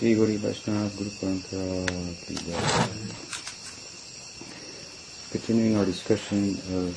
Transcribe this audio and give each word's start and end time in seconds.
Vaishnava 0.00 0.88
Guru 0.96 1.10
Parampara 1.10 1.84
Ki 2.26 2.34
Jai. 2.34 2.88
Continuing 5.30 5.76
our 5.76 5.84
discussion 5.84 6.56
of 6.72 6.96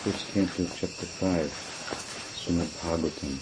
first 0.00 0.32
canto, 0.32 0.64
chapter 0.76 1.04
5, 1.04 1.52
Srimad 2.40 2.70
Bhagavatam. 2.80 3.36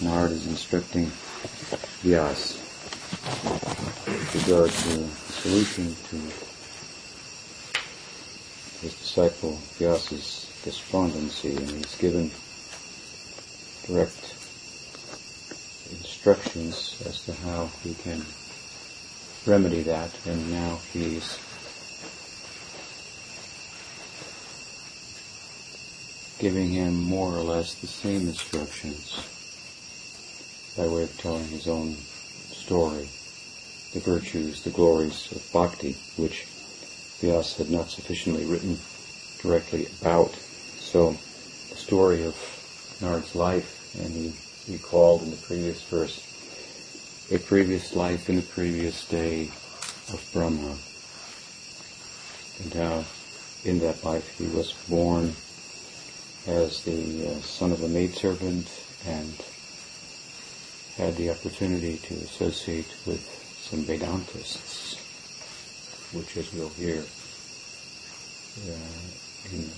Narad 0.00 0.30
is 0.30 0.46
instructing 0.46 1.10
Vyas 2.00 2.56
with 4.06 4.34
regard 4.48 4.70
to 4.70 4.88
the 4.88 5.08
solution 5.42 5.94
to 6.08 6.16
his 8.80 8.94
disciple 8.94 9.58
Vyas's 9.76 10.48
despondency, 10.64 11.54
and 11.54 11.70
he's 11.70 11.96
given 11.96 12.30
direct 13.86 14.37
instructions 16.28 17.00
as 17.06 17.24
to 17.24 17.32
how 17.32 17.70
he 17.82 17.94
can 17.94 18.22
remedy 19.46 19.82
that, 19.82 20.10
and 20.26 20.50
now 20.50 20.78
he's 20.92 21.38
giving 26.38 26.68
him 26.68 26.94
more 26.94 27.34
or 27.34 27.42
less 27.42 27.74
the 27.76 27.86
same 27.86 28.28
instructions 28.28 29.26
by 30.76 30.86
way 30.86 31.04
of 31.04 31.18
telling 31.18 31.48
his 31.48 31.66
own 31.66 31.96
story, 32.52 33.08
the 33.94 34.00
virtues, 34.00 34.62
the 34.64 34.70
glories 34.70 35.32
of 35.32 35.50
bhakti, 35.50 35.96
which 36.16 36.46
Vyas 37.22 37.56
had 37.56 37.70
not 37.70 37.90
sufficiently 37.90 38.44
written 38.44 38.78
directly 39.40 39.86
about. 40.02 40.34
So 40.76 41.16
the 41.70 41.76
story 41.76 42.24
of 42.24 42.36
Narad's 43.00 43.34
life, 43.34 43.96
and 43.98 44.34
he 44.68 44.74
recalled 44.74 45.22
in 45.22 45.30
the 45.30 45.36
previous 45.38 45.82
verse 45.84 46.22
a 47.32 47.38
previous 47.38 47.96
life 47.96 48.28
in 48.28 48.38
a 48.38 48.42
previous 48.42 49.06
day 49.06 49.44
of 50.12 50.30
Brahma, 50.32 50.76
and 52.62 52.74
how 52.74 53.04
in 53.64 53.78
that 53.80 54.04
life 54.04 54.36
he 54.38 54.46
was 54.46 54.72
born 54.88 55.34
as 56.46 56.84
the 56.84 57.28
uh, 57.28 57.40
son 57.40 57.72
of 57.72 57.82
a 57.82 57.88
maidservant 57.88 58.68
and 59.06 59.34
had 60.96 61.16
the 61.16 61.30
opportunity 61.30 61.98
to 61.98 62.14
associate 62.14 62.94
with 63.06 63.20
some 63.60 63.84
Vedantists, 63.84 64.96
which 66.14 66.36
as 66.36 66.52
we'll 66.52 66.68
hear 66.70 67.04
uh, 68.66 69.54
in 69.54 69.70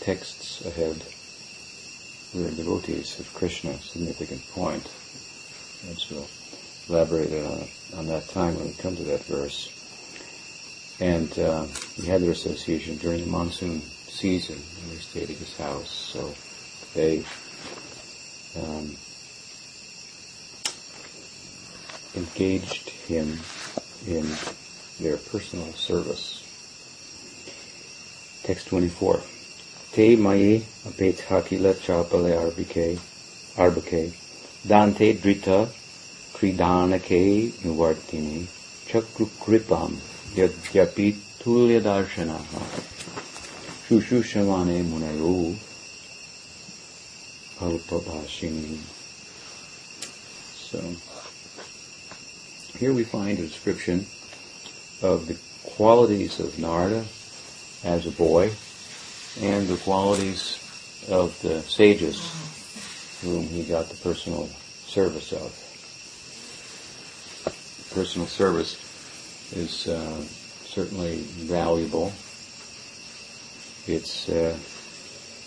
texts 0.00 0.64
ahead, 0.64 1.02
were 2.34 2.50
devotees 2.50 3.18
of 3.20 3.32
Krishna, 3.34 3.76
significant 3.78 4.46
point. 4.50 4.90
And 5.88 6.04
we'll 6.10 6.28
elaborate 6.88 7.32
on, 7.32 7.68
on 7.98 8.06
that 8.06 8.28
time 8.28 8.56
when 8.56 8.68
we 8.68 8.74
come 8.74 8.96
to 8.96 9.04
that 9.04 9.24
verse. 9.24 9.70
And 11.00 11.36
uh, 11.38 11.66
we 11.98 12.06
had 12.06 12.22
their 12.22 12.30
association 12.30 12.96
during 12.96 13.24
the 13.24 13.30
monsoon 13.30 13.80
season 13.80 14.56
when 14.56 14.90
they 14.90 15.02
stayed 15.02 15.30
at 15.30 15.36
his 15.36 15.56
house. 15.56 15.90
So 15.90 16.34
they 16.94 17.24
um, 18.56 18.96
engaged 22.14 22.90
him 22.90 23.38
in 24.06 24.26
their 25.00 25.16
personal 25.16 25.72
service. 25.72 26.38
Text 28.44 28.68
24. 28.68 29.22
Te 29.92 30.16
mai 30.16 30.62
apet 30.88 31.18
hakila 31.28 31.74
chapale 31.74 32.32
arbike, 32.34 32.98
arbake, 33.58 34.14
dante 34.66 35.12
drita 35.12 35.68
kridanake 36.32 37.52
nuvartini, 37.62 38.46
chakru 38.88 39.26
kripam 39.42 39.92
yadyapi 40.34 41.14
tulya 41.42 41.82
darshanaha, 41.82 42.62
shushushramane 43.84 44.82
munayo, 44.82 45.54
palpabhashini. 47.58 48.78
So, 50.70 50.80
here 52.78 52.94
we 52.94 53.04
find 53.04 53.38
a 53.38 53.42
description 53.42 54.06
of 55.02 55.26
the 55.26 55.36
qualities 55.76 56.40
of 56.40 56.58
Narada 56.58 57.04
as 57.84 58.06
a 58.06 58.10
boy 58.10 58.52
and 59.40 59.66
the 59.66 59.76
qualities 59.78 60.58
of 61.08 61.40
the 61.42 61.62
sages 61.62 62.20
whom 63.22 63.44
he 63.44 63.62
got 63.64 63.88
the 63.88 63.96
personal 63.96 64.46
service 64.86 65.32
of. 65.32 65.58
Personal 67.94 68.26
service 68.26 68.76
is 69.54 69.88
uh, 69.88 70.20
certainly 70.64 71.18
valuable. 71.46 72.12
It's 73.86 74.28
uh, 74.28 74.56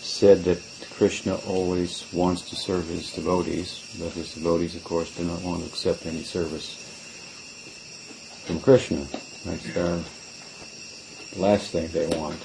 said 0.00 0.44
that 0.44 0.62
Krishna 0.96 1.36
always 1.46 2.06
wants 2.12 2.48
to 2.50 2.56
serve 2.56 2.86
his 2.86 3.12
devotees, 3.12 3.96
but 3.98 4.12
his 4.12 4.34
devotees, 4.34 4.74
of 4.74 4.84
course, 4.84 5.14
do 5.14 5.24
not 5.24 5.42
want 5.42 5.60
to 5.62 5.66
accept 5.66 6.06
any 6.06 6.22
service 6.22 6.82
from 8.46 8.60
Krishna. 8.60 9.04
That's 9.44 9.76
uh, 9.76 10.02
the 11.34 11.40
last 11.40 11.72
thing 11.72 11.88
they 11.88 12.06
want. 12.16 12.38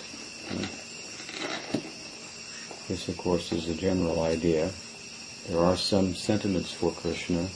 This, 2.91 3.07
of 3.07 3.15
course, 3.15 3.53
is 3.53 3.69
a 3.69 3.73
general 3.73 4.21
idea. 4.23 4.69
There 5.47 5.59
are 5.59 5.77
some 5.77 6.13
sentiments 6.13 6.73
for 6.73 6.91
Krishna, 6.91 7.47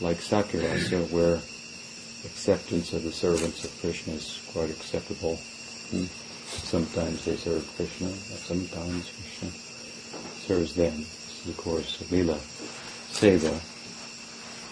like 0.00 0.16
Sakirasa, 0.16 1.10
where 1.10 1.34
acceptance 2.24 2.94
of 2.94 3.02
the 3.02 3.12
servants 3.12 3.62
of 3.62 3.78
Krishna 3.82 4.14
is 4.14 4.40
quite 4.54 4.70
acceptable. 4.70 5.36
Hmm? 5.90 6.04
Sometimes 6.64 7.26
they 7.26 7.36
serve 7.36 7.70
Krishna, 7.76 8.08
sometimes 8.08 9.12
Krishna 9.12 9.50
serves 10.48 10.74
them. 10.74 10.96
This 10.96 11.44
is, 11.44 11.50
of 11.50 11.58
course, 11.58 12.10
Lila 12.10 12.38
Seva, 13.12 13.52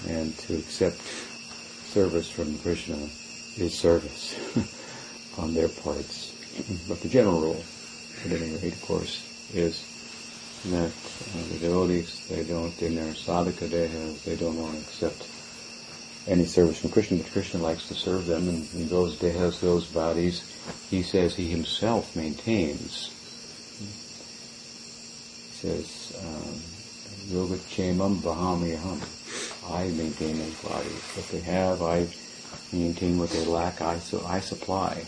and 0.09 0.35
to 0.39 0.57
accept 0.57 1.03
service 1.93 2.31
from 2.31 2.57
Krishna 2.61 2.97
is 3.59 3.79
service 3.79 4.41
on 5.39 5.53
their 5.53 5.69
parts. 5.69 6.33
But 6.89 7.03
the 7.03 7.11
general 7.11 7.43
rule, 7.43 7.63
at 8.25 8.33
any 8.33 8.57
rate, 8.57 8.73
of 8.73 8.81
course, 8.81 9.29
is 9.53 9.98
that 10.67 10.91
uh, 10.91 11.53
the 11.53 11.59
devotees, 11.59 12.27
they 12.29 12.45
don't, 12.45 12.81
in 12.83 12.97
their 12.97 13.13
sadhaka 13.15 13.69
deha, 13.69 14.23
they 14.25 14.37
don't 14.37 14.61
want 14.61 14.75
to 14.75 14.81
accept 14.81 15.27
any 16.27 16.45
service 16.45 16.79
from 16.81 16.91
Krishna, 16.91 17.17
but 17.19 17.33
Krishna 17.33 17.61
likes 17.61 17.89
to 17.89 17.95
serve 17.95 18.27
them, 18.27 18.49
and 18.49 18.69
in 18.75 18.89
those 18.89 19.17
dehas, 19.17 19.61
those 19.61 19.87
bodies, 19.87 20.43
he 20.91 21.03
says 21.03 21.35
he 21.35 21.49
himself 21.49 22.15
maintains. 22.15 23.11
He 25.51 25.69
says, 25.69 26.13
um, 26.21 26.61
yoga 27.35 27.57
kshemam. 27.57 28.23
I 29.71 29.89
maintain 29.89 30.39
those 30.39 30.63
bodies. 30.63 31.03
What 31.15 31.29
they 31.29 31.41
have, 31.41 31.83
I 31.83 32.07
maintain 32.73 33.19
what 33.19 33.31
they 33.31 33.45
lack, 33.47 33.81
I, 33.81 33.99
so 33.99 34.25
I 34.27 34.41
supply. 34.41 35.05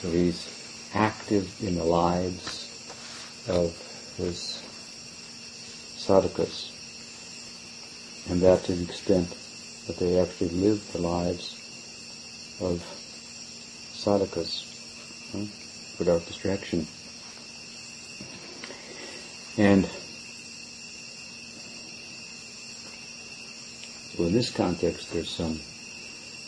So 0.00 0.10
he's 0.10 0.48
active 0.94 1.62
in 1.62 1.76
the 1.76 1.84
lives 1.84 2.66
of 3.48 3.79
his 4.20 4.62
sadhakas, 5.96 6.70
and 8.30 8.40
that 8.40 8.62
to 8.64 8.72
the 8.72 8.84
extent 8.84 9.28
that 9.86 9.98
they 9.98 10.18
actually 10.18 10.50
live 10.50 10.92
the 10.92 11.00
lives 11.00 11.54
of 12.60 12.82
sadhakas 13.92 14.64
huh, 15.32 15.46
without 15.98 16.24
distraction. 16.26 16.86
And 19.58 19.84
so 24.16 24.24
in 24.24 24.32
this 24.32 24.50
context, 24.50 25.12
there's 25.12 25.30
some 25.30 25.58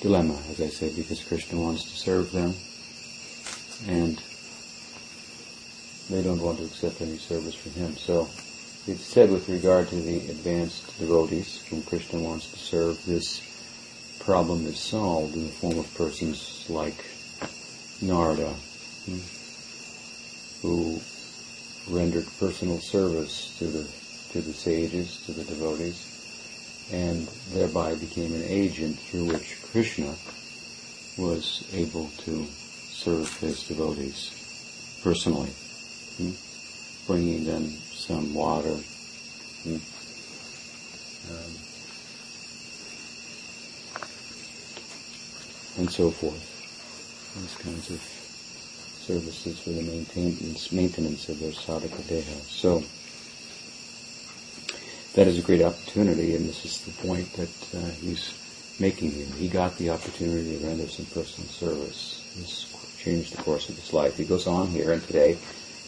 dilemma, 0.01 0.39
as 0.51 0.61
I 0.61 0.69
said, 0.69 0.97
because 0.97 1.23
Krishna 1.25 1.59
wants 1.59 1.85
to 1.85 1.97
serve 1.97 2.33
them, 2.33 2.55
and 3.89 4.23
they 6.11 6.23
don't 6.23 6.41
want 6.41 6.59
to 6.59 6.65
accept 6.65 7.01
any 7.01 7.19
service 7.19 7.55
from 7.55 7.73
him. 7.73 7.97
So 7.97 8.29
it's 8.87 9.07
said 9.07 9.31
with 9.31 9.49
regard 9.49 9.89
to 9.89 9.97
the 9.97 10.19
advanced 10.31 10.99
devotees 10.99 11.63
whom 11.69 11.83
Krishna 11.83 12.19
wants 12.19 12.51
to 12.51 12.59
serve, 12.59 13.05
this 13.05 13.41
problem 14.21 14.67
is 14.67 14.79
solved 14.79 15.35
in 15.35 15.47
the 15.47 15.53
form 15.53 15.79
of 15.79 15.95
persons 15.95 16.67
like 16.69 17.05
Narada, 18.01 18.55
hmm, 19.07 19.19
who 20.63 21.01
rendered 21.89 22.27
personal 22.39 22.81
service 22.81 23.57
to 23.59 23.67
the 23.67 23.89
to 24.33 24.41
the 24.41 24.53
sages, 24.53 25.21
to 25.27 25.33
the 25.33 25.45
devotees, 25.45 26.07
and 26.91 27.29
thereby 27.53 27.95
became 27.95 28.35
an 28.35 28.45
agent 28.45 28.99
through 28.99 29.27
which 29.27 29.61
Krishna 29.71 30.15
was 31.19 31.69
able 31.75 32.09
to 32.25 32.47
serve 32.47 33.29
his 33.41 33.63
devotees 33.65 34.31
personally, 35.03 35.51
hmm? 36.17 36.33
bringing 37.07 37.45
them 37.45 37.65
some 37.69 38.35
water. 38.35 38.77
Hmm? 39.65 39.79
Um, 41.31 41.53
and 45.79 45.91
so 45.91 46.11
forth. 46.11 46.49
These 47.41 47.57
kinds 47.57 47.91
of 47.91 48.01
services 49.03 49.59
for 49.59 49.71
the 49.71 49.83
maintenance 49.83 50.71
maintenance 50.71 51.29
of 51.29 51.41
their 51.41 51.51
sadhaka 51.51 52.03
deha. 52.07 52.39
So 52.47 52.83
that 55.15 55.27
is 55.27 55.39
a 55.39 55.43
great 55.43 55.63
opportunity, 55.63 56.37
and 56.37 56.49
this 56.49 56.65
is 56.65 56.81
the 56.83 56.93
point 57.07 57.33
that 57.35 57.53
uh, 57.75 57.91
he's 58.01 58.33
making 58.81 59.11
here. 59.11 59.27
He 59.39 59.49
got 59.49 59.77
the 59.77 59.91
opportunity 59.91 60.59
to 60.59 60.67
render 60.67 60.87
some 60.89 61.07
personal 61.07 61.51
service. 61.51 62.23
This 62.37 62.97
changed 62.99 63.37
the 63.37 63.43
course 63.43 63.69
of 63.69 63.77
his 63.77 63.93
life. 63.93 64.17
He 64.17 64.25
goes 64.25 64.47
on 64.47 64.69
here, 64.69 64.93
and 64.93 65.03
today 65.03 65.37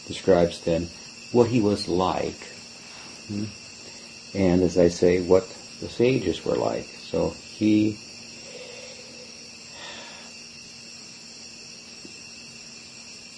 describes 0.06 0.60
then 0.60 0.88
what 1.32 1.48
he 1.48 1.60
was 1.60 1.88
like. 1.88 2.40
Hmm? 3.28 3.44
And 4.34 4.62
as 4.62 4.78
I 4.78 4.88
say, 4.88 5.20
what 5.20 5.48
the 5.80 5.88
sages 5.88 6.44
were 6.44 6.56
like. 6.56 6.84
So 6.84 7.30
he 7.30 7.98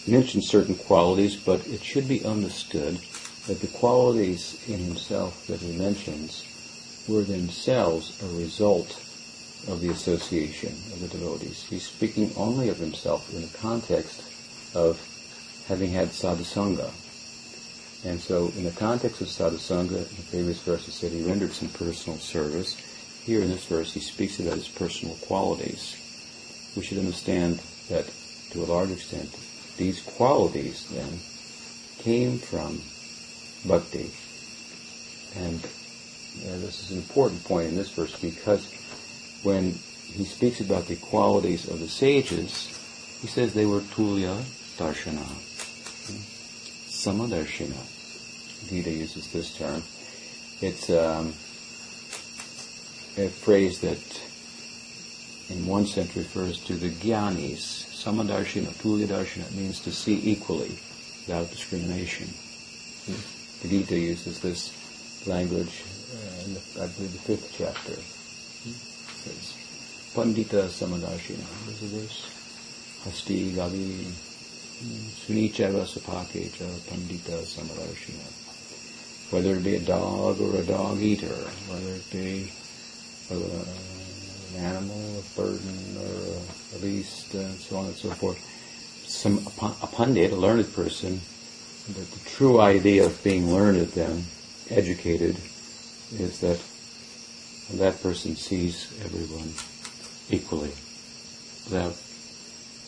mentions 0.06 0.48
certain 0.48 0.74
qualities, 0.74 1.36
but 1.36 1.66
it 1.66 1.82
should 1.82 2.08
be 2.08 2.24
understood 2.24 2.98
that 3.46 3.60
the 3.60 3.66
qualities 3.68 4.62
in 4.68 4.78
himself 4.78 5.46
that 5.46 5.60
he 5.60 5.76
mentions 5.76 6.44
were 7.08 7.22
themselves 7.22 8.20
a 8.22 8.26
result 8.38 9.02
of 9.68 9.80
the 9.80 9.88
association 9.88 10.72
of 10.92 11.00
the 11.00 11.08
devotees. 11.08 11.64
He's 11.64 11.86
speaking 11.86 12.32
only 12.36 12.68
of 12.68 12.78
himself 12.78 13.32
in 13.34 13.42
the 13.42 13.58
context 13.58 14.22
of 14.74 15.00
having 15.68 15.90
had 15.90 16.08
sadhusanga. 16.08 16.90
And 18.04 18.20
so 18.20 18.52
in 18.56 18.64
the 18.64 18.70
context 18.70 19.20
of 19.20 19.28
sadhusanga, 19.28 20.08
in 20.10 20.16
the 20.16 20.30
previous 20.30 20.60
verse 20.62 20.86
he 20.86 20.92
said 20.92 21.12
he 21.12 21.22
rendered 21.22 21.52
some 21.52 21.68
personal 21.68 22.18
service. 22.18 22.76
Here 23.24 23.42
in 23.42 23.50
this 23.50 23.64
verse 23.66 23.92
he 23.92 24.00
speaks 24.00 24.38
about 24.38 24.54
his 24.54 24.68
personal 24.68 25.16
qualities. 25.16 25.96
We 26.76 26.84
should 26.84 26.98
understand 26.98 27.60
that 27.88 28.08
to 28.50 28.62
a 28.62 28.66
large 28.66 28.90
extent 28.90 29.34
these 29.76 30.02
qualities 30.02 30.88
then 30.88 31.18
came 31.98 32.38
from 32.38 32.80
bhakti. 33.66 34.10
And 35.36 35.62
uh, 35.64 36.58
this 36.60 36.84
is 36.84 36.90
an 36.92 36.98
important 36.98 37.44
point 37.44 37.68
in 37.68 37.76
this 37.76 37.90
verse 37.90 38.18
because 38.20 38.72
when 39.42 39.72
he 40.12 40.24
speaks 40.24 40.60
about 40.60 40.86
the 40.86 40.96
qualities 40.96 41.68
of 41.68 41.80
the 41.80 41.88
sages, 41.88 42.68
he 43.20 43.26
says 43.26 43.52
they 43.52 43.66
were 43.66 43.80
tulya 43.80 44.40
darshana, 44.78 45.26
samadarshana. 46.96 47.76
Gita 48.68 48.90
uses 48.90 49.30
this 49.32 49.54
term. 49.56 49.82
It's 50.60 50.88
um, 50.88 51.28
a 53.18 53.28
phrase 53.28 53.80
that 53.80 54.00
in 55.50 55.66
one 55.66 55.86
sense 55.86 56.16
refers 56.16 56.58
to 56.64 56.74
the 56.74 56.90
jnanis. 56.90 57.84
Samadarshana, 58.02 58.72
tulya 58.80 59.06
darshana 59.06 59.50
means 59.54 59.80
to 59.80 59.92
see 59.92 60.18
equally 60.24 60.78
without 61.26 61.50
discrimination. 61.50 62.28
The 63.62 63.68
Gita 63.68 63.98
uses 63.98 64.40
this 64.40 64.72
language 65.26 65.84
uh, 66.12 66.44
in, 66.44 66.54
the, 66.54 66.60
I 66.82 66.86
believe, 66.88 67.12
the 67.12 67.18
fifth 67.18 67.54
chapter. 67.56 67.92
It 67.92 68.74
says, 69.22 69.54
Pandita 70.14 70.66
Samadarshina. 70.66 71.44
There's 71.66 71.82
a 71.82 71.96
verse. 71.96 72.32
Hasti 73.04 73.52
Gavi 73.52 74.25
Sunichava 74.76 75.86
Sapakecha 75.86 76.68
Pandita 76.84 77.40
Samadarshina. 77.42 78.28
Whether 79.32 79.56
it 79.56 79.64
be 79.64 79.76
a 79.76 79.80
dog 79.80 80.38
or 80.40 80.56
a 80.56 80.64
dog 80.64 80.98
eater, 80.98 81.34
whether 81.68 81.94
it 81.94 82.10
be 82.12 82.52
uh, 83.30 83.36
an 84.54 84.64
animal, 84.64 85.18
a 85.18 85.40
burden, 85.40 85.96
or 85.96 86.76
a 86.76 86.78
beast, 86.80 87.32
and 87.34 87.54
so 87.54 87.76
on 87.78 87.86
and 87.86 87.94
so 87.96 88.10
forth. 88.10 88.38
Some 89.06 89.38
a 89.82 89.86
pundit, 89.86 90.32
a 90.32 90.36
learned 90.36 90.70
person, 90.74 91.20
but 91.86 92.10
the 92.10 92.28
true 92.28 92.60
idea 92.60 93.06
of 93.06 93.22
being 93.24 93.50
learned 93.52 93.88
then, 93.92 94.24
educated, 94.68 95.36
is 96.12 96.40
that 96.40 96.60
that 97.78 98.02
person 98.02 98.36
sees 98.36 98.92
everyone 99.04 99.54
equally, 100.28 100.72
without 101.64 101.96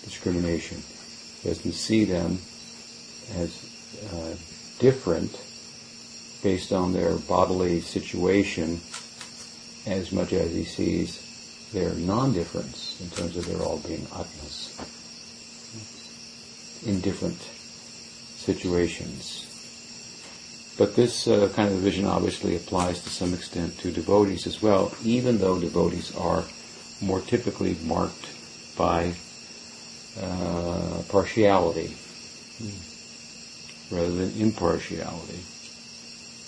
discrimination. 0.04 0.82
He 1.42 1.48
doesn't 1.48 1.72
see 1.72 2.04
them 2.04 2.38
as 3.36 3.64
uh, 4.12 4.34
different 4.78 5.32
based 6.42 6.72
on 6.72 6.92
their 6.92 7.16
bodily 7.16 7.80
situation 7.80 8.80
as 9.86 10.12
much 10.12 10.32
as 10.32 10.52
he 10.52 10.64
sees 10.64 11.24
their 11.72 11.94
non-difference 11.94 13.00
in 13.00 13.10
terms 13.10 13.36
of 13.36 13.46
their 13.46 13.62
all 13.62 13.78
being 13.78 14.06
atmas 14.14 14.74
in 16.86 17.00
different 17.00 17.40
situations. 18.36 19.44
But 20.78 20.94
this 20.94 21.26
uh, 21.26 21.50
kind 21.54 21.72
of 21.72 21.80
vision 21.80 22.04
obviously 22.04 22.54
applies 22.56 23.02
to 23.02 23.10
some 23.10 23.34
extent 23.34 23.78
to 23.78 23.90
devotees 23.90 24.46
as 24.46 24.62
well, 24.62 24.94
even 25.02 25.38
though 25.38 25.58
devotees 25.58 26.14
are 26.16 26.44
more 27.00 27.20
typically 27.20 27.76
marked 27.84 28.26
by 28.76 29.14
uh, 30.20 31.02
partiality 31.08 31.94
rather 33.90 34.10
than 34.10 34.40
impartiality, 34.40 35.40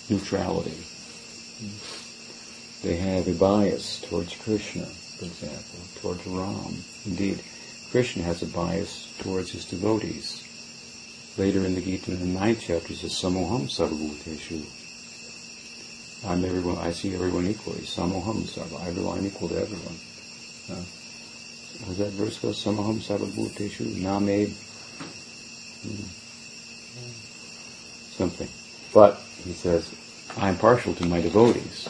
neutrality. 0.09 0.77
They 2.83 2.97
have 2.97 3.29
a 3.29 3.35
bias 3.35 4.01
towards 4.01 4.35
Krishna, 4.37 4.85
for 4.85 5.27
example, 5.27 5.81
towards 6.01 6.27
Ram. 6.27 6.75
Indeed, 7.07 7.43
Krishna 7.91 8.23
has 8.23 8.43
a 8.43 8.47
bias 8.47 9.15
towards 9.19 9.53
his 9.53 9.65
devotees. 9.65 10.47
Later 11.37 11.65
in 11.65 11.75
the 11.75 11.81
Gita, 11.81 12.13
in 12.13 12.21
the 12.21 12.41
ninth 12.41 12.65
chapter, 12.67 12.89
he 12.89 12.95
says, 12.95 13.13
Samoham 13.13 13.69
sarvabhuteshu. 13.69 14.65
I'm 16.27 16.45
everyone, 16.45 16.79
I 16.79 16.93
see 16.93 17.15
everyone 17.15 17.47
equally. 17.47 17.81
Samoham 17.81 18.43
sarva. 18.45 18.87
Everyone 18.87 19.25
equal 19.25 19.49
to 19.49 19.57
everyone. 19.57 19.97
Uh, 20.71 20.85
was 21.87 21.99
that 21.99 22.11
verse 22.11 22.39
go? 22.39 22.49
Samoham 22.49 23.01
sarvabhuteshu. 23.01 23.97
Name. 23.97 24.55
Hmm. 25.83 26.05
Something. 28.17 28.49
But, 28.93 29.21
he 29.45 29.53
says, 29.53 29.95
I'm 30.37 30.59
partial 30.59 30.95
to 30.95 31.07
my 31.07 31.21
devotees. 31.21 31.89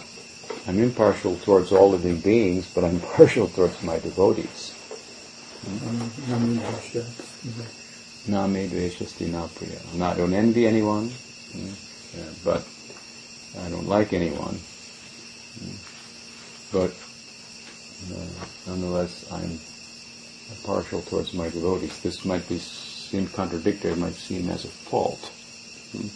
I'm 0.67 0.79
impartial 0.79 1.37
towards 1.39 1.73
all 1.73 1.91
living 1.91 2.21
beings, 2.21 2.71
but 2.75 2.85
I'm 2.85 3.01
partial 3.17 3.49
towards 3.49 3.83
my 3.83 3.99
devotees. 3.99 4.73
Hmm? 5.65 6.61
Name 8.27 8.69
dveshasti 8.69 9.27
napriya. 9.27 9.81
I 10.01 10.15
don't 10.15 10.35
envy 10.35 10.67
anyone, 10.67 11.09
mm, 11.57 11.75
but 12.45 12.63
I 13.59 13.69
don't 13.71 13.89
like 13.89 14.13
anyone. 14.13 14.61
Mm, 15.59 15.77
but 16.71 16.93
uh, 18.13 18.47
nonetheless, 18.67 19.25
I'm 19.33 19.59
partial 20.65 21.03
towards 21.03 21.35
my 21.35 21.49
devotees. 21.49 22.01
This 22.01 22.25
might 22.25 22.49
be 22.49 22.59
seem 22.59 23.27
contradictory, 23.29 23.95
might 23.97 24.15
seem 24.15 24.49
as 24.51 24.65
a 24.65 24.69
fault. 24.69 25.33
Mm. 25.97 26.11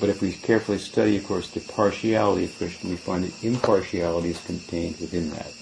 But 0.00 0.08
if 0.08 0.20
we 0.20 0.32
carefully 0.32 0.78
study, 0.78 1.16
of 1.16 1.26
course, 1.26 1.50
the 1.50 1.60
partiality 1.60 2.44
of 2.44 2.58
Krishna, 2.58 2.90
we 2.90 2.96
find 2.96 3.24
that 3.24 3.44
impartiality 3.44 4.30
is 4.30 4.44
contained 4.44 4.98
within 5.00 5.30
that. 5.30 5.52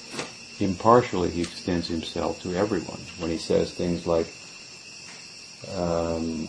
Impartially, 0.60 1.30
he 1.30 1.42
extends 1.42 1.88
himself 1.88 2.40
to 2.42 2.54
everyone 2.54 3.00
when 3.18 3.30
he 3.30 3.38
says 3.38 3.72
things 3.72 4.06
like, 4.06 4.26
um, 5.76 6.48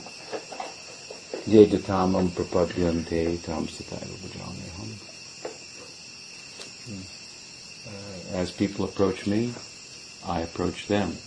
tam 3.44 3.68
sataiva 3.68 4.16
bhajaneham. 4.24 4.90
Hmm? 6.86 7.04
Uh, 7.88 8.38
as 8.40 8.52
people 8.52 8.86
approach 8.86 9.28
me, 9.28 9.54
I 10.28 10.42
approach 10.42 10.88
them. 10.88 11.18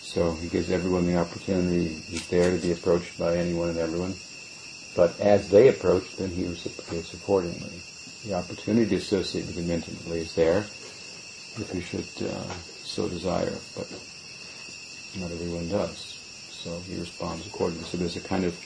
So 0.00 0.32
he 0.34 0.48
gives 0.48 0.70
everyone 0.70 1.06
the 1.06 1.16
opportunity. 1.16 1.88
He's 2.08 2.26
there 2.28 2.50
to 2.56 2.62
be 2.62 2.72
approached 2.72 3.18
by 3.18 3.36
anyone 3.36 3.70
and 3.70 3.78
everyone. 3.78 4.14
But 4.94 5.18
as 5.18 5.48
they 5.48 5.68
approach, 5.68 6.04
then 6.16 6.30
he 6.30 6.44
reciprocates 6.44 7.14
accordingly. 7.14 7.80
The 8.24 8.34
opportunity 8.34 8.90
to 8.90 8.96
associate 8.96 9.46
with 9.46 9.56
him 9.56 9.70
intimately 9.70 10.20
is 10.20 10.34
there, 10.34 10.66
if 11.58 11.70
you 11.74 11.80
should 11.80 12.06
uh, 12.30 12.52
so 12.84 13.08
desire. 13.08 13.58
But 13.76 13.88
not 15.18 15.32
everyone 15.32 15.68
does. 15.68 16.18
So 16.50 16.80
he 16.88 16.94
responds 16.94 17.46
accordingly. 17.46 17.84
So 17.84 17.98
there's 17.98 18.16
a 18.16 18.20
kind 18.20 18.44
of 18.44 18.56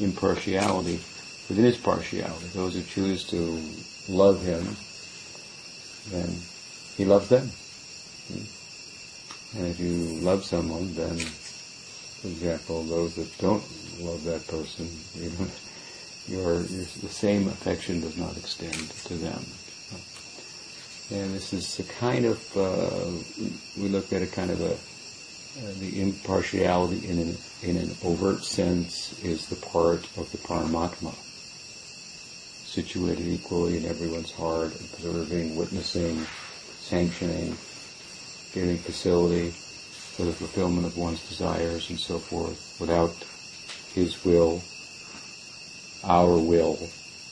impartiality 0.00 1.00
within 1.48 1.64
his 1.64 1.76
partiality. 1.76 2.46
Those 2.54 2.74
who 2.74 2.82
choose 2.82 3.24
to 3.30 3.60
love 4.08 4.42
him, 4.42 4.76
then 6.10 6.28
he 6.96 7.04
loves 7.04 7.28
them. 7.28 7.50
And 9.56 9.66
if 9.66 9.78
you 9.78 10.18
love 10.20 10.44
someone, 10.44 10.94
then, 10.94 11.16
for 11.16 12.28
example, 12.28 12.82
those 12.82 13.14
that 13.14 13.38
don't 13.38 13.62
love 14.00 14.24
that 14.24 14.46
person, 14.48 14.88
your, 16.26 16.40
your, 16.42 16.58
the 16.62 17.08
same 17.08 17.48
affection 17.48 18.00
does 18.00 18.16
not 18.16 18.36
extend 18.36 18.74
to 18.74 19.14
them. 19.14 19.44
And 21.10 21.34
this 21.34 21.52
is 21.52 21.78
a 21.78 21.84
kind 21.84 22.24
of, 22.24 22.56
uh, 22.56 23.12
we 23.76 23.88
look 23.88 24.12
at 24.12 24.22
a 24.22 24.26
kind 24.26 24.50
of 24.50 24.60
a, 24.60 24.72
uh, 24.72 25.72
the 25.78 26.00
impartiality 26.00 27.06
in 27.06 27.18
an, 27.18 27.36
in 27.62 27.76
an 27.76 27.94
overt 28.02 28.44
sense 28.44 29.22
is 29.22 29.46
the 29.46 29.56
part 29.56 30.04
of 30.16 30.32
the 30.32 30.38
Paramatma, 30.38 31.14
situated 32.74 33.26
equally 33.26 33.76
in 33.76 33.84
everyone's 33.84 34.32
heart, 34.32 34.74
observing, 34.74 35.54
witnessing, 35.54 36.18
sanctioning, 36.80 37.56
giving 38.52 38.76
facility 38.76 39.50
for 39.50 40.24
the 40.24 40.32
fulfillment 40.32 40.84
of 40.84 40.96
one's 40.96 41.26
desires 41.28 41.88
and 41.90 41.98
so 41.98 42.18
forth. 42.18 42.76
Without 42.80 43.14
his 43.94 44.24
will, 44.24 44.60
our 46.02 46.36
will 46.36 46.78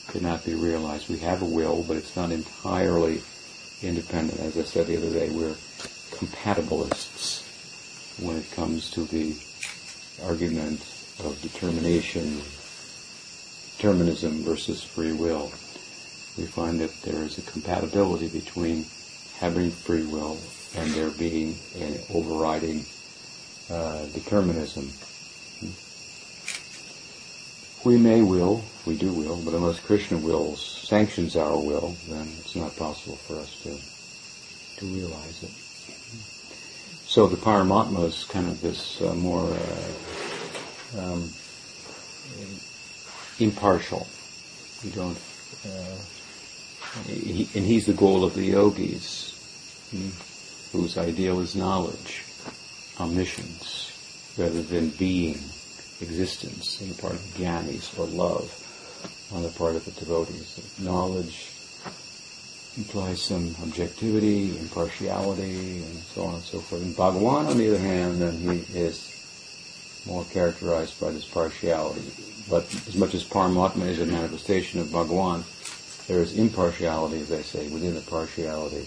cannot 0.07 0.45
be 0.45 0.53
realized. 0.53 1.09
We 1.09 1.19
have 1.19 1.41
a 1.41 1.45
will, 1.45 1.83
but 1.83 1.97
it's 1.97 2.15
not 2.15 2.31
entirely 2.31 3.21
independent. 3.81 4.39
As 4.39 4.57
I 4.57 4.63
said 4.63 4.87
the 4.87 4.97
other 4.97 5.11
day, 5.11 5.29
we're 5.29 5.55
compatibilists 6.15 7.43
when 8.23 8.37
it 8.37 8.49
comes 8.51 8.89
to 8.91 9.03
the 9.05 9.35
argument 10.23 10.79
of 11.19 11.37
determination, 11.41 12.41
determinism 13.83 14.41
versus 14.43 14.81
free 14.81 15.11
will. 15.11 15.51
We 16.37 16.45
find 16.45 16.79
that 16.79 17.01
there 17.01 17.21
is 17.21 17.37
a 17.37 17.41
compatibility 17.41 18.29
between 18.29 18.85
having 19.39 19.71
free 19.71 20.05
will 20.05 20.37
and 20.77 20.89
there 20.91 21.09
being 21.09 21.57
an 21.75 21.99
overriding 22.13 22.85
uh, 23.69 24.05
determinism. 24.13 24.87
We 27.83 27.97
may 27.97 28.21
will, 28.21 28.63
we 28.85 28.95
do 28.95 29.11
will, 29.11 29.41
but 29.43 29.53
unless 29.53 29.81
Krishna 29.81 30.17
wills, 30.17 30.65
sanctions 30.87 31.35
our 31.35 31.57
will, 31.57 31.97
then 32.07 32.29
it's 32.39 32.55
not 32.55 32.73
possible 32.77 33.17
for 33.17 33.35
us 33.35 33.63
to 33.63 33.75
to 34.79 34.85
realize 34.95 35.43
it. 35.43 35.51
So 37.05 37.27
the 37.27 37.35
Paramatma 37.35 38.07
is 38.07 38.23
kind 38.23 38.47
of 38.47 38.61
this 38.61 39.01
uh, 39.01 39.13
more 39.13 39.53
uh, 40.95 41.01
um, 41.01 41.29
impartial. 43.39 44.07
You 44.83 44.91
don't, 44.91 45.17
uh, 45.65 45.95
he, 47.07 47.49
and 47.55 47.65
he's 47.65 47.85
the 47.85 47.93
goal 47.93 48.23
of 48.23 48.35
the 48.35 48.45
yogis, 48.45 49.33
hmm, 49.91 50.77
whose 50.77 50.97
ideal 50.97 51.39
is 51.39 51.55
knowledge, 51.55 52.23
omniscience, 52.99 53.91
rather 54.37 54.61
than 54.61 54.89
being, 54.89 55.39
existence 56.01 56.81
on 56.81 56.89
the 56.89 56.95
part 56.95 57.13
of 57.13 57.19
jnanis 57.37 57.97
or 57.97 58.05
love 58.07 58.51
on 59.33 59.43
the 59.43 59.49
part 59.49 59.75
of 59.75 59.85
the 59.85 59.91
devotees. 59.91 60.79
Knowledge 60.79 61.51
implies 62.77 63.21
some 63.21 63.55
objectivity, 63.61 64.57
impartiality, 64.59 65.83
and 65.83 65.97
so 65.99 66.23
on 66.23 66.35
and 66.35 66.43
so 66.43 66.59
forth. 66.59 66.81
And 66.81 66.95
Bhagawan, 66.95 67.47
on 67.47 67.57
the 67.57 67.69
other 67.69 67.79
hand, 67.79 68.21
then 68.21 68.37
he 68.37 68.77
is 68.77 69.12
more 70.05 70.25
characterized 70.25 70.99
by 70.99 71.11
this 71.11 71.25
partiality. 71.25 72.01
But 72.49 72.63
as 72.87 72.95
much 72.95 73.13
as 73.13 73.23
Paramatma 73.23 73.87
is 73.87 73.99
a 73.99 74.05
manifestation 74.05 74.79
of 74.79 74.87
Bhagawan, 74.87 75.43
there 76.07 76.21
is 76.21 76.37
impartiality, 76.37 77.21
as 77.21 77.31
I 77.31 77.41
say, 77.41 77.69
within 77.69 77.95
the 77.95 78.01
partiality 78.01 78.85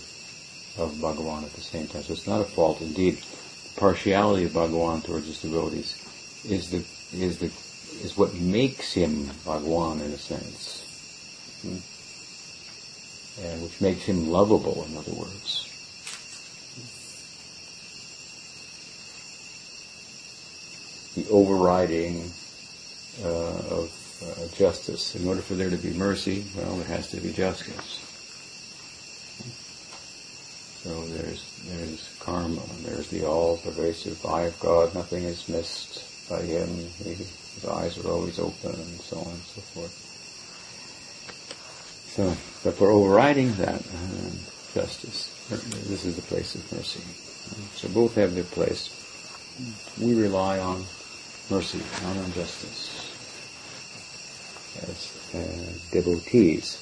of 0.79 0.93
Bhagawan 1.01 1.45
at 1.45 1.53
the 1.53 1.61
same 1.61 1.87
time. 1.87 2.03
So 2.03 2.13
it's 2.13 2.27
not 2.27 2.43
a 2.43 2.45
fault. 2.45 2.81
Indeed, 2.81 3.17
the 3.17 3.81
partiality 3.81 4.45
of 4.45 4.53
Bhagawan 4.53 5.05
towards 5.05 5.27
his 5.27 5.41
devotees 5.41 5.97
is 6.49 6.71
the 6.71 6.85
is 7.17 7.39
the 7.39 7.47
is 8.05 8.17
what 8.17 8.35
makes 8.35 8.93
him 8.93 9.27
Bhagawan 9.45 10.05
in 10.05 10.13
a 10.13 10.19
sense. 10.19 10.83
Hmm? 11.63 11.79
and 13.43 13.63
which 13.63 13.81
makes 13.81 14.05
him 14.05 14.29
lovable, 14.29 14.87
in 14.89 14.97
other 14.97 15.13
words. 15.13 15.69
The 21.17 21.27
overriding 21.31 22.31
uh, 23.25 23.81
of 23.81 23.91
uh, 24.23 24.55
justice. 24.55 25.15
In 25.15 25.27
order 25.27 25.41
for 25.41 25.55
there 25.55 25.71
to 25.71 25.77
be 25.77 25.93
mercy, 25.95 26.45
well, 26.55 26.77
there 26.77 26.87
has 26.89 27.11
to 27.11 27.21
be 27.21 27.33
justice. 27.33 28.03
So 30.83 31.05
there's 31.07 31.43
there's 31.67 32.17
karma, 32.21 32.61
there's 32.85 33.09
the 33.09 33.27
all-pervasive 33.27 34.25
eye 34.27 34.43
of 34.43 34.61
God. 34.61 34.95
Nothing 34.95 35.25
is 35.25 35.49
missed 35.49 36.29
by 36.29 36.43
Him. 36.43 36.69
He, 36.69 37.15
his 37.15 37.65
eyes 37.65 37.99
are 37.99 38.11
always 38.11 38.39
open, 38.39 38.75
and 38.75 39.01
so 39.01 39.19
on 39.19 39.33
and 39.33 39.43
so 39.43 39.61
forth. 39.73 40.03
So, 42.15 42.29
but 42.63 42.77
for 42.77 42.91
overriding 42.91 43.55
that 43.55 43.81
uh, 43.81 44.31
justice, 44.75 45.33
this 45.89 46.05
is 46.05 46.17
the 46.17 46.23
place 46.23 46.55
of 46.55 46.71
mercy. 46.73 47.01
So 47.75 47.89
both 47.89 48.15
have 48.17 48.35
their 48.35 48.45
place. 48.45 48.93
We 50.01 50.15
rely 50.15 50.59
on 50.59 50.85
mercy, 51.51 51.81
not 52.03 52.17
on 52.17 52.33
justice, 52.33 53.13
as 54.83 55.35
uh, 55.35 55.93
devotees. 55.93 56.81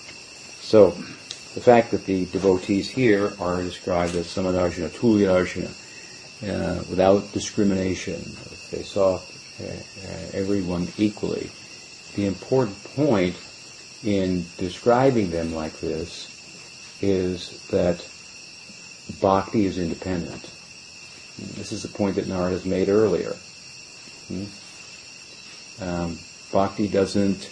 So, 0.61 0.91
the 0.91 1.61
fact 1.61 1.93
that 1.93 2.05
the 2.05 2.27
devotees 2.27 2.91
here 2.91 3.33
are 3.39 3.63
described 3.63 4.17
as 4.17 4.27
samadarshana, 4.27 4.89
tulyadarshana, 4.89 5.71
uh, 6.43 6.83
without 6.91 7.33
discrimination, 7.33 8.21
they 8.71 8.83
saw 8.83 9.17
uh, 9.17 9.77
everyone 10.33 10.89
equally. 10.99 11.51
The 12.17 12.27
important 12.27 12.83
point 12.95 13.37
in 14.03 14.45
describing 14.59 15.31
them 15.31 15.55
like 15.55 15.79
this 15.81 16.31
is 17.01 17.67
that 17.69 18.07
bhakti 19.21 19.67
is 19.67 19.79
independent. 19.79 20.43
This 21.39 21.73
is 21.73 21.85
a 21.85 21.89
point 21.89 22.17
that 22.17 22.29
Narada 22.29 22.55
has 22.55 22.65
made 22.65 22.89
earlier. 22.89 23.37
Hmm? 24.29 24.45
Um, 25.81 26.19
bhakti 26.53 26.89
doesn't, 26.89 27.51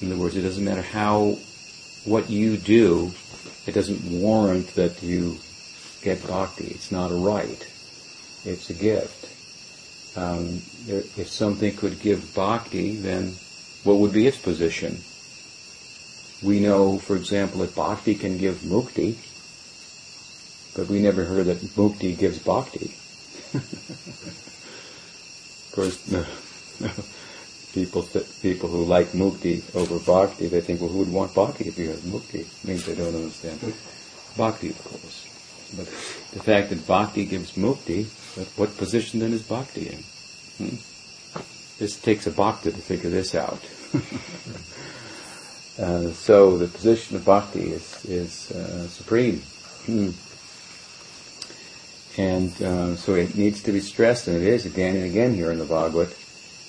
in 0.00 0.12
other 0.12 0.20
words, 0.20 0.36
it 0.36 0.42
doesn't 0.42 0.64
matter 0.64 0.82
how, 0.82 1.38
what 2.04 2.30
you 2.30 2.56
do, 2.56 3.12
it 3.66 3.72
doesn't 3.72 4.02
warrant 4.04 4.74
that 4.74 5.02
you 5.02 5.38
get 6.02 6.26
bhakti. 6.26 6.68
It's 6.68 6.90
not 6.90 7.10
a 7.10 7.14
right. 7.14 7.66
It's 8.44 8.70
a 8.70 8.74
gift. 8.74 9.26
Um, 10.16 10.62
if 10.86 11.28
something 11.28 11.76
could 11.76 12.00
give 12.00 12.34
bhakti, 12.34 12.96
then 12.96 13.34
what 13.84 13.98
would 13.98 14.12
be 14.12 14.26
its 14.26 14.38
position? 14.38 14.98
We 16.42 16.60
know, 16.60 16.98
for 16.98 17.16
example, 17.16 17.60
that 17.60 17.74
bhakti 17.74 18.14
can 18.14 18.38
give 18.38 18.58
mukti, 18.58 19.16
but 20.74 20.88
we 20.88 21.00
never 21.00 21.24
heard 21.24 21.46
that 21.46 21.58
mukti 21.76 22.16
gives 22.16 22.38
bhakti. 22.38 22.94
Course, 25.78 25.98
people 27.74 28.02
people 28.42 28.68
who 28.68 28.84
like 28.84 29.08
mukti 29.08 29.62
over 29.74 29.98
bhakti, 29.98 30.48
they 30.48 30.60
think, 30.60 30.80
well, 30.80 30.90
who 30.90 30.98
would 30.98 31.12
want 31.12 31.34
bhakti 31.34 31.68
if 31.68 31.78
you 31.78 31.90
have 31.90 32.00
mukti? 32.00 32.40
It 32.40 32.64
means 32.64 32.84
they 32.84 32.94
don't 32.94 33.14
understand 33.14 33.60
bhakti, 34.36 34.70
of 34.70 34.84
course. 34.84 35.24
But 35.76 35.86
the 35.86 36.42
fact 36.42 36.70
that 36.70 36.86
bhakti 36.86 37.26
gives 37.26 37.52
mukti, 37.52 38.06
what 38.56 38.76
position 38.76 39.20
then 39.20 39.32
is 39.32 39.42
bhakti 39.42 39.88
in? 39.88 40.02
Hmm? 40.58 40.76
This 41.78 42.00
takes 42.00 42.26
a 42.26 42.32
bhakti 42.32 42.72
to 42.72 42.78
figure 42.78 43.10
this 43.10 43.34
out. 43.34 43.62
Uh, 45.78 46.10
so 46.10 46.58
the 46.58 46.66
position 46.66 47.14
of 47.14 47.24
bhakti 47.24 47.70
is, 47.70 48.04
is 48.04 48.50
uh, 48.50 48.88
supreme. 48.88 49.40
And 52.18 52.50
uh, 52.60 52.96
so 52.96 53.14
it 53.14 53.36
needs 53.36 53.62
to 53.62 53.72
be 53.72 53.80
stressed, 53.80 54.26
and 54.26 54.36
it 54.36 54.42
is 54.42 54.66
again 54.66 54.96
and 54.96 55.04
again 55.04 55.34
here 55.34 55.52
in 55.52 55.58
the 55.58 55.64
Bhagavad. 55.64 56.12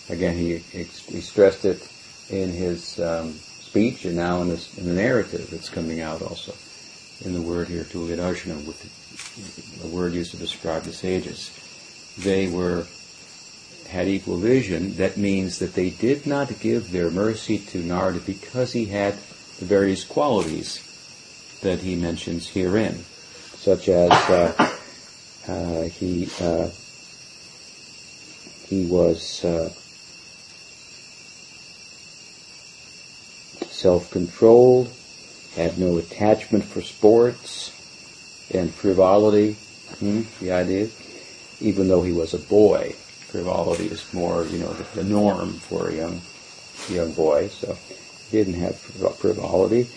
Again, 0.07 0.37
he, 0.37 0.57
he 0.57 0.83
stressed 1.21 1.65
it 1.65 1.85
in 2.29 2.51
his 2.51 2.99
um, 2.99 3.33
speech, 3.33 4.05
and 4.05 4.15
now 4.15 4.41
in, 4.43 4.49
this, 4.49 4.77
in 4.77 4.85
the 4.85 4.93
narrative 4.93 5.49
that's 5.49 5.69
coming 5.69 6.01
out 6.01 6.21
also. 6.21 6.53
In 7.25 7.33
the 7.33 7.41
word 7.41 7.67
here, 7.67 7.83
Tulyadarshana, 7.83 8.65
with 8.65 9.81
the, 9.81 9.87
word 9.87 10.13
used 10.13 10.31
to 10.31 10.37
describe 10.37 10.83
the 10.83 10.93
sages. 10.93 11.51
They 12.19 12.47
were 12.47 12.85
had 13.89 14.07
equal 14.07 14.37
vision, 14.37 14.95
that 14.97 15.17
means 15.17 15.57
that 15.59 15.73
they 15.73 15.89
did 15.89 16.27
not 16.27 16.59
give 16.59 16.91
their 16.91 17.09
mercy 17.09 17.57
to 17.57 17.79
Narada 17.79 18.19
because 18.19 18.71
he 18.71 18.85
had 18.85 19.13
the 19.57 19.65
various 19.65 20.05
qualities 20.05 20.85
that 21.61 21.79
he 21.79 21.95
mentions 21.95 22.47
herein, 22.47 23.03
such 23.55 23.89
as 23.89 24.11
uh, 24.11 24.75
he 25.89 26.29
uh, 26.41 26.69
he 28.67 28.85
was 28.85 29.43
uh, 29.43 29.71
self-controlled, 33.65 34.93
had 35.55 35.77
no 35.77 35.97
attachment 35.97 36.63
for 36.63 36.81
sports 36.81 37.71
and 38.51 38.73
frivolity. 38.73 39.53
Hmm, 39.99 40.21
the 40.39 40.51
idea, 40.51 40.89
even 41.59 41.87
though 41.87 42.03
he 42.03 42.11
was 42.11 42.33
a 42.33 42.39
boy, 42.39 42.93
frivolity 43.27 43.87
is 43.87 44.13
more, 44.13 44.45
you 44.45 44.59
know, 44.59 44.73
the, 44.73 45.01
the 45.01 45.03
norm 45.03 45.53
for 45.53 45.89
a 45.89 45.95
young 45.95 46.21
young 46.89 47.11
boy. 47.13 47.47
So 47.47 47.77
he 48.29 48.37
didn't 48.37 48.61
have 48.61 48.77
frivolity, 48.77 49.87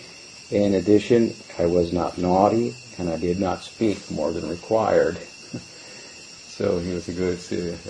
In 0.51 0.73
addition, 0.75 1.35
I 1.57 1.65
was 1.65 1.93
not 1.93 2.17
naughty, 2.17 2.73
and 2.97 3.09
I 3.09 3.17
did 3.17 3.39
not 3.39 3.63
speak 3.63 4.09
more 4.11 4.31
than 4.31 4.47
required. 4.47 5.19
So 6.53 6.77
he 6.77 6.93
was 6.93 7.09
a 7.09 7.13
good, 7.13 7.39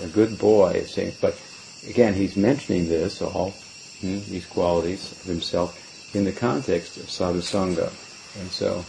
a 0.02 0.06
good 0.08 0.38
boy, 0.38 0.84
saying, 0.84 1.12
but 1.20 1.38
again, 1.86 2.14
he's 2.14 2.34
mentioning 2.34 2.88
this 2.88 3.20
all, 3.20 3.50
hmm, 4.00 4.20
these 4.30 4.46
qualities 4.46 5.12
of 5.12 5.24
himself, 5.24 6.14
in 6.14 6.24
the 6.24 6.32
context 6.32 6.96
of 6.96 7.04
sadhusanga. 7.04 7.92
And 8.40 8.50
so 8.50 8.82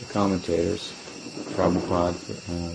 the 0.00 0.12
commentators, 0.12 0.92
Prabhupada, 1.54 2.16
uh, 2.50 2.74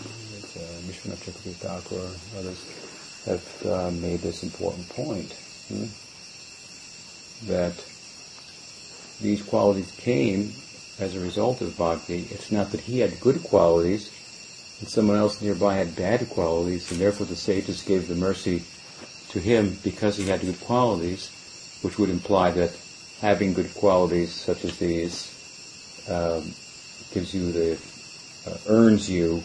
uh, 0.00 0.80
Vishwanath 0.88 1.20
Chakravarti 1.20 1.54
Thakur, 1.60 2.08
others, 2.38 2.64
have 3.26 3.66
uh, 3.66 3.90
made 3.90 4.20
this 4.20 4.42
important 4.42 4.88
point. 4.88 5.30
Hmm? 5.68 5.88
That 7.48 7.74
these 9.20 9.42
qualities 9.42 9.90
came 9.98 10.54
as 10.98 11.14
a 11.14 11.20
result 11.20 11.60
of 11.60 11.76
bhakti. 11.76 12.28
It's 12.30 12.50
not 12.50 12.70
that 12.70 12.80
he 12.80 13.00
had 13.00 13.20
good 13.20 13.42
qualities 13.42 14.10
and 14.82 14.90
someone 14.90 15.16
else 15.16 15.40
nearby 15.40 15.76
had 15.76 15.94
bad 15.94 16.28
qualities, 16.30 16.90
and 16.90 17.00
therefore 17.00 17.26
the 17.26 17.36
sages 17.36 17.82
gave 17.82 18.08
the 18.08 18.16
mercy 18.16 18.64
to 19.28 19.38
him 19.38 19.78
because 19.84 20.16
he 20.16 20.26
had 20.26 20.40
good 20.40 20.60
qualities, 20.62 21.30
which 21.82 22.00
would 22.00 22.10
imply 22.10 22.50
that 22.50 22.76
having 23.20 23.54
good 23.54 23.72
qualities 23.74 24.34
such 24.34 24.64
as 24.64 24.76
these 24.78 25.30
um, 26.10 26.42
gives 27.14 27.32
you 27.32 27.52
the 27.52 27.78
uh, 28.50 28.58
earns 28.66 29.08
you 29.08 29.44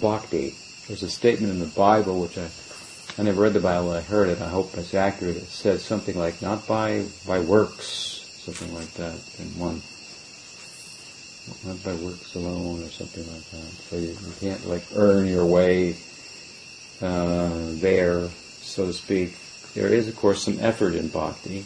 bhakti. 0.00 0.52
There's 0.88 1.04
a 1.04 1.10
statement 1.10 1.52
in 1.52 1.60
the 1.60 1.66
Bible 1.66 2.20
which 2.20 2.36
I 2.36 2.48
I 3.18 3.22
never 3.22 3.42
read 3.42 3.52
the 3.52 3.60
Bible. 3.60 3.92
I 3.92 4.00
heard 4.00 4.30
it. 4.30 4.40
I 4.40 4.48
hope 4.48 4.76
it's 4.76 4.94
accurate. 4.94 5.36
It 5.36 5.46
says 5.46 5.84
something 5.84 6.18
like 6.18 6.42
not 6.42 6.66
by 6.66 7.04
by 7.24 7.38
works, 7.38 8.26
something 8.38 8.74
like 8.74 8.92
that 8.94 9.20
in 9.38 9.46
one. 9.60 9.82
Not 11.64 11.82
by 11.82 11.94
works 11.94 12.34
alone, 12.34 12.82
or 12.82 12.90
something 12.90 13.26
like 13.32 13.50
that. 13.50 13.72
So 13.88 13.96
you, 13.96 14.08
you 14.08 14.32
can't 14.40 14.66
like 14.66 14.84
earn 14.94 15.26
your 15.26 15.46
way 15.46 15.96
uh, 17.00 17.50
there, 17.74 18.28
so 18.60 18.86
to 18.86 18.92
speak. 18.92 19.36
There 19.74 19.88
is, 19.88 20.08
of 20.08 20.16
course, 20.16 20.42
some 20.42 20.58
effort 20.60 20.94
in 20.94 21.08
bhakti, 21.08 21.64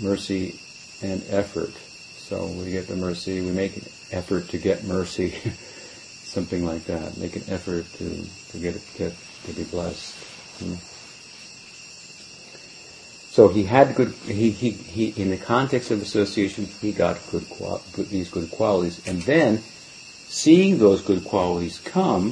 mercy 0.00 0.58
and 1.02 1.22
effort. 1.28 1.72
So 2.16 2.46
we 2.46 2.72
get 2.72 2.88
the 2.88 2.96
mercy, 2.96 3.40
we 3.40 3.52
make 3.52 3.76
an 3.76 3.84
effort 4.10 4.48
to 4.50 4.58
get 4.58 4.84
mercy, 4.84 5.30
something 6.24 6.64
like 6.64 6.84
that. 6.86 7.16
Make 7.16 7.36
an 7.36 7.44
effort 7.48 7.86
to, 7.98 8.26
to 8.52 8.58
get, 8.58 8.80
get 8.96 9.14
to 9.44 9.52
be 9.52 9.64
blessed. 9.64 10.14
Hmm. 10.58 10.95
So 13.36 13.48
he 13.48 13.64
had 13.64 13.94
good. 13.96 14.14
He, 14.24 14.48
he, 14.48 14.70
he 14.70 15.08
in 15.20 15.28
the 15.28 15.36
context 15.36 15.90
of 15.90 16.00
association, 16.00 16.64
he 16.64 16.90
got 16.90 17.20
good, 17.30 17.44
good 17.92 18.08
these 18.08 18.30
good 18.30 18.50
qualities, 18.50 19.06
and 19.06 19.20
then 19.20 19.58
seeing 19.58 20.78
those 20.78 21.02
good 21.02 21.22
qualities 21.22 21.78
come, 21.78 22.28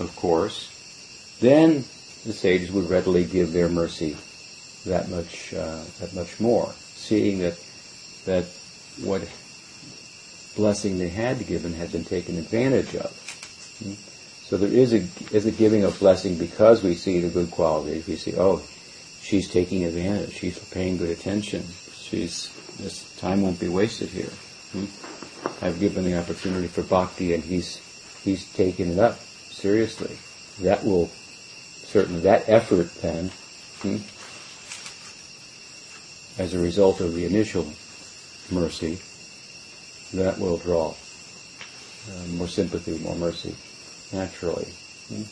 of 0.00 0.12
course, 0.16 1.36
then 1.38 1.84
the 2.26 2.32
sages 2.32 2.72
would 2.72 2.90
readily 2.90 3.24
give 3.24 3.52
their 3.52 3.68
mercy 3.68 4.16
that 4.84 5.08
much 5.08 5.54
uh, 5.54 5.84
that 6.00 6.12
much 6.12 6.40
more, 6.40 6.72
seeing 6.72 7.38
that 7.38 7.56
that 8.24 8.46
what 9.04 9.22
blessing 10.56 10.98
they 10.98 11.08
had 11.08 11.46
given 11.46 11.72
had 11.72 11.92
been 11.92 12.04
taken 12.04 12.36
advantage 12.36 12.96
of. 12.96 13.12
Hmm. 13.78 13.92
So 14.42 14.56
there 14.56 14.72
is 14.72 14.92
a 14.92 15.06
is 15.32 15.46
a 15.46 15.52
giving 15.52 15.84
of 15.84 15.96
blessing 16.00 16.36
because 16.36 16.82
we 16.82 16.96
see 16.96 17.20
the 17.20 17.28
good 17.28 17.52
qualities. 17.52 18.08
We 18.08 18.16
see, 18.16 18.34
oh, 18.36 18.60
she's 19.28 19.50
taking 19.50 19.84
advantage. 19.84 20.32
She's 20.32 20.58
paying 20.70 20.96
good 20.96 21.10
attention. 21.10 21.62
She's 21.92 22.48
this 22.78 23.14
time 23.18 23.42
won't 23.42 23.60
be 23.60 23.68
wasted 23.68 24.08
here. 24.08 24.32
Hmm? 24.72 24.86
I've 25.64 25.78
given 25.78 26.04
the 26.04 26.18
opportunity 26.18 26.66
for 26.66 26.82
bhakti, 26.82 27.34
and 27.34 27.44
he's 27.44 27.76
he's 28.24 28.50
taken 28.54 28.92
it 28.92 28.98
up 28.98 29.18
seriously. 29.18 30.16
That 30.64 30.84
will 30.84 31.08
certainly 31.08 32.22
that 32.22 32.48
effort 32.48 32.94
then, 33.02 33.30
hmm, 33.82 33.98
as 36.40 36.54
a 36.54 36.58
result 36.58 37.00
of 37.00 37.14
the 37.14 37.26
initial 37.26 37.70
mercy, 38.50 38.98
that 40.14 40.38
will 40.38 40.56
draw 40.56 40.94
uh, 40.94 42.26
more 42.28 42.48
sympathy, 42.48 42.98
more 42.98 43.16
mercy 43.16 43.54
naturally. 44.10 44.68
Hmm? 45.08 45.22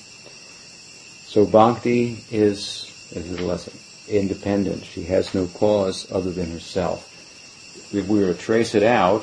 So 1.28 1.46
bhakti 1.46 2.18
is, 2.30 2.92
as 3.14 3.30
a 3.30 3.44
lesson, 3.44 3.72
independent. 4.08 4.84
She 4.84 5.04
has 5.04 5.34
no 5.34 5.46
cause 5.46 6.10
other 6.10 6.30
than 6.30 6.50
herself. 6.50 7.12
If 7.94 8.08
we 8.08 8.20
were 8.20 8.32
to 8.32 8.38
trace 8.38 8.74
it 8.74 8.82
out, 8.82 9.22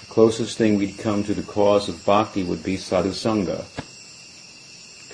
the 0.00 0.06
closest 0.06 0.58
thing 0.58 0.76
we'd 0.76 0.98
come 0.98 1.24
to 1.24 1.34
the 1.34 1.42
cause 1.42 1.88
of 1.88 2.04
bhakti 2.04 2.42
would 2.42 2.62
be 2.62 2.76
sadhusanga. 2.76 3.64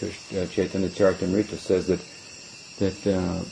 Uh, 0.02 0.46
Chaitanya 0.46 0.88
Charitamrita 0.88 1.58
says 1.58 1.86
that 1.88 2.00
that 2.78 3.06
uh, 3.06 3.44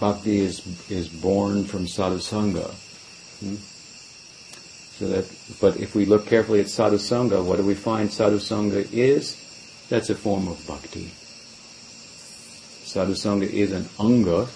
bhakti 0.00 0.40
is 0.40 0.90
is 0.90 1.08
born 1.08 1.64
from 1.64 1.86
sadhusanga. 1.86 2.70
Hmm? 3.40 3.54
So 4.98 5.06
that, 5.08 5.24
but 5.60 5.76
if 5.78 5.94
we 5.94 6.04
look 6.04 6.26
carefully 6.26 6.60
at 6.60 6.66
sadhusanga, 6.66 7.42
what 7.44 7.56
do 7.56 7.64
we 7.64 7.74
find 7.74 8.10
sadhusanga 8.10 8.92
is? 8.92 9.36
That's 9.88 10.10
a 10.10 10.14
form 10.14 10.48
of 10.48 10.66
bhakti. 10.66 11.10
Sadhusanga 12.90 13.48
is 13.48 13.70
an 13.70 13.88
anga, 14.00 14.48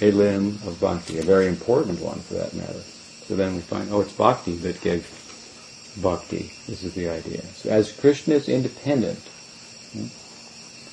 a 0.00 0.12
limb 0.12 0.60
of 0.64 0.78
bhakti, 0.80 1.18
a 1.18 1.22
very 1.22 1.48
important 1.48 2.00
one 2.00 2.20
for 2.20 2.34
that 2.34 2.54
matter. 2.54 2.82
So 3.26 3.34
then 3.34 3.56
we 3.56 3.62
find, 3.62 3.90
oh, 3.90 4.00
it's 4.00 4.12
bhakti 4.12 4.54
that 4.58 4.80
gave 4.80 5.08
bhakti. 6.00 6.52
This 6.68 6.84
is 6.84 6.94
the 6.94 7.08
idea. 7.08 7.42
So 7.42 7.70
as 7.70 7.90
Krishna 7.90 8.34
is 8.34 8.48
independent, 8.48 9.18
hmm, 9.18 10.06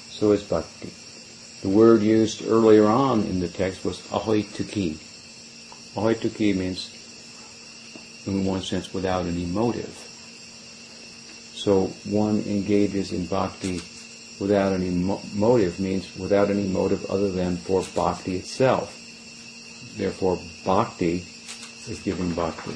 so 0.09 0.31
is 0.31 0.41
bhakti. 0.41 0.91
The 1.61 1.69
word 1.69 2.01
used 2.01 2.43
earlier 2.47 2.87
on 2.87 3.21
in 3.23 3.41
the 3.41 3.47
text 3.47 3.85
was 3.85 3.99
ahoituki. 4.09 4.97
Ahoituki 5.93 6.55
means 6.55 6.93
in 8.25 8.43
one 8.43 8.61
sense 8.61 8.91
without 8.91 9.27
any 9.27 9.45
motive. 9.45 9.95
So 11.53 11.87
one 12.05 12.41
engages 12.47 13.11
in 13.11 13.27
bhakti 13.27 13.81
without 14.39 14.73
any 14.73 14.89
mo- 14.89 15.21
motive 15.33 15.79
means 15.79 16.15
without 16.17 16.49
any 16.49 16.67
motive 16.67 17.05
other 17.09 17.31
than 17.31 17.57
for 17.57 17.81
bhakti 17.95 18.35
itself. 18.35 18.93
Therefore, 19.97 20.39
bhakti 20.63 21.25
is 21.89 21.99
giving 22.03 22.33
bhakti. 22.33 22.71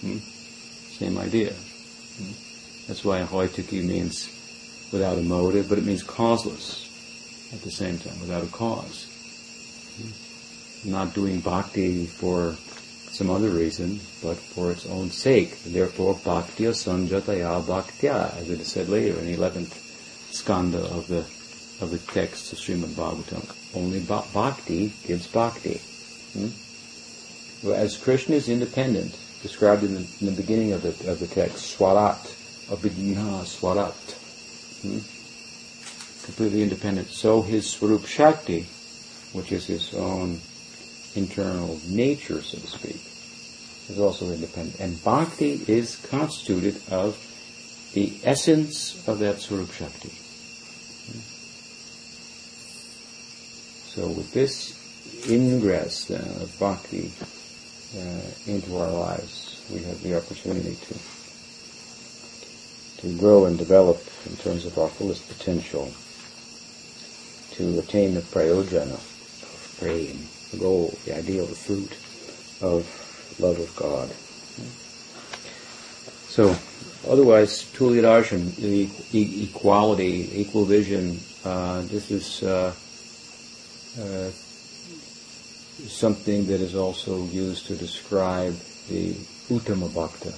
Hmm? 0.00 0.18
Same 0.18 1.18
idea. 1.18 1.52
Hmm? 1.52 2.32
That's 2.86 3.04
why 3.04 3.20
ahoituki 3.20 3.84
means 3.84 4.34
without 4.92 5.18
a 5.18 5.22
motive, 5.22 5.68
but 5.68 5.78
it 5.78 5.84
means 5.84 6.02
causeless 6.02 6.86
at 7.52 7.60
the 7.62 7.70
same 7.70 7.98
time, 7.98 8.18
without 8.20 8.42
a 8.42 8.46
cause. 8.46 9.06
Hmm? 10.00 10.90
Not 10.90 11.12
doing 11.12 11.40
bhakti 11.40 12.06
for 12.06 12.56
some 13.10 13.30
other 13.30 13.50
reason, 13.50 14.00
but 14.22 14.36
for 14.36 14.70
its 14.70 14.86
own 14.86 15.10
sake. 15.10 15.62
Therefore, 15.64 16.14
bhaktya 16.14 16.72
sanjataya 16.72 17.62
bhaktya, 17.62 18.34
as 18.36 18.48
it 18.48 18.60
is 18.60 18.68
said 18.68 18.88
later 18.88 19.18
in 19.18 19.26
the 19.26 19.36
11th 19.36 19.87
skanda 20.30 20.78
of 20.78 21.08
the 21.08 21.24
of 21.80 21.90
the 21.90 21.98
text 21.98 22.52
of 22.52 22.58
Srimad 22.58 22.94
Bhagavatam. 22.94 23.54
Only 23.74 24.00
bhakti 24.00 24.92
gives 25.06 25.26
bhakti. 25.26 25.80
Hmm? 26.32 26.48
Well, 27.66 27.76
as 27.76 27.96
Krishna 27.96 28.36
is 28.36 28.48
independent, 28.48 29.16
described 29.42 29.84
in 29.84 29.94
the, 29.94 30.06
in 30.20 30.26
the, 30.26 30.32
beginning 30.32 30.72
of 30.72 30.82
the 30.82 31.10
of 31.10 31.20
the 31.20 31.26
text, 31.26 31.78
swarat, 31.78 32.18
abhidna 32.68 33.44
swarat, 33.44 33.94
hmm? 34.82 34.98
completely 36.24 36.62
independent. 36.62 37.08
So 37.08 37.42
his 37.42 37.68
swarup 37.68 38.06
shakti, 38.06 38.66
which 39.32 39.52
is 39.52 39.66
his 39.66 39.94
own 39.94 40.40
internal 41.14 41.80
nature, 41.88 42.42
so 42.42 42.58
to 42.58 42.66
speak, 42.66 43.00
is 43.88 43.98
also 43.98 44.32
independent. 44.32 44.80
And 44.80 45.02
bhakti 45.02 45.62
is 45.66 45.96
constituted 45.96 46.80
of 46.90 47.16
the 47.94 48.18
essence 48.24 49.06
of 49.08 49.18
that 49.20 49.40
Swarup 49.40 49.72
Shakti. 49.72 50.10
So 53.94 54.06
with 54.08 54.32
this 54.32 54.74
ingress 55.28 56.10
uh, 56.10 56.42
of 56.42 56.56
bhakti 56.60 57.12
uh, 57.96 58.20
into 58.46 58.76
our 58.78 58.90
lives, 58.90 59.64
we 59.72 59.82
have 59.82 60.02
the 60.02 60.16
opportunity 60.16 60.76
to 60.76 60.94
to 62.98 63.16
grow 63.16 63.46
and 63.46 63.56
develop 63.56 64.02
in 64.26 64.36
terms 64.36 64.66
of 64.66 64.76
our 64.76 64.88
fullest 64.88 65.26
potential, 65.28 65.92
to 67.52 67.78
attain 67.78 68.14
the 68.14 68.20
prayojana 68.20 68.94
of 68.94 69.76
prema, 69.78 70.18
the 70.50 70.56
goal, 70.58 70.92
the 71.04 71.16
ideal, 71.16 71.46
the 71.46 71.54
fruit 71.54 71.92
of 72.60 72.84
love 73.38 73.58
of 73.60 73.74
God. 73.76 74.10
So, 76.28 76.56
otherwise, 77.08 77.64
Tulyadarsham, 77.64 78.54
the 78.56 78.88
e- 79.12 79.44
equality, 79.44 80.30
equal 80.40 80.64
vision, 80.64 81.18
uh, 81.44 81.82
this 81.82 82.10
is 82.10 82.42
uh, 82.42 82.72
uh, 84.00 84.30
something 85.88 86.46
that 86.46 86.60
is 86.60 86.74
also 86.74 87.24
used 87.26 87.66
to 87.66 87.76
describe 87.76 88.56
the 88.88 89.12
Uttama 89.50 89.92
Bhakta 89.94 90.32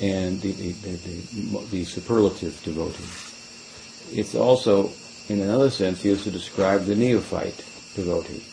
and 0.00 0.40
the, 0.40 0.52
the, 0.52 0.72
the, 0.72 1.66
the, 1.70 1.84
superlative 1.84 2.62
devotee. 2.64 4.18
It's 4.18 4.34
also, 4.34 4.92
in 5.28 5.40
another 5.40 5.70
sense, 5.70 6.04
used 6.04 6.24
to 6.24 6.30
describe 6.30 6.84
the 6.84 6.94
neophyte 6.94 7.64
devotee. 7.94 8.44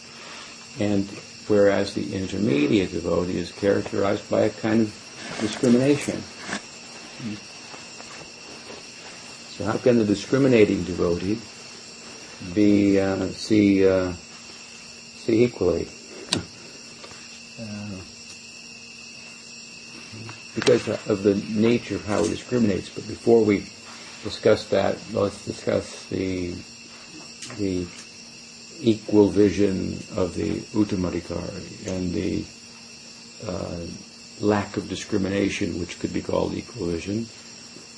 And 0.79 1.07
whereas 1.47 1.93
the 1.93 2.15
intermediate 2.15 2.91
devotee 2.91 3.37
is 3.37 3.51
characterized 3.51 4.29
by 4.29 4.41
a 4.41 4.49
kind 4.49 4.81
of 4.81 5.04
discrimination. 5.39 6.21
So 9.55 9.65
how 9.65 9.77
can 9.77 9.99
the 9.99 10.05
discriminating 10.05 10.83
devotee 10.83 11.39
be 12.53 12.99
uh, 12.99 13.27
see 13.27 13.87
uh, 13.87 14.11
see 14.13 15.45
equally? 15.45 15.87
because 20.55 20.87
of 20.87 21.23
the 21.23 21.35
nature 21.49 21.95
of 21.95 22.05
how 22.05 22.23
he 22.23 22.29
discriminates. 22.29 22.89
But 22.89 23.07
before 23.07 23.43
we 23.43 23.67
discuss 24.23 24.65
that, 24.69 24.97
let's 25.11 25.45
discuss 25.45 26.05
the 26.05 26.55
the 27.59 27.85
equal 28.81 29.29
vision 29.29 29.99
of 30.15 30.33
the 30.35 30.59
Uttamadhikari 30.73 31.87
and 31.87 32.11
the 32.11 32.43
uh, 33.45 33.85
lack 34.41 34.77
of 34.77 34.89
discrimination, 34.89 35.79
which 35.79 35.99
could 35.99 36.13
be 36.13 36.21
called 36.21 36.53
equal 36.53 36.87
vision, 36.87 37.27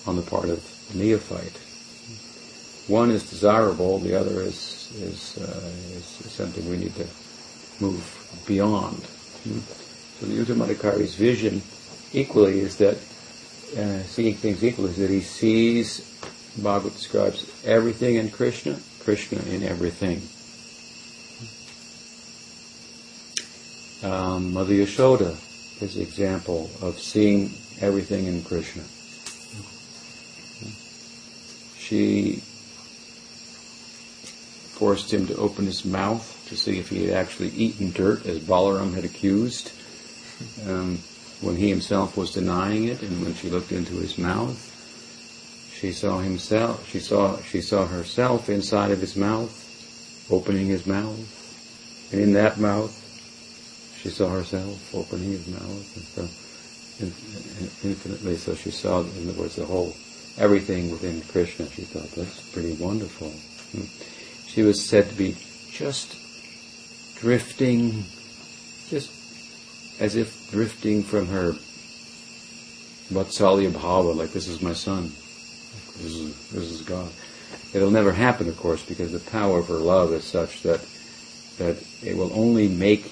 on 0.06 0.16
the 0.16 0.22
part 0.22 0.50
of 0.50 0.64
the 0.92 0.98
neophyte. 0.98 1.58
One 2.88 3.12
is 3.12 3.30
desirable, 3.30 4.00
the 4.00 4.16
other 4.16 4.42
is 4.42 4.78
is, 4.96 5.38
uh, 5.38 5.72
is 5.98 6.06
something 6.32 6.70
we 6.70 6.78
need 6.78 6.96
to 6.96 7.08
move 7.82 8.44
beyond. 8.48 9.04
So 10.20 10.26
the 10.26 10.44
Uttamadhikari's 10.44 11.16
vision 11.16 11.62
equally 12.14 12.60
is 12.60 12.78
that 12.78 12.96
uh, 13.78 14.02
seeing 14.04 14.36
things 14.36 14.64
equally 14.64 14.92
is 14.92 14.98
that 14.98 15.10
he 15.10 15.22
sees, 15.22 16.02
Bhagavad 16.58 16.94
describes 16.94 17.46
everything 17.66 18.16
in 18.16 18.32
Krishna, 18.32 18.80
Krishna 19.04 19.40
in 19.54 19.64
everything. 19.64 20.22
Um, 24.10 24.54
Mother 24.54 24.74
Yashoda 24.74 25.36
is 25.82 25.96
an 25.96 26.02
example 26.02 26.70
of 26.82 27.00
seeing 27.00 27.52
everything 27.80 28.26
in 28.26 28.44
Krishna. 28.44 28.84
She 31.78 32.44
forced 34.78 35.14
him 35.14 35.28
to 35.28 35.36
open 35.38 35.66
his 35.66 35.86
mouth 35.86 36.46
to 36.50 36.58
see 36.58 36.80
if 36.80 36.90
he 36.90 37.06
had 37.06 37.16
actually 37.16 37.50
eaten 37.50 37.92
dirt, 37.92 38.26
as 38.26 38.40
Balaram 38.40 38.94
had 38.94 39.06
accused. 39.06 39.72
Um, 40.68 41.00
when 41.42 41.56
he 41.56 41.70
himself 41.70 42.18
was 42.18 42.34
denying 42.34 42.86
it, 42.86 43.02
and 43.02 43.24
when 43.24 43.34
she 43.36 43.50
looked 43.50 43.72
into 43.72 43.94
his 43.96 44.18
mouth, 44.18 44.74
she 45.80 45.92
saw 45.92 46.20
himself. 46.20 46.88
She 46.90 47.00
saw 47.00 47.40
she 47.42 47.62
saw 47.62 47.86
herself 47.86 48.50
inside 48.50 48.92
of 48.92 49.00
his 49.00 49.16
mouth, 49.16 50.28
opening 50.32 50.68
his 50.68 50.88
mouth, 50.88 52.10
and 52.12 52.22
in 52.22 52.34
that 52.34 52.58
mouth, 52.58 52.97
she 54.02 54.10
saw 54.10 54.30
herself 54.30 54.94
opening 54.96 55.32
his 55.32 55.48
mouth, 55.48 55.96
and 55.96 56.06
so 56.06 57.88
infinitely. 57.88 58.36
So 58.36 58.56
she 58.56 58.72
saw, 58.72 59.02
in 59.02 59.30
other 59.30 59.40
words, 59.40 59.56
the 59.56 59.66
whole 59.66 59.94
everything 60.38 60.92
within 60.92 61.22
Krishna. 61.22 61.70
She 61.70 61.82
thought 61.84 62.10
that's 62.12 62.52
pretty 62.52 62.74
wonderful. 62.74 63.30
Hmm. 63.72 63.88
She 64.48 64.62
was 64.62 64.84
said 64.84 65.10
to 65.10 65.16
be 65.16 65.36
just 65.72 66.16
drifting, 67.20 68.06
just 68.90 69.12
as 70.00 70.16
if 70.16 70.52
drifting 70.52 71.04
from 71.04 71.28
her 71.28 71.54
Vatsalya 73.12 73.72
Bhava, 73.72 74.16
like 74.16 74.32
this 74.32 74.48
is 74.48 74.62
my 74.62 74.74
son, 74.74 75.04
this 75.98 76.14
is, 76.14 76.50
this 76.50 76.64
is 76.64 76.82
God. 76.82 77.12
It'll 77.74 77.92
never 77.92 78.12
happen, 78.12 78.48
of 78.48 78.58
course, 78.58 78.84
because 78.84 79.12
the 79.12 79.32
power 79.32 79.60
of 79.60 79.68
her 79.68 79.76
love 79.76 80.14
is 80.14 80.24
such 80.24 80.64
that 80.64 80.86
that 81.58 81.76
it 82.04 82.16
will 82.16 82.32
only 82.34 82.68
make 82.68 83.12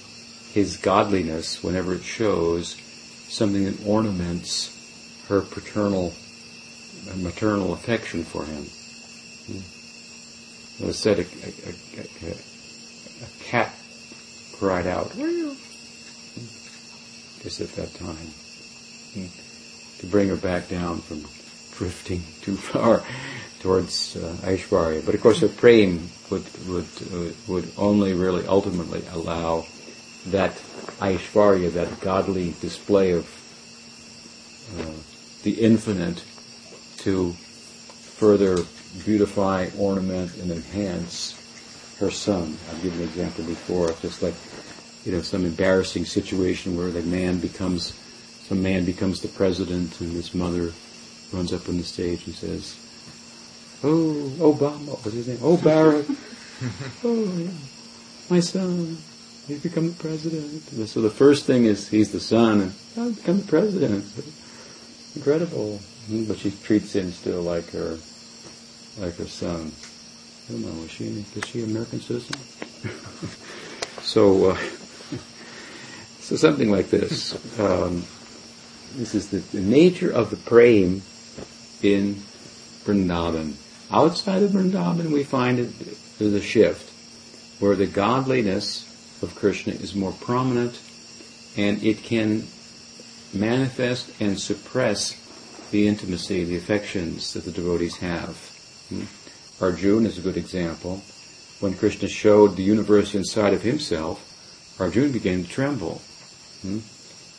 his 0.55 0.77
godliness, 0.77 1.61
whenever 1.61 1.93
it 1.93 2.01
shows, 2.01 2.77
something 3.27 3.65
that 3.65 3.85
ornaments 3.85 4.71
her 5.27 5.41
paternal 5.41 6.13
and 7.09 7.21
maternal 7.21 7.73
affection 7.73 8.23
for 8.23 8.45
him. 8.45 8.63
It 10.79 10.87
was 10.87 10.97
said 10.97 11.19
a, 11.19 11.23
a, 11.23 12.29
a, 12.29 12.31
a 12.31 13.43
cat 13.43 13.73
cried 14.53 14.87
out, 14.87 15.11
just 17.43 17.59
at 17.59 17.73
that 17.75 17.93
time, 17.95 18.29
to 19.99 20.05
bring 20.05 20.29
her 20.29 20.37
back 20.37 20.69
down 20.69 21.01
from 21.01 21.19
drifting 21.77 22.23
too 22.41 22.55
far 22.55 23.03
towards 23.59 24.15
uh, 24.15 24.37
Aishwarya. 24.43 25.05
But 25.05 25.15
of 25.15 25.21
course, 25.21 25.41
her 25.41 25.49
prema 25.49 25.99
would 26.29 26.45
would 26.65 26.87
uh, 27.11 27.33
would 27.49 27.69
only 27.77 28.13
really 28.13 28.47
ultimately 28.47 29.03
allow 29.11 29.65
that 30.27 30.53
Aishwarya, 30.99 31.73
that 31.73 32.01
godly 32.01 32.53
display 32.61 33.11
of 33.11 33.25
uh, 34.79 35.43
the 35.43 35.51
infinite, 35.61 36.23
to 36.99 37.31
further 37.31 38.57
beautify, 39.03 39.69
ornament, 39.77 40.35
and 40.37 40.51
enhance 40.51 41.35
her 41.99 42.09
son. 42.09 42.57
I've 42.69 42.81
given 42.81 42.99
an 42.99 43.05
example 43.05 43.43
before, 43.43 43.89
of 43.89 44.01
just 44.01 44.23
like 44.23 44.33
you 45.05 45.11
know, 45.11 45.21
some 45.21 45.45
embarrassing 45.45 46.05
situation 46.05 46.75
where 46.75 46.89
the 46.89 47.03
man 47.03 47.39
becomes, 47.39 47.93
some 48.47 48.63
man 48.63 48.85
becomes 48.85 49.21
the 49.21 49.27
president 49.27 50.01
and 50.01 50.11
his 50.11 50.33
mother 50.33 50.71
runs 51.31 51.53
up 51.53 51.69
on 51.69 51.77
the 51.77 51.83
stage 51.83 52.25
and 52.25 52.35
says, 52.35 52.75
Oh, 53.83 54.31
Obama, 54.39 54.87
what's 54.87 55.13
his 55.13 55.27
name? 55.27 55.39
Oh, 55.43 55.57
Barack. 55.57 56.05
oh, 57.03 57.49
my 58.29 58.39
son, 58.39 58.97
he's 59.47 59.61
become 59.61 59.89
the 59.89 59.95
president. 59.95 60.63
So 60.87 61.01
the 61.01 61.09
first 61.09 61.45
thing 61.45 61.65
is 61.65 61.87
he's 61.87 62.11
the 62.11 62.19
son, 62.19 62.61
and 62.61 62.73
oh, 62.97 63.07
I've 63.07 63.15
become 63.15 63.41
the 63.41 63.47
president. 63.47 64.05
Incredible. 65.15 65.79
But 66.09 66.37
she 66.37 66.51
treats 66.51 66.93
him 66.93 67.11
still 67.11 67.41
like 67.41 67.71
her, 67.71 67.97
like 68.99 69.15
her 69.15 69.27
son. 69.27 69.71
I 70.47 70.51
don't 70.51 70.61
know, 70.61 70.83
is 70.83 70.91
she, 70.91 71.05
is 71.05 71.45
she 71.45 71.63
an 71.63 71.71
American 71.71 71.99
citizen? 71.99 72.35
so, 74.01 74.51
uh, 74.51 74.57
so 76.19 76.35
something 76.35 76.69
like 76.69 76.91
this. 76.91 77.33
Um, 77.59 78.03
this 78.95 79.15
is 79.15 79.29
the, 79.29 79.37
the, 79.37 79.61
nature 79.61 80.11
of 80.11 80.29
the 80.29 80.37
prema 80.37 81.01
in 81.81 82.13
Vrindavan. 82.85 83.55
Outside 83.89 84.43
of 84.43 84.51
Vrindavan, 84.51 85.11
we 85.11 85.23
find 85.23 85.57
it, 85.57 85.69
there's 86.19 86.33
a 86.33 86.41
shift 86.41 86.91
where 87.59 87.75
the 87.75 87.87
godliness 87.87 88.94
of 89.21 89.35
Krishna 89.35 89.73
is 89.73 89.95
more 89.95 90.11
prominent 90.11 90.79
and 91.57 91.81
it 91.83 92.03
can 92.03 92.43
manifest 93.33 94.11
and 94.21 94.39
suppress 94.39 95.21
the 95.71 95.87
intimacy, 95.87 96.43
the 96.43 96.57
affections 96.57 97.33
that 97.33 97.45
the 97.45 97.51
devotees 97.51 97.97
have. 97.97 98.35
Hmm? 98.89 99.03
Arjuna 99.61 100.09
is 100.09 100.17
a 100.17 100.21
good 100.21 100.37
example. 100.37 101.01
When 101.59 101.73
Krishna 101.73 102.07
showed 102.07 102.55
the 102.55 102.63
universe 102.63 103.15
inside 103.15 103.53
of 103.53 103.61
himself, 103.61 104.21
Arjuna 104.79 105.13
began 105.13 105.43
to 105.43 105.49
tremble. 105.49 106.01
Hmm? 106.61 106.79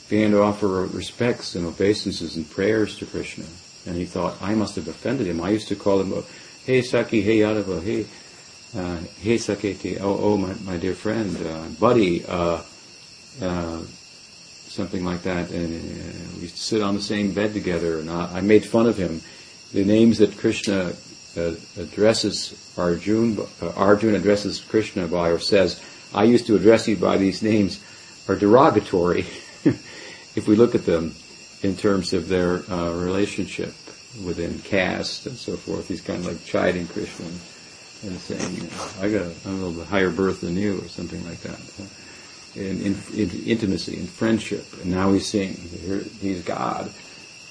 Began 0.09 0.31
to 0.31 0.43
offer 0.43 0.87
respects 0.87 1.55
and 1.55 1.67
obeisances 1.67 2.37
and 2.37 2.49
prayers 2.49 2.97
to 2.99 3.07
Krishna. 3.07 3.45
And 3.87 3.97
he 3.97 4.05
thought, 4.05 4.41
I 4.41 4.55
must 4.55 4.77
have 4.77 4.89
offended 4.89 5.27
him. 5.27 5.41
I 5.41 5.51
used 5.51 5.69
to 5.69 5.77
call 5.77 6.01
him, 6.01 6.25
hey 6.65 6.83
Saki, 6.83 7.23
hey 7.23 7.39
Yadava, 7.39 7.83
hey, 7.83 8.07
uh, 8.77 8.99
hey 9.23 9.37
Saketi, 9.37 9.99
oh, 10.01 10.19
oh, 10.21 10.37
my, 10.37 10.53
my 10.65 10.77
dear 10.77 10.95
friend, 10.95 11.35
uh, 11.47 11.65
buddy, 11.81 12.25
uh, 12.27 12.63
uh, 13.43 13.81
something 14.69 15.05
like 15.05 15.23
that. 15.23 15.51
And 15.51 15.75
uh, 15.75 16.37
we 16.37 16.43
used 16.43 16.57
to 16.57 16.63
sit 16.63 16.83
on 16.83 16.95
the 16.95 17.03
same 17.03 17.33
bed 17.33 17.55
together, 17.55 18.01
and 18.01 18.11
I, 18.11 18.39
I 18.39 18.41
made 18.43 18.67
fun 18.67 18.87
of 18.87 18.97
him. 18.97 19.23
The 19.73 19.85
names 19.85 20.19
that 20.19 20.37
Krishna 20.37 20.93
uh, 21.37 21.55
addresses 21.79 22.75
Arjuna, 22.77 23.43
uh, 23.63 23.73
Arjuna 23.77 24.19
addresses 24.19 24.61
Krishna 24.61 25.07
by 25.07 25.31
or 25.31 25.39
says, 25.39 25.83
I 26.15 26.25
used 26.25 26.47
to 26.47 26.57
address 26.57 26.87
you 26.87 26.97
by 26.97 27.17
these 27.17 27.43
names 27.43 27.83
are 28.29 28.37
derogatory 28.37 29.21
if 29.65 30.47
we 30.47 30.55
look 30.55 30.75
at 30.75 30.85
them 30.85 31.15
in 31.63 31.77
terms 31.77 32.13
of 32.13 32.29
their 32.29 32.59
relationship 32.59 33.75
within 34.25 34.59
caste 34.61 35.27
and 35.27 35.37
so 35.37 35.57
forth. 35.57 35.89
He's 35.89 36.01
kind 36.01 36.21
of 36.21 36.27
like 36.27 36.45
chiding 36.45 36.87
Krishna 36.89 37.27
and 38.03 38.19
saying, 38.19 38.59
know, 38.59 38.89
I 39.01 39.11
got 39.11 39.27
a, 39.27 39.49
a 39.49 39.51
little 39.51 39.73
bit 39.73 39.87
higher 39.87 40.11
birth 40.11 40.41
than 40.43 40.57
you 40.57 40.79
or 40.79 40.89
something 40.89 41.25
like 41.27 41.41
that. 41.41 41.61
In, 42.55 42.81
in, 42.81 42.97
in 43.15 43.31
intimacy 43.45 43.99
and 43.99 44.09
friendship. 44.09 44.65
And 44.83 44.91
now 44.91 45.13
he's 45.13 45.27
saying, 45.27 45.57
he's 46.21 46.43
God. 46.43 46.91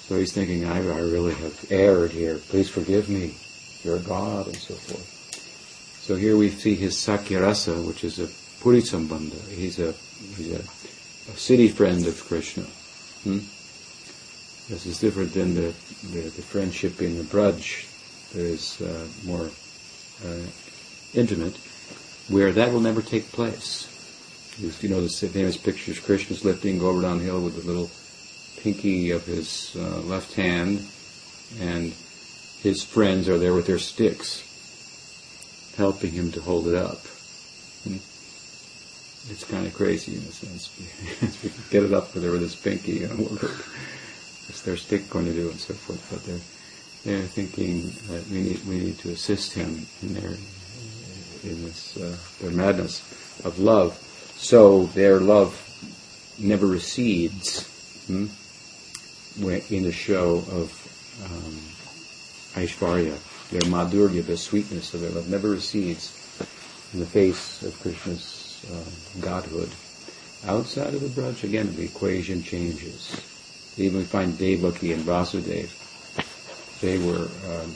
So 0.08 0.18
he's 0.18 0.34
thinking, 0.34 0.66
I, 0.66 0.78
I 0.78 1.00
really 1.00 1.34
have 1.36 1.66
erred 1.72 2.12
here. 2.12 2.38
Please 2.38 2.70
forgive 2.70 3.10
me. 3.10 3.36
You're 3.84 4.00
God 4.00 4.48
and 4.48 4.58
so 4.58 4.74
forth. 4.74 5.12
So 6.02 6.16
here 6.16 6.38
we 6.38 6.50
see 6.50 6.76
his 6.76 6.96
Sakyarasa, 6.96 7.86
which 7.86 8.04
is 8.04 8.20
a 8.20 8.28
Puri 8.62 8.82
Sambandha. 8.82 9.48
He's 9.50 9.80
a 9.80 9.92
he's 10.36 10.54
a, 10.54 10.60
a 10.60 11.38
city 11.38 11.68
friend 11.68 12.06
of 12.06 12.24
Krishna. 12.26 12.64
Hmm? 13.24 13.40
This 14.70 14.86
is 14.88 15.00
different 15.00 15.34
than 15.34 15.54
the, 15.54 15.74
the, 16.12 16.22
the 16.22 16.42
friendship 16.42 17.00
in 17.02 17.18
the 17.18 17.24
Braj 17.24 17.88
There 18.34 18.46
is 18.46 18.82
uh, 18.82 19.08
more 19.24 19.50
intimate, 21.14 21.58
where 22.30 22.52
that 22.52 22.72
will 22.72 22.82
never 22.82 23.02
take 23.02 23.32
place. 23.32 23.92
You 24.60 24.90
know 24.90 25.02
the 25.02 25.10
famous 25.10 25.58
pictures 25.58 26.00
Krishna's 26.00 26.46
lifting 26.46 26.80
Govardhan 26.80 27.20
Hill 27.20 27.42
with 27.42 27.62
the 27.62 27.68
little 27.68 27.90
pinky 28.62 29.12
of 29.12 29.26
his 29.26 29.76
uh, 29.76 30.00
left 30.02 30.34
hand, 30.34 30.86
and 31.60 31.94
his 32.62 32.84
friends 32.84 33.28
are 33.28 33.38
there 33.38 33.54
with 33.54 33.68
their 33.68 33.80
sticks, 33.80 34.42
helping 35.78 36.12
him 36.12 36.32
to 36.32 36.42
hold 36.42 36.68
it 36.68 36.76
up. 36.76 37.00
Hmm? 37.84 37.98
It's 39.28 39.44
kind 39.44 39.68
of 39.68 39.74
crazy 39.74 40.14
in 40.14 40.20
a 40.20 40.32
sense. 40.32 41.70
get 41.70 41.84
it 41.84 41.94
up 41.94 42.14
there 42.14 42.32
with 42.32 42.42
his 42.42 42.56
pinky, 42.56 42.94
you 42.94 43.08
know, 43.08 43.16
what's 43.16 44.62
their 44.62 44.78
stick 44.78 45.10
going 45.10 45.26
to 45.26 45.34
do, 45.34 45.50
and 45.50 45.60
so 45.60 45.74
forth. 45.74 46.08
But 46.10 46.24
they're 46.24 46.40
they're 47.06 47.22
thinking 47.22 47.84
that 48.10 48.28
we 48.32 48.42
need 48.42 48.66
we 48.66 48.80
need 48.80 48.98
to 49.00 49.12
assist 49.12 49.54
him 49.54 49.86
in 50.02 50.16
their 50.16 50.34
in 51.44 51.64
this 51.64 51.96
uh, 51.98 52.18
their 52.42 52.52
madness 52.52 53.02
of 53.46 53.60
love. 53.60 53.94
So 54.36 54.88
their 54.88 55.20
love 55.20 55.54
never 56.40 56.66
recedes 56.66 57.64
hmm, 58.08 58.26
in 59.70 59.84
the 59.84 59.92
show 59.92 60.44
of 60.52 60.74
um, 61.24 62.62
Aishvarya. 62.62 63.18
Their 63.52 63.62
madhurya, 63.62 64.26
the 64.26 64.36
sweetness 64.36 64.96
of 64.96 65.02
their 65.02 65.12
love, 65.12 65.30
never 65.30 65.52
recedes 65.52 66.12
in 66.94 67.00
the 67.00 67.06
face 67.06 67.62
of 67.62 67.80
Krishna's 67.82 68.66
uh, 68.74 69.22
godhood. 69.22 69.70
Outside 70.48 70.96
of 70.96 71.02
the 71.02 71.10
Braj, 71.10 71.44
again, 71.44 71.76
the 71.76 71.84
equation 71.84 72.42
changes. 72.42 73.22
Even 73.78 74.00
we 74.00 74.06
find 74.06 74.38
Devaki 74.38 74.94
and 74.94 75.04
Vasudeva. 75.04 75.85
They 76.82 76.98
were 76.98 77.30
um, 77.50 77.74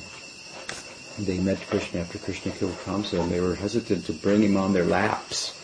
they 1.25 1.39
met 1.39 1.59
Krishna 1.67 2.01
after 2.01 2.17
Krishna 2.17 2.51
killed 2.51 2.77
Kamsa, 2.85 3.19
and 3.19 3.31
they 3.31 3.41
were 3.41 3.55
hesitant 3.55 4.05
to 4.05 4.13
bring 4.13 4.41
him 4.41 4.57
on 4.57 4.73
their 4.73 4.85
laps. 4.85 5.55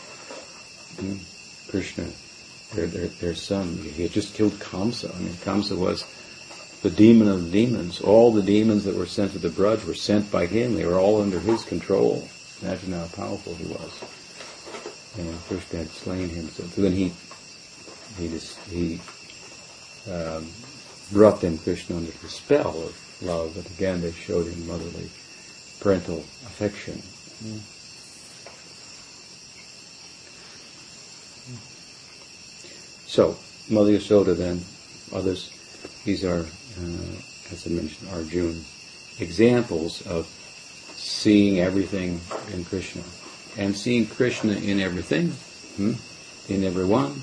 Hmm? 1.00 1.18
Krishna, 1.70 2.08
their, 2.74 2.88
their, 2.88 3.08
their 3.08 3.36
son, 3.36 3.78
he 3.78 4.04
had 4.04 4.12
just 4.12 4.36
killed 4.36 4.54
Kamsa. 4.54 5.16
I 5.16 5.20
mean, 5.20 5.34
Kamsa 5.34 5.78
was 5.78 6.06
the 6.82 6.90
demon 6.90 7.28
of 7.28 7.52
demons. 7.52 8.02
All 8.02 8.32
the 8.32 8.44
demons 8.44 8.84
that 8.84 8.96
were 8.96 9.06
sent 9.06 9.32
to 9.32 9.40
the 9.40 9.50
Braj 9.50 9.86
were 9.86 9.96
sent 9.96 10.32
by 10.32 10.46
him. 10.46 10.76
They 10.76 10.86
were 10.86 11.00
all 11.00 11.22
under 11.22 11.40
his 11.40 11.64
control. 11.64 12.28
Imagine 12.62 12.94
how 12.94 13.08
powerful 13.16 13.56
he 13.56 13.66
was. 13.66 14.04
And 15.18 15.40
Krishna 15.44 15.80
had 15.80 15.90
slain 15.90 16.30
him. 16.30 16.48
So, 16.50 16.64
so 16.64 16.82
then 16.82 16.92
he 16.92 17.14
he 18.18 18.30
just, 18.30 18.58
he 18.70 19.02
um, 20.10 20.48
brought 21.12 21.42
them 21.42 21.58
Krishna 21.58 21.98
under 21.98 22.12
the 22.12 22.30
spell 22.30 22.84
of 22.84 23.05
love. 23.22 23.54
But 23.56 23.70
again, 23.72 24.02
they 24.02 24.12
showed 24.12 24.48
him 24.48 24.68
motherly 24.68 25.10
parental 25.80 26.20
affection. 26.48 27.02
So, 33.08 33.38
Mother 33.70 33.92
Yasoda 33.92 34.36
then, 34.36 34.62
others, 35.14 35.50
these 36.04 36.26
are, 36.26 36.40
uh, 36.42 37.52
as 37.52 37.66
I 37.66 37.70
mentioned, 37.70 38.10
Arjuna, 38.12 38.60
examples 39.20 40.06
of 40.06 40.26
seeing 40.96 41.60
everything 41.60 42.20
in 42.54 42.66
Krishna. 42.66 43.04
And 43.58 43.76
seeing 43.76 44.06
Krishna 44.06 44.54
in 44.54 44.80
everything, 44.80 45.30
hmm, 45.78 45.94
in 46.52 46.64
everyone. 46.64 47.22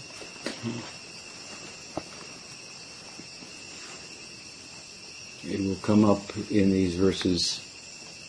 Will 5.62 5.76
come 5.76 6.04
up 6.04 6.22
in 6.50 6.72
these 6.72 6.96
verses 6.96 7.60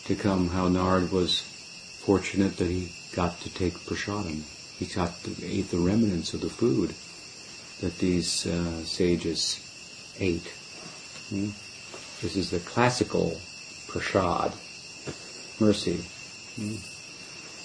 to 0.04 0.14
come 0.14 0.50
how 0.50 0.68
Narad 0.68 1.10
was 1.10 1.40
fortunate 1.40 2.56
that 2.58 2.70
he 2.70 2.92
got 3.16 3.40
to 3.40 3.52
take 3.52 3.74
prasadam. 3.74 4.42
He 4.78 4.86
got 4.86 5.20
to 5.24 5.44
eat 5.44 5.70
the 5.70 5.78
remnants 5.78 6.32
of 6.32 6.42
the 6.42 6.48
food 6.48 6.94
that 7.80 7.98
these 7.98 8.46
uh, 8.46 8.84
sages 8.84 9.58
ate. 10.20 10.46
Hmm? 11.30 11.46
This 12.22 12.36
is 12.36 12.50
the 12.50 12.60
classical 12.60 13.40
prasad, 13.88 14.52
mercy. 15.58 16.04
Hmm? 16.54 16.76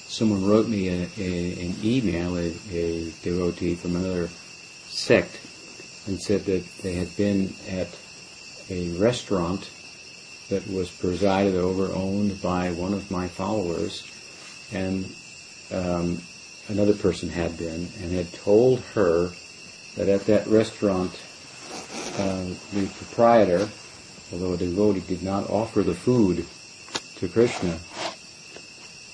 Someone 0.09 0.45
wrote 0.47 0.67
me 0.67 0.87
a, 0.87 1.07
a, 1.19 1.65
an 1.67 1.75
email, 1.83 2.37
a, 2.37 2.53
a 2.71 3.11
devotee 3.21 3.75
from 3.75 3.97
another 3.97 4.29
sect, 4.87 5.39
and 6.07 6.19
said 6.19 6.45
that 6.45 6.65
they 6.81 6.95
had 6.95 7.15
been 7.15 7.53
at 7.67 7.87
a 8.69 8.89
restaurant 8.97 9.69
that 10.49 10.67
was 10.67 10.89
presided 10.89 11.55
over, 11.55 11.91
owned 11.93 12.41
by 12.41 12.71
one 12.71 12.93
of 12.93 13.11
my 13.11 13.27
followers, 13.27 14.03
and 14.71 15.05
um, 15.71 16.21
another 16.67 16.93
person 16.93 17.29
had 17.29 17.57
been, 17.57 17.87
and 18.01 18.11
had 18.11 18.31
told 18.33 18.79
her 18.93 19.31
that 19.95 20.07
at 20.07 20.25
that 20.25 20.47
restaurant, 20.47 21.11
uh, 22.17 22.45
the 22.73 22.87
proprietor, 22.97 23.69
although 24.31 24.53
a 24.53 24.57
devotee, 24.57 25.01
did 25.01 25.23
not 25.23 25.49
offer 25.49 25.83
the 25.83 25.93
food 25.93 26.45
to 27.19 27.27
Krishna 27.27 27.77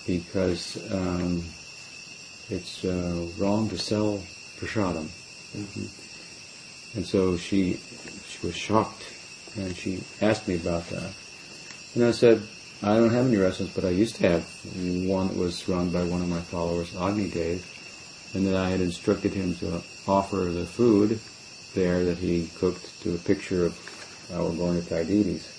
because 0.06 0.78
um, 0.92 1.44
it's 2.50 2.86
uh, 2.86 3.28
wrong 3.38 3.70
to 3.70 3.78
sell 3.78 4.24
prasadam. 4.60 5.08
Mm-hmm. 5.56 6.98
And 6.98 7.06
so 7.06 7.38
she 7.38 7.80
she 8.28 8.46
was 8.46 8.56
shocked, 8.56 9.04
and 9.56 9.76
she 9.76 10.04
asked 10.22 10.48
me 10.48 10.56
about 10.56 10.88
that. 10.90 11.12
And 11.96 12.04
I 12.04 12.12
said, 12.12 12.42
I 12.84 12.96
don't 12.96 13.14
have 13.14 13.28
any 13.28 13.38
restaurants, 13.38 13.74
but 13.74 13.86
I 13.86 13.90
used 13.90 14.18
to 14.18 14.30
have 14.30 14.44
one 15.08 15.30
that 15.30 15.38
was 15.38 15.68
run 15.68 15.90
by 15.90 16.04
one 16.04 16.22
of 16.22 16.28
my 16.28 16.42
followers, 16.42 16.96
Agni 16.96 17.30
Dave, 17.30 17.66
and 18.34 18.46
that 18.48 18.56
I 18.56 18.70
had 18.70 18.82
instructed 18.82 19.34
him 19.34 19.56
to 19.56 19.82
offer 20.08 20.50
the 20.52 20.66
food 20.66 21.20
there 21.74 22.04
that 22.06 22.18
he 22.18 22.50
cooked 22.60 23.02
to 23.04 23.16
a 23.16 23.18
picture 23.18 23.66
of 23.66 23.78
our 24.34 24.50
Gaura 24.52 24.82
Nitai 24.82 25.08
deities 25.08 25.52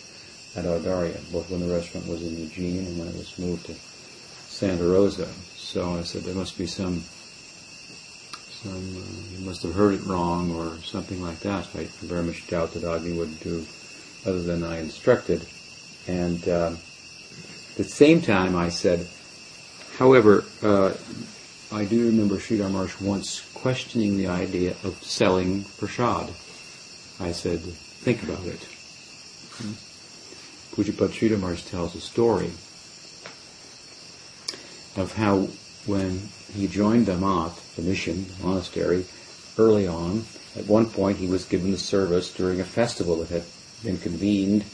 at 0.56 0.64
Audarya, 0.64 1.20
both 1.32 1.50
when 1.50 1.60
the 1.60 1.72
restaurant 1.72 2.06
was 2.06 2.22
in 2.22 2.38
Eugene 2.38 2.86
and 2.86 2.98
when 2.98 3.08
it 3.08 3.14
was 3.14 3.38
moved 3.38 3.66
to 3.66 3.74
Santa 3.74 4.84
Rosa. 4.84 5.28
So 5.56 5.94
I 5.96 6.02
said 6.02 6.22
there 6.22 6.34
must 6.34 6.56
be 6.56 6.66
some, 6.66 7.02
some 8.62 8.72
uh, 8.72 9.38
you 9.38 9.44
must 9.44 9.62
have 9.62 9.74
heard 9.74 9.94
it 9.94 10.04
wrong 10.04 10.52
or 10.52 10.78
something 10.82 11.20
like 11.22 11.40
that. 11.40 11.66
I 11.74 11.84
very 12.06 12.24
much 12.24 12.46
doubt 12.46 12.72
that 12.72 12.84
Agni 12.84 13.12
would 13.12 13.40
do 13.40 13.66
other 14.24 14.42
than 14.42 14.62
I 14.62 14.78
instructed. 14.78 15.46
And 16.06 16.46
uh, 16.48 16.72
at 16.72 17.76
the 17.76 17.84
same 17.84 18.22
time, 18.22 18.56
I 18.56 18.68
said, 18.68 19.06
however, 19.98 20.44
uh, 20.62 20.94
I 21.72 21.84
do 21.84 22.06
remember 22.06 22.36
Sridhar 22.36 22.70
Maharaj 22.70 23.00
once 23.00 23.40
questioning 23.54 24.16
the 24.16 24.28
idea 24.28 24.76
of 24.84 25.02
selling 25.02 25.64
prasad. 25.78 26.30
I 27.18 27.32
said, 27.32 27.60
think 27.60 28.22
about 28.22 28.44
it. 28.46 28.62
Hmm. 29.56 29.72
Pujyapad 30.74 31.10
Sridhar 31.10 31.40
Maharaj 31.40 31.64
tells 31.64 31.94
a 31.94 32.00
story 32.00 32.52
of 34.96 35.14
how 35.16 35.48
when 35.86 36.28
he 36.54 36.66
joined 36.66 37.06
the 37.06 37.16
Math, 37.16 37.76
the 37.76 37.82
mission, 37.82 38.26
monastery, 38.42 39.04
early 39.58 39.86
on, 39.86 40.24
at 40.56 40.66
one 40.66 40.86
point 40.86 41.18
he 41.18 41.26
was 41.26 41.44
given 41.44 41.70
the 41.70 41.78
service 41.78 42.32
during 42.32 42.60
a 42.60 42.64
festival 42.64 43.16
that 43.16 43.28
had 43.28 43.44
been 43.86 43.98
convened 43.98 44.64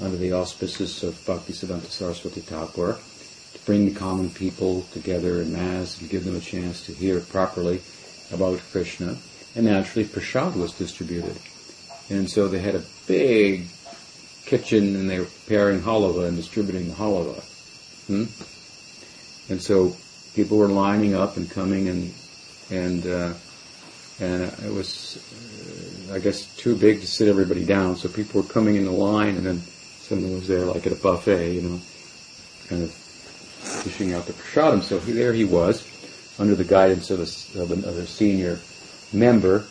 under 0.00 0.16
the 0.16 0.32
auspices 0.32 1.02
of 1.02 1.14
Bhaktisiddhanta 1.26 1.90
Saraswati 1.90 2.40
Thakur 2.40 2.96
to 3.52 3.66
bring 3.66 3.84
the 3.84 3.94
common 3.94 4.30
people 4.30 4.82
together 4.92 5.42
in 5.42 5.52
mass 5.52 6.00
and 6.00 6.08
give 6.08 6.24
them 6.24 6.36
a 6.36 6.40
chance 6.40 6.86
to 6.86 6.94
hear 6.94 7.20
properly 7.20 7.80
about 8.32 8.60
Krishna. 8.70 9.16
And 9.56 9.66
naturally, 9.66 10.08
prasad 10.08 10.54
was 10.54 10.72
distributed. 10.72 11.36
And 12.08 12.30
so 12.30 12.46
they 12.46 12.60
had 12.60 12.76
a 12.76 12.84
big 13.08 13.66
kitchen 14.46 14.94
and 14.94 15.10
they 15.10 15.18
were 15.18 15.26
preparing 15.26 15.80
halava 15.80 16.28
and 16.28 16.36
distributing 16.36 16.88
the 16.88 16.94
halava. 16.94 17.42
Hmm? 18.06 19.52
And 19.52 19.60
so 19.60 19.96
people 20.34 20.58
were 20.58 20.68
lining 20.68 21.14
up 21.14 21.36
and 21.36 21.50
coming 21.50 21.88
and 21.88 22.14
and 22.70 23.04
uh, 23.04 23.34
and 24.20 24.42
it 24.42 24.72
was, 24.72 25.16
I 26.12 26.18
guess, 26.18 26.54
too 26.56 26.76
big 26.76 27.00
to 27.00 27.06
sit 27.06 27.28
everybody 27.28 27.64
down. 27.64 27.96
So 27.96 28.08
people 28.08 28.42
were 28.42 28.48
coming 28.48 28.76
in 28.76 28.84
the 28.84 28.90
line, 28.90 29.36
and 29.36 29.46
then 29.46 29.60
someone 29.60 30.34
was 30.34 30.48
there 30.48 30.64
like 30.64 30.86
at 30.86 30.92
a 30.92 30.96
buffet, 30.96 31.52
you 31.52 31.62
know, 31.62 31.80
kind 32.68 32.82
of 32.82 33.82
dishing 33.84 34.12
out 34.12 34.26
the 34.26 34.32
prasadam. 34.32 34.82
So 34.82 34.98
he, 34.98 35.12
there 35.12 35.32
he 35.32 35.44
was, 35.44 35.86
under 36.38 36.54
the 36.54 36.64
guidance 36.64 37.10
of 37.10 37.20
a, 37.20 37.62
of, 37.62 37.98
a 37.98 38.06
senior 38.06 38.58
member, 39.12 39.66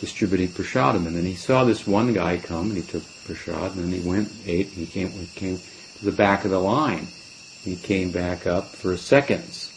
distributing 0.00 0.48
prasadam. 0.48 1.06
And 1.06 1.16
then 1.16 1.24
he 1.24 1.34
saw 1.34 1.64
this 1.64 1.86
one 1.86 2.12
guy 2.12 2.38
come, 2.38 2.70
and 2.70 2.76
he 2.76 2.82
took 2.82 3.02
prasad, 3.24 3.76
and 3.76 3.84
then 3.84 4.00
he 4.00 4.08
went, 4.08 4.30
and 4.30 4.40
ate, 4.46 4.68
and 4.68 4.76
he 4.76 4.86
came, 4.86 5.10
he 5.10 5.26
came 5.34 5.58
to 5.98 6.04
the 6.04 6.12
back 6.12 6.44
of 6.44 6.50
the 6.50 6.60
line. 6.60 7.06
He 7.62 7.76
came 7.76 8.10
back 8.12 8.46
up 8.46 8.68
for 8.68 8.96
seconds, 8.96 9.72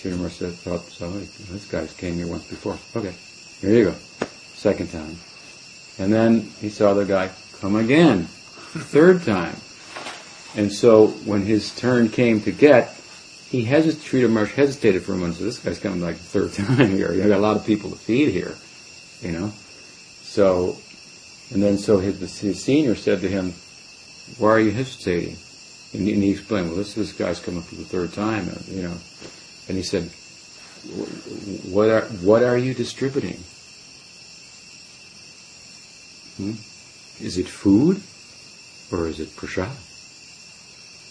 Sridhar 0.00 0.30
said, 0.30 0.52
thought, 0.54 0.84
so 0.84 1.10
this 1.10 1.66
guy's 1.66 1.92
came 1.94 2.14
here 2.14 2.26
once 2.26 2.46
before. 2.48 2.78
Okay, 2.94 3.14
here 3.60 3.76
you 3.76 3.84
go. 3.86 3.94
Second 4.54 4.90
time. 4.90 5.16
And 5.98 6.12
then 6.12 6.40
he 6.60 6.68
saw 6.68 6.94
the 6.94 7.04
guy 7.04 7.30
come 7.60 7.76
again. 7.76 8.24
Third 8.24 9.22
time. 9.22 9.56
And 10.56 10.72
so 10.72 11.08
when 11.08 11.42
his 11.42 11.74
turn 11.74 12.08
came 12.08 12.40
to 12.42 12.52
get, 12.52 12.94
he 13.50 13.64
hesitated, 13.64 14.30
Maharaj 14.30 14.52
hesitated 14.52 15.02
for 15.04 15.12
a 15.12 15.16
moment. 15.16 15.36
So 15.36 15.44
this 15.44 15.58
guy's 15.58 15.78
coming 15.78 16.00
like 16.00 16.16
the 16.16 16.22
third 16.22 16.52
time 16.66 16.90
here. 16.90 17.12
You 17.12 17.22
got 17.22 17.30
a 17.30 17.38
lot 17.38 17.56
of 17.56 17.66
people 17.66 17.90
to 17.90 17.96
feed 17.96 18.30
here, 18.30 18.54
you 19.22 19.32
know. 19.32 19.52
So, 20.22 20.76
and 21.52 21.62
then 21.62 21.78
so 21.78 21.98
his, 21.98 22.40
his 22.40 22.62
senior 22.62 22.94
said 22.94 23.20
to 23.20 23.28
him, 23.28 23.54
"Why 24.38 24.50
are 24.50 24.60
you 24.60 24.72
hesitating?" 24.72 25.36
And, 25.94 26.08
and 26.08 26.22
he 26.22 26.30
explained, 26.30 26.68
"Well, 26.68 26.76
this 26.76 26.94
this 26.94 27.12
guy's 27.12 27.40
coming 27.40 27.62
for 27.62 27.76
the 27.76 27.84
third 27.84 28.12
time, 28.12 28.50
you 28.66 28.82
know." 28.82 28.96
And 29.68 29.76
he 29.76 29.82
said, 29.82 30.10
"What 31.72 31.88
are 31.88 32.02
what 32.22 32.42
are 32.42 32.58
you 32.58 32.74
distributing? 32.74 33.38
Hmm? 36.36 36.52
Is 37.24 37.38
it 37.38 37.48
food, 37.48 38.02
or 38.92 39.08
is 39.08 39.20
it 39.20 39.34
prasad?" 39.36 39.76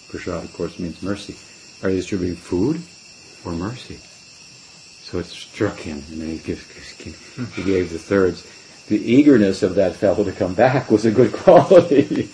Prasad, 0.10 0.44
of 0.44 0.54
course, 0.54 0.80
means 0.80 1.02
mercy. 1.02 1.36
Are 1.84 1.90
you 1.90 1.98
distributing 1.98 2.36
food 2.36 2.82
or 3.44 3.52
mercy? 3.52 4.00
So 5.04 5.20
it 5.20 5.26
struck 5.26 5.78
him, 5.78 6.04
and 6.12 6.22
then 6.22 6.30
he, 6.30 6.38
he 6.38 7.64
gave 7.64 7.92
the 7.92 8.00
thirds. 8.00 8.46
The 8.88 8.98
eagerness 8.98 9.64
of 9.64 9.76
that 9.76 9.96
fellow 9.96 10.24
to 10.24 10.32
come 10.32 10.54
back 10.54 10.90
was 10.92 11.06
a 11.06 11.12
good 11.12 11.34
quality. 11.46 12.30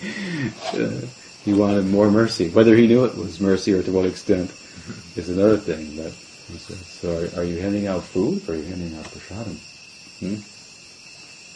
uh, 0.72 1.00
he 1.44 1.52
wanted 1.52 1.86
more 1.86 2.10
mercy. 2.10 2.50
Whether 2.50 2.76
he 2.76 2.86
knew 2.86 3.04
it 3.04 3.16
was 3.16 3.40
mercy 3.40 3.72
or 3.72 3.82
to 3.82 3.90
what 3.90 4.06
extent 4.06 4.50
is 5.16 5.28
another 5.28 5.56
thing. 5.56 5.96
But 5.96 6.12
so, 6.12 7.10
are, 7.10 7.40
are, 7.40 7.44
you 7.44 7.60
handing 7.60 7.86
out 7.86 8.04
food 8.04 8.48
or 8.48 8.52
are 8.52 8.56
you 8.56 8.64
handing 8.64 8.96
out 8.98 9.04
prasadam? 9.04 9.56
Hmm? 10.20 10.36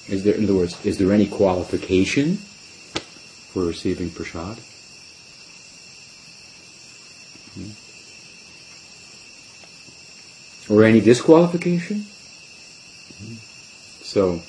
Is 0.08 0.24
there, 0.24 0.34
in 0.34 0.44
other 0.44 0.54
words, 0.54 0.84
is 0.84 0.98
there 0.98 1.12
any 1.12 1.26
qualification 1.26 2.36
for 2.36 3.64
receiving 3.64 4.10
prasad? 4.10 4.58
Hmm? 7.54 7.70
Or 10.72 10.84
any 10.84 11.00
disqualification? 11.00 12.06
Hmm? 13.18 13.34
So, 14.02 14.40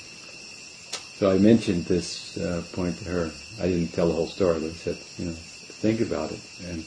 so 1.16 1.30
I 1.30 1.38
mentioned 1.38 1.86
this 1.86 2.36
uh, 2.38 2.62
point 2.72 2.98
to 2.98 3.04
her. 3.06 3.30
I 3.60 3.66
didn't 3.66 3.88
tell 3.88 4.08
the 4.08 4.14
whole 4.14 4.28
story, 4.28 4.60
but 4.60 4.70
I 4.70 4.74
said, 4.74 4.98
you 5.18 5.26
know, 5.26 5.32
think 5.32 6.00
about 6.00 6.30
it. 6.30 6.40
And 6.68 6.84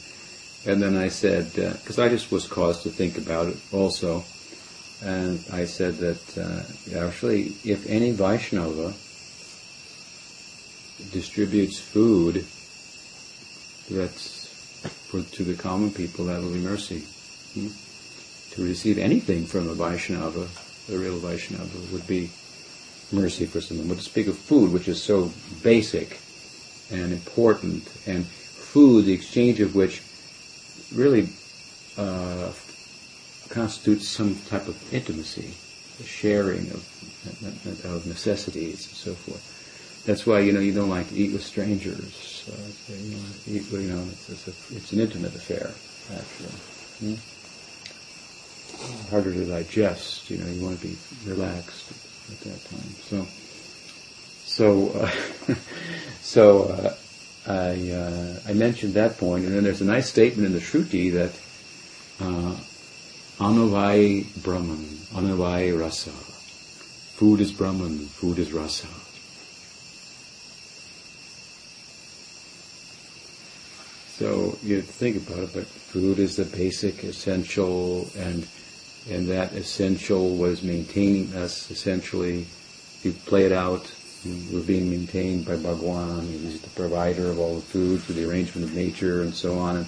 and 0.63 0.81
then 0.81 0.95
I 0.95 1.07
said, 1.07 1.53
because 1.55 1.97
uh, 1.97 2.03
I 2.03 2.09
just 2.09 2.31
was 2.31 2.47
caused 2.47 2.83
to 2.83 2.89
think 2.89 3.17
about 3.17 3.47
it 3.47 3.57
also, 3.71 4.23
and 5.03 5.43
I 5.51 5.65
said 5.65 5.95
that 5.97 6.37
uh, 6.37 7.05
actually, 7.05 7.53
if 7.63 7.87
any 7.87 8.11
Vaishnava 8.11 8.93
distributes 11.11 11.79
food 11.79 12.45
that's 13.89 14.47
for, 15.07 15.21
to 15.21 15.43
the 15.43 15.55
common 15.55 15.91
people, 15.91 16.25
that 16.25 16.41
will 16.41 16.53
be 16.53 16.59
mercy. 16.59 17.03
Hmm? 17.53 17.67
To 18.55 18.63
receive 18.63 18.97
anything 18.97 19.45
from 19.45 19.69
a 19.69 19.73
Vaishnava, 19.73 20.47
a 20.91 20.97
real 20.97 21.19
Vaishnava, 21.19 21.77
would 21.91 22.05
be 22.05 22.29
mercy 23.11 23.45
for 23.45 23.59
someone. 23.59 23.87
But 23.87 23.97
to 23.97 24.03
speak 24.03 24.27
of 24.27 24.37
food, 24.37 24.71
which 24.71 24.87
is 24.87 25.01
so 25.01 25.31
basic 25.63 26.19
and 26.91 27.11
important, 27.11 27.89
and 28.05 28.25
food, 28.25 29.05
the 29.05 29.13
exchange 29.13 29.59
of 29.61 29.73
which 29.73 30.01
really 30.93 31.29
uh, 31.97 32.51
constitutes 33.49 34.07
some 34.07 34.35
type 34.49 34.67
of 34.67 34.93
intimacy, 34.93 35.53
the 35.97 36.07
sharing 36.07 36.69
of, 36.71 37.85
of 37.85 38.05
necessities 38.07 38.87
and 38.87 38.95
so 38.95 39.13
forth. 39.13 39.57
That's 40.05 40.25
why 40.25 40.39
you 40.39 40.51
know 40.51 40.59
you 40.59 40.73
don't 40.73 40.89
like 40.89 41.09
to 41.09 41.15
eat 41.15 41.31
with 41.31 41.43
strangers. 41.43 42.49
Uh, 42.49 42.55
you, 42.93 43.15
know, 43.15 43.23
eat, 43.47 43.71
you 43.71 43.93
know 43.93 44.03
it's, 44.11 44.29
it's, 44.29 44.47
a, 44.47 44.75
it's, 44.75 44.91
an 44.93 44.99
intimate 44.99 45.35
affair, 45.35 45.71
actually. 46.11 46.55
Hmm? 46.99 47.15
Harder 49.11 49.31
to 49.33 49.45
digest. 49.45 50.29
You 50.31 50.37
know, 50.39 50.47
you 50.47 50.63
want 50.63 50.79
to 50.79 50.87
be 50.87 50.97
relaxed 51.25 51.91
at 52.31 52.39
that 52.39 52.65
time. 52.65 52.95
So, 53.09 53.27
so, 54.45 54.89
uh, 54.99 55.53
so 56.21 56.63
uh, 56.63 56.95
I 57.45 57.91
uh, 57.91 58.39
I 58.47 58.53
mentioned 58.53 58.95
that 58.95 59.17
point, 59.17 59.45
and 59.45 59.53
then 59.53 59.63
there's 59.63 59.81
a 59.81 59.85
nice 59.85 60.09
statement 60.09 60.47
in 60.47 60.53
the 60.53 60.59
Shruti 60.59 61.11
that 61.13 61.31
uh, 62.19 62.55
Anavai 63.39 64.25
Brahman, 64.43 64.85
Anavai 65.13 65.79
Rasa. 65.79 66.11
Food 66.11 67.41
is 67.41 67.51
Brahman, 67.51 67.99
food 67.99 68.39
is 68.39 68.51
Rasa. 68.51 68.87
So 74.17 74.57
you 74.61 74.81
think 74.81 75.17
about 75.17 75.39
it, 75.39 75.53
but 75.53 75.65
food 75.65 76.19
is 76.19 76.35
the 76.35 76.45
basic 76.45 77.03
essential, 77.03 78.07
and 78.17 78.47
and 79.09 79.27
that 79.29 79.53
essential 79.53 80.35
was 80.35 80.61
maintaining 80.61 81.33
us 81.33 81.71
essentially. 81.71 82.45
You 83.01 83.13
play 83.13 83.45
it 83.45 83.51
out, 83.51 83.91
we're 84.23 84.61
being 84.61 84.91
maintained 84.91 85.45
by 85.45 85.55
Bhagwan. 85.55 86.27
He's 86.27 86.61
the 86.61 86.69
provider 86.69 87.31
of 87.31 87.39
all 87.39 87.55
the 87.55 87.61
food 87.61 88.03
through 88.03 88.15
the 88.15 88.29
arrangement 88.29 88.69
of 88.69 88.75
nature 88.75 89.23
and 89.23 89.33
so 89.33 89.57
on. 89.57 89.77
And 89.77 89.85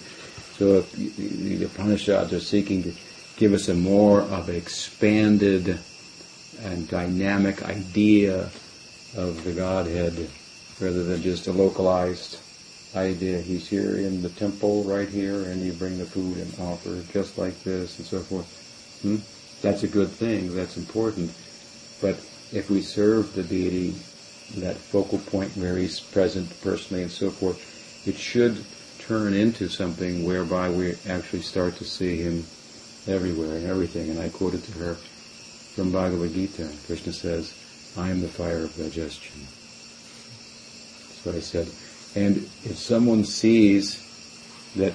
so 0.57 0.77
if 0.79 0.91
the 0.93 1.65
Upanishads 1.65 2.33
are 2.33 2.39
seeking 2.39 2.81
to 2.83 2.91
give 3.37 3.53
us 3.53 3.67
a 3.69 3.73
more 3.73 4.21
of 4.21 4.49
an 4.49 4.55
expanded 4.55 5.79
and 6.61 6.87
dynamic 6.87 7.63
idea 7.63 8.49
of 9.15 9.43
the 9.43 9.53
Godhead 9.53 10.29
rather 10.79 11.03
than 11.03 11.21
just 11.21 11.47
a 11.47 11.51
localized 11.51 12.39
idea. 12.95 13.39
He's 13.39 13.67
here 13.67 13.97
in 13.97 14.21
the 14.21 14.29
temple 14.29 14.83
right 14.83 15.09
here, 15.09 15.43
and 15.43 15.61
you 15.61 15.73
bring 15.73 15.97
the 15.97 16.05
food 16.05 16.37
and 16.37 16.53
offer 16.59 17.01
just 17.11 17.37
like 17.37 17.61
this 17.63 17.97
and 17.97 18.07
so 18.07 18.19
forth. 18.19 18.99
Hmm? 19.01 19.17
That's 19.61 19.83
a 19.83 19.87
good 19.87 20.09
thing. 20.09 20.55
That's 20.55 20.77
important. 20.77 21.31
But 22.01 22.15
if 22.51 22.69
we 22.69 22.81
serve 22.81 23.33
the 23.33 23.43
deity, 23.43 23.95
that 24.57 24.75
focal 24.75 25.19
point 25.19 25.55
where 25.57 25.77
he's 25.77 25.99
present 25.99 26.49
personally 26.61 27.03
and 27.03 27.11
so 27.11 27.31
forth, 27.31 28.07
it 28.07 28.15
should 28.15 28.63
turn 28.99 29.33
into 29.33 29.67
something 29.67 30.25
whereby 30.25 30.69
we 30.69 30.95
actually 31.09 31.41
start 31.41 31.75
to 31.77 31.85
see 31.85 32.17
him 32.17 32.45
everywhere 33.07 33.57
and 33.57 33.67
everything. 33.67 34.09
And 34.09 34.19
I 34.19 34.29
quoted 34.29 34.63
to 34.65 34.71
her 34.79 34.95
from 34.95 35.91
Bhagavad 35.91 36.33
Gita. 36.33 36.69
Krishna 36.85 37.13
says, 37.13 37.53
I 37.97 38.09
am 38.09 38.21
the 38.21 38.27
fire 38.27 38.63
of 38.63 38.75
digestion. 38.75 39.41
That's 41.09 41.25
what 41.25 41.35
I 41.35 41.39
said. 41.39 41.67
And 42.15 42.37
if 42.37 42.77
someone 42.77 43.23
sees 43.23 44.01
that 44.75 44.93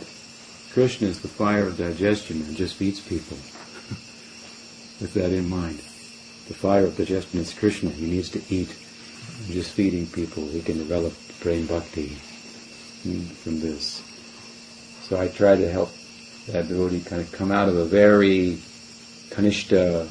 Krishna 0.72 1.08
is 1.08 1.20
the 1.20 1.28
fire 1.28 1.66
of 1.66 1.76
digestion 1.76 2.42
and 2.42 2.56
just 2.56 2.76
feeds 2.76 3.00
people, 3.00 3.36
with 5.00 5.14
that 5.14 5.32
in 5.32 5.48
mind, 5.48 5.78
the 6.48 6.54
fire 6.54 6.84
of 6.84 6.96
digestion 6.96 7.40
is 7.40 7.52
Krishna. 7.52 7.90
He 7.90 8.06
needs 8.06 8.30
to 8.30 8.42
eat. 8.48 8.74
And 9.44 9.52
just 9.52 9.72
feeding 9.72 10.06
people, 10.06 10.46
he 10.46 10.62
can 10.62 10.78
develop 10.78 11.12
prema 11.40 11.66
bhakti 11.66 12.08
from 13.42 13.60
this. 13.60 14.02
So 15.02 15.20
I 15.20 15.28
try 15.28 15.56
to 15.56 15.70
help 15.70 15.90
that 16.48 16.68
devotee 16.68 17.00
kind 17.00 17.20
of 17.20 17.30
come 17.32 17.52
out 17.52 17.68
of 17.68 17.76
a 17.76 17.84
very 17.84 18.58
kanishta 19.30 20.08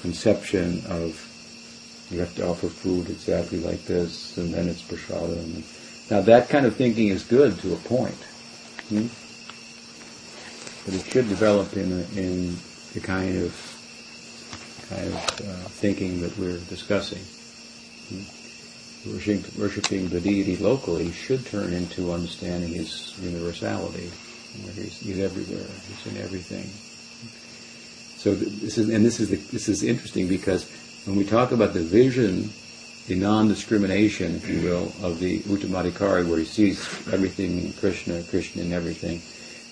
conception 0.00 0.82
of 0.88 1.30
you 2.10 2.20
have 2.20 2.34
to 2.34 2.46
offer 2.46 2.68
food 2.68 3.08
exactly 3.08 3.58
like 3.60 3.84
this, 3.86 4.36
and 4.36 4.52
then 4.52 4.68
it's 4.68 4.82
prasadam. 4.82 5.62
Now 6.10 6.20
that 6.20 6.48
kind 6.48 6.66
of 6.66 6.76
thinking 6.76 7.08
is 7.08 7.22
good 7.22 7.58
to 7.60 7.72
a 7.72 7.76
point, 7.76 8.18
hmm? 8.88 9.06
but 10.84 10.94
it 10.94 11.06
should 11.10 11.28
develop 11.28 11.76
in 11.76 11.92
a, 11.92 12.18
in 12.18 12.56
the 12.92 13.00
kind 13.00 13.42
of 13.42 13.54
kind 14.90 15.06
of 15.06 15.14
uh, 15.14 15.68
thinking 15.80 16.20
that 16.20 16.36
we're 16.36 16.58
discussing. 16.68 17.22
Hmm? 18.10 19.10
Worshipping, 19.10 19.60
worshiping 19.60 20.08
the 20.08 20.20
deity 20.20 20.56
locally 20.56 21.12
should 21.12 21.44
turn 21.46 21.72
into 21.72 22.12
understanding 22.12 22.72
his 22.72 23.14
universality. 23.20 24.10
He's, 24.74 25.00
he's 25.00 25.20
everywhere. 25.20 25.66
He's 25.88 26.14
in 26.14 26.22
everything. 26.22 26.66
So 28.18 28.34
this 28.34 28.78
is, 28.78 28.88
and 28.88 29.04
this 29.04 29.20
is 29.20 29.28
the, 29.30 29.36
this 29.36 29.68
is 29.68 29.82
interesting 29.82 30.28
because 30.28 30.64
when 31.04 31.16
we 31.16 31.24
talk 31.24 31.52
about 31.52 31.74
the 31.74 31.80
vision, 31.80 32.50
the 33.06 33.16
non-discrimination, 33.16 34.36
if 34.36 34.48
you 34.48 34.62
will, 34.62 34.92
of 35.02 35.18
the 35.20 35.40
Uttamadhikari, 35.40 36.26
where 36.26 36.38
he 36.38 36.46
sees 36.46 36.80
everything 37.12 37.60
in 37.60 37.72
Krishna, 37.74 38.22
Krishna 38.22 38.62
in 38.62 38.72
everything, 38.72 39.20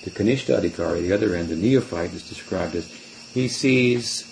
the 0.05 0.11
Kanishtadhikari, 0.11 1.03
the 1.03 1.13
other 1.13 1.35
end, 1.35 1.49
the 1.49 1.57
neophyte, 1.57 2.13
is 2.13 2.29
described 2.29 2.75
as 2.75 2.91
he 3.33 3.49
sees 3.49 4.29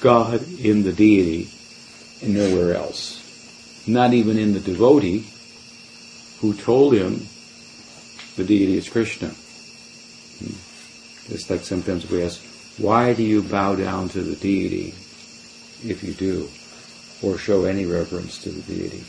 God 0.00 0.46
in 0.60 0.84
the 0.84 0.92
deity 0.92 1.48
and 2.22 2.34
nowhere 2.34 2.74
else. 2.74 3.20
Not 3.86 4.12
even 4.12 4.38
in 4.38 4.52
the 4.52 4.60
devotee 4.60 5.26
who 6.40 6.54
told 6.54 6.94
him 6.94 7.26
the 8.36 8.44
deity 8.44 8.76
is 8.76 8.88
Krishna. 8.88 9.34
Just 11.28 11.48
like 11.48 11.60
sometimes 11.60 12.08
we 12.10 12.22
ask, 12.22 12.42
Why 12.78 13.14
do 13.14 13.22
you 13.22 13.42
bow 13.42 13.76
down 13.76 14.08
to 14.10 14.22
the 14.22 14.36
deity, 14.36 14.88
if 15.82 16.02
you 16.02 16.12
do, 16.12 16.48
or 17.22 17.38
show 17.38 17.64
any 17.64 17.86
reverence 17.86 18.42
to 18.42 18.50
the 18.50 18.62
deity? 18.62 19.04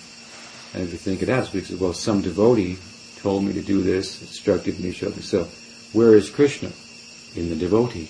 And 0.74 0.84
if 0.84 0.92
you 0.92 0.98
think 0.98 1.22
it 1.22 1.30
has, 1.30 1.50
because 1.50 1.76
well, 1.80 1.94
some 1.94 2.22
devotee 2.22 2.78
told 3.18 3.44
me 3.44 3.54
to 3.54 3.62
do 3.62 3.82
this, 3.82 4.22
instructed 4.22 4.80
me, 4.80 4.92
showed 4.92 5.16
me. 5.16 5.22
So, 5.22 5.46
where 5.94 6.16
is 6.16 6.30
Krishna? 6.30 6.72
In 7.36 7.50
the 7.50 7.56
devotee, 7.56 8.10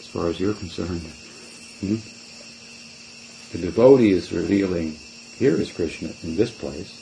as 0.00 0.06
far 0.06 0.28
as 0.28 0.40
you're 0.40 0.54
concerned. 0.54 1.02
Hmm? 1.80 1.96
The 3.52 3.66
devotee 3.66 4.12
is 4.12 4.32
revealing, 4.32 4.96
here 5.38 5.60
is 5.60 5.70
Krishna 5.70 6.10
in 6.22 6.36
this 6.36 6.50
place. 6.50 7.00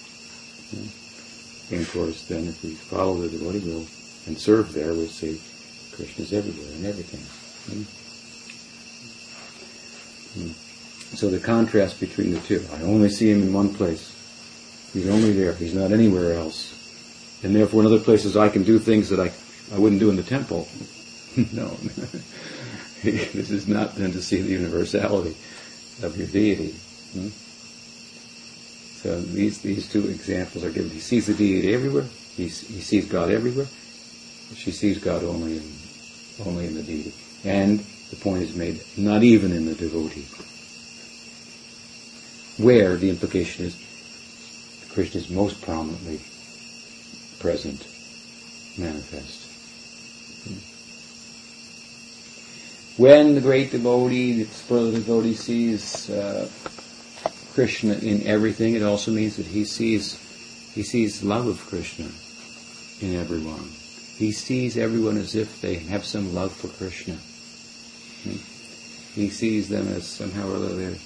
Hmm? 0.71 1.75
And 1.75 1.83
of 1.83 1.93
course, 1.93 2.27
then 2.27 2.49
if 2.49 2.63
we 2.65 2.75
follow 2.75 3.17
the 3.17 3.29
devotee 3.29 3.63
we'll, 3.65 3.87
and 4.27 4.37
serve 4.39 4.73
there, 4.73 4.93
we'll 4.93 5.07
see 5.07 5.41
Krishna's 5.95 6.33
everywhere 6.33 6.73
and 6.73 6.87
everything. 6.87 7.21
Hmm? 7.69 7.83
Hmm. 10.41 11.17
So 11.17 11.29
the 11.29 11.39
contrast 11.39 12.01
between 12.01 12.33
the 12.33 12.41
two. 12.41 12.65
I 12.75 12.83
only 12.83 13.11
see 13.11 13.31
him 13.31 13.43
in 13.43 13.53
one 13.53 13.75
place. 13.75 14.11
He's 14.93 15.09
only 15.09 15.33
there. 15.33 15.55
He's 15.55 15.75
not 15.75 15.93
anywhere 15.93 16.35
else. 16.35 16.79
And 17.43 17.55
therefore 17.55 17.81
in 17.81 17.87
other 17.87 17.99
places 17.99 18.37
I 18.37 18.49
can 18.49 18.63
do 18.63 18.79
things 18.79 19.09
that 19.11 19.21
I, 19.21 19.31
I 19.75 19.79
wouldn't 19.79 20.01
do 20.01 20.11
in 20.11 20.17
the 20.17 20.23
temple. 20.23 20.69
no. 21.53 21.69
this 23.03 23.51
is 23.51 23.69
not 23.69 23.95
then 23.97 24.13
to 24.13 24.23
see 24.23 24.41
the 24.41 24.53
universality 24.53 25.37
of 26.03 26.17
your 26.17 26.29
deity. 26.29 26.71
Hmm? 27.13 27.29
So 29.03 29.21
these, 29.21 29.61
these 29.63 29.91
two 29.91 30.09
examples 30.09 30.65
are 30.65 30.71
given. 30.71 30.91
He 30.91 31.01
sees 31.01 31.27
the 31.27 31.35
deity 31.35 31.75
everywhere. 31.75 32.07
He, 32.37 32.45
he 32.45 32.81
sees 32.81 33.07
God 33.07 33.31
everywhere. 33.31 33.67
She 34.55 34.71
sees 34.71 34.99
God 34.99 35.25
only 35.25 35.57
in, 35.57 35.73
only 36.45 36.67
in 36.67 36.75
the 36.75 36.83
deity. 36.83 37.13
And 37.45 37.81
the 38.11 38.17
point 38.17 38.43
is 38.43 38.55
made, 38.55 38.81
not 38.97 39.23
even 39.23 39.53
in 39.53 39.67
the 39.67 39.75
devotee. 39.75 40.27
Where 42.63 42.97
the 42.97 43.11
implication 43.11 43.67
is 43.67 43.77
Krishna 44.93 45.21
is 45.21 45.31
most 45.31 45.63
prominently 45.63 46.21
present, 47.41 47.81
manifest. 48.79 49.49
When 52.99 53.35
the 53.35 53.41
great 53.41 53.73
devotee, 53.73 54.43
the 54.43 54.45
superlative 54.45 55.07
devotee 55.07 55.35
sees 55.35 56.11
uh, 56.11 56.47
Krishna 57.55 57.95
in 57.95 58.27
everything, 58.27 58.75
it 58.75 58.83
also 58.83 59.11
means 59.11 59.37
that 59.37 59.47
he 59.47 59.65
sees 59.65 60.19
he 60.75 60.83
sees 60.83 61.23
love 61.23 61.47
of 61.47 61.59
Krishna 61.67 62.09
in 63.01 63.19
everyone. 63.19 63.71
He 64.23 64.31
sees 64.31 64.79
everyone 64.79 65.17
as 65.17 65.35
if 65.35 65.61
they 65.61 65.75
have 65.91 66.05
some 66.05 66.33
love 66.33 66.53
for 66.53 66.69
Krishna. 66.69 67.19
He 69.17 69.29
sees 69.29 69.69
them 69.69 69.89
as 69.89 70.07
somehow 70.07 70.49
or 70.49 70.55
other 70.59 70.77
they're, 70.77 70.99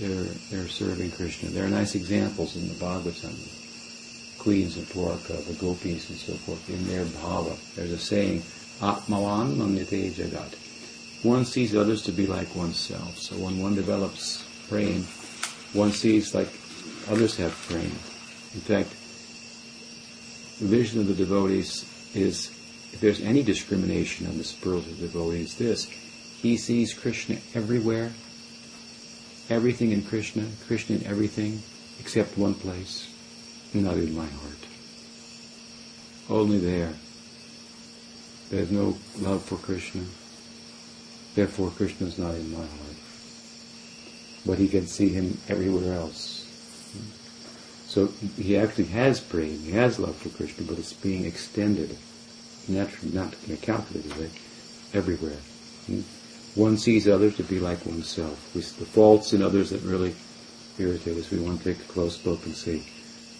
they're, 0.00 0.24
they're 0.50 0.66
serving 0.66 1.12
Krishna. 1.12 1.50
There 1.50 1.64
are 1.64 1.70
nice 1.70 1.94
examples 1.94 2.56
in 2.56 2.66
the 2.66 2.74
Bhagavatam 2.74 3.38
queens 4.38 4.76
of 4.76 4.92
Dwarka, 4.92 5.46
the 5.46 5.52
gopis 5.64 6.10
and 6.10 6.18
so 6.18 6.32
forth, 6.32 6.68
in 6.68 6.88
their 6.88 7.04
bhava. 7.04 7.56
There's 7.76 7.92
a 7.92 7.98
saying, 7.98 8.40
Atmavan 8.80 9.54
manyate 9.54 10.10
jagat. 10.10 11.22
One 11.22 11.44
sees 11.44 11.76
others 11.76 12.02
to 12.02 12.10
be 12.10 12.26
like 12.26 12.56
oneself. 12.56 13.16
So 13.16 13.36
when 13.36 13.62
one 13.62 13.76
develops 13.76 14.44
prema, 14.68 15.04
one 15.72 15.92
sees 15.92 16.34
like 16.34 16.48
others 17.08 17.36
have 17.36 17.52
prema. 17.68 17.84
In 17.84 18.60
fact, 18.60 18.90
the 20.58 20.66
vision 20.66 20.98
of 20.98 21.06
the 21.06 21.14
devotees 21.14 21.86
is, 22.14 22.50
if 22.92 23.00
there's 23.00 23.20
any 23.20 23.42
discrimination 23.42 24.26
on 24.26 24.38
the 24.38 24.44
spiritual 24.44 24.94
devotee, 24.94 25.44
this. 25.58 25.86
He 25.86 26.56
sees 26.56 26.94
Krishna 26.94 27.38
everywhere, 27.54 28.12
everything 29.48 29.92
in 29.92 30.02
Krishna, 30.02 30.46
Krishna 30.66 30.96
in 30.96 31.06
everything, 31.06 31.62
except 31.98 32.38
one 32.38 32.54
place 32.54 33.08
not 33.74 33.94
in 33.94 34.16
my 34.16 34.26
heart. 34.26 34.66
Only 36.28 36.58
there. 36.58 36.92
There's 38.50 38.70
no 38.70 38.98
love 39.18 39.44
for 39.44 39.56
Krishna. 39.56 40.02
Therefore, 41.34 41.70
Krishna 41.70 42.06
is 42.08 42.18
not 42.18 42.34
in 42.34 42.50
my 42.50 42.58
heart. 42.58 42.96
But 44.44 44.58
he 44.58 44.68
can 44.68 44.86
see 44.86 45.10
him 45.10 45.38
everywhere 45.48 45.94
else. 45.94 46.46
So 47.90 48.06
he 48.36 48.56
actually 48.56 48.84
has 48.84 49.18
prema, 49.18 49.50
he 49.50 49.72
has 49.72 49.98
love 49.98 50.14
for 50.14 50.28
Krishna, 50.28 50.64
but 50.64 50.78
it's 50.78 50.92
being 50.92 51.24
extended, 51.24 51.98
naturally, 52.68 53.12
not 53.12 53.34
in 53.48 53.54
a 53.54 53.56
calculated 53.56 54.16
way, 54.16 54.30
everywhere. 54.94 55.38
One 56.54 56.78
sees 56.78 57.08
others 57.08 57.36
to 57.38 57.42
be 57.42 57.58
like 57.58 57.84
oneself. 57.84 58.54
We, 58.54 58.60
the 58.60 58.86
faults 58.86 59.32
in 59.32 59.42
others 59.42 59.70
that 59.70 59.82
really 59.82 60.14
irritate 60.78 61.18
us, 61.18 61.32
we 61.32 61.40
want 61.40 61.64
to 61.64 61.74
take 61.74 61.82
a 61.82 61.92
close 61.92 62.24
look 62.24 62.46
and 62.46 62.54
see 62.54 62.86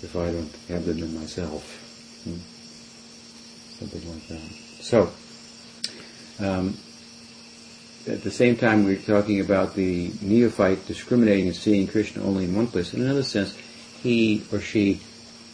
if 0.02 0.16
I 0.16 0.32
don't 0.32 0.52
have 0.66 0.84
them 0.84 0.98
in 0.98 1.14
myself. 1.14 1.62
Something 3.78 4.12
like 4.12 4.26
that. 4.26 4.82
So, 4.82 5.12
um, 6.40 6.76
at 8.08 8.24
the 8.24 8.32
same 8.32 8.56
time, 8.56 8.82
we're 8.82 8.96
talking 8.96 9.38
about 9.38 9.76
the 9.76 10.10
neophyte 10.20 10.88
discriminating 10.88 11.46
and 11.46 11.56
seeing 11.56 11.86
Krishna 11.86 12.24
only 12.24 12.46
in 12.46 12.56
one 12.56 12.66
place. 12.66 12.92
In 12.94 13.02
another 13.02 13.22
sense, 13.22 13.56
he 14.02 14.44
or 14.52 14.60
she 14.60 15.00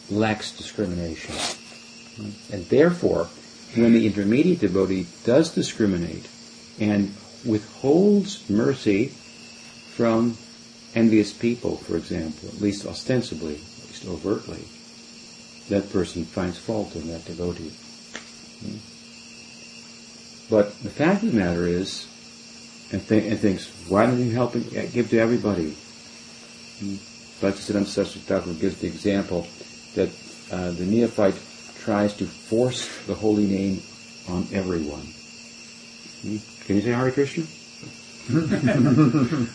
lacks 0.09 0.51
discrimination. 0.51 1.35
And 2.51 2.65
therefore, 2.69 3.29
when 3.75 3.93
the 3.93 4.07
intermediate 4.07 4.59
devotee 4.59 5.07
does 5.23 5.53
discriminate 5.53 6.27
and 6.79 7.13
withholds 7.45 8.49
mercy 8.49 9.07
from 9.89 10.37
envious 10.95 11.33
people, 11.33 11.77
for 11.77 11.97
example, 11.97 12.49
at 12.49 12.61
least 12.61 12.85
ostensibly, 12.85 13.55
at 13.55 13.87
least 13.87 14.05
overtly, 14.07 14.63
that 15.69 15.91
person 15.91 16.25
finds 16.25 16.57
fault 16.57 16.95
in 16.95 17.07
that 17.07 17.25
devotee. 17.25 17.73
But 20.49 20.81
the 20.81 20.89
fact 20.89 21.23
of 21.23 21.33
the 21.33 21.39
matter 21.39 21.67
is, 21.67 22.07
and, 22.91 23.05
th- 23.05 23.29
and 23.29 23.37
thinks, 23.37 23.67
why 23.89 24.05
don't 24.05 24.23
you 24.23 24.31
help 24.31 24.55
and 24.55 24.65
uh, 24.75 24.85
give 24.87 25.09
to 25.09 25.19
everybody? 25.19 25.75
Bhaktisiddhanta 27.41 27.87
Saraswati 27.87 28.19
Thakur 28.19 28.53
gives 28.53 28.81
the 28.81 28.87
example 28.87 29.47
that 29.95 30.09
uh, 30.51 30.71
the 30.71 30.85
neophyte 30.85 31.39
tries 31.79 32.13
to 32.15 32.25
force 32.25 32.89
the 33.05 33.13
holy 33.13 33.45
name 33.45 33.81
on 34.27 34.47
everyone. 34.51 35.07
Hmm? 36.21 36.37
Can 36.65 36.75
you 36.75 36.81
say 36.81 36.91
Hare 36.91 37.11
Krishna? 37.11 37.45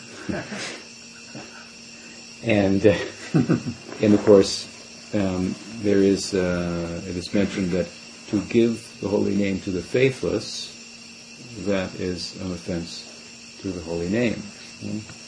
and 2.42 2.86
uh, 2.86 2.96
and 4.00 4.14
of 4.14 4.24
course, 4.24 4.66
um, 5.14 5.54
there 5.82 5.98
is, 5.98 6.34
uh, 6.34 7.02
it 7.06 7.16
is 7.16 7.34
mentioned 7.34 7.70
that 7.70 7.88
to 8.28 8.40
give 8.42 9.00
the 9.00 9.08
holy 9.08 9.36
name 9.36 9.60
to 9.60 9.70
the 9.70 9.82
faithless, 9.82 10.70
that 11.66 11.94
is 11.96 12.40
an 12.40 12.52
offense 12.52 13.08
to 13.60 13.68
the 13.68 13.80
holy 13.82 14.08
name. 14.08 14.42
Hmm? 14.80 15.21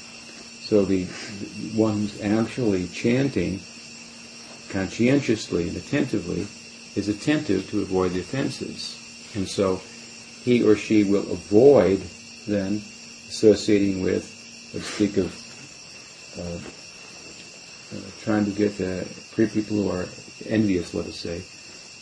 So 0.64 0.84
the, 0.84 1.04
the 1.04 1.78
one 1.78 1.94
who's 1.94 2.20
actually 2.22 2.88
chanting 2.88 3.60
conscientiously 4.70 5.68
and 5.68 5.76
attentively 5.76 6.46
is 6.96 7.08
attentive 7.08 7.68
to 7.70 7.82
avoid 7.82 8.12
the 8.12 8.20
offenses. 8.20 8.98
And 9.34 9.48
so 9.48 9.82
he 10.42 10.62
or 10.62 10.76
she 10.76 11.04
will 11.04 11.30
avoid 11.30 12.00
then 12.46 12.82
associating 13.28 14.02
with, 14.02 14.24
let's 14.74 14.86
speak 14.86 15.16
of 15.16 15.32
uh, 16.38 17.96
uh, 17.96 18.00
trying 18.22 18.44
to 18.44 18.50
get 18.50 18.80
uh, 18.80 19.04
people 19.36 19.76
who 19.76 19.90
are 19.90 20.06
envious, 20.46 20.94
let 20.94 21.06
us 21.06 21.20
say, 21.20 21.42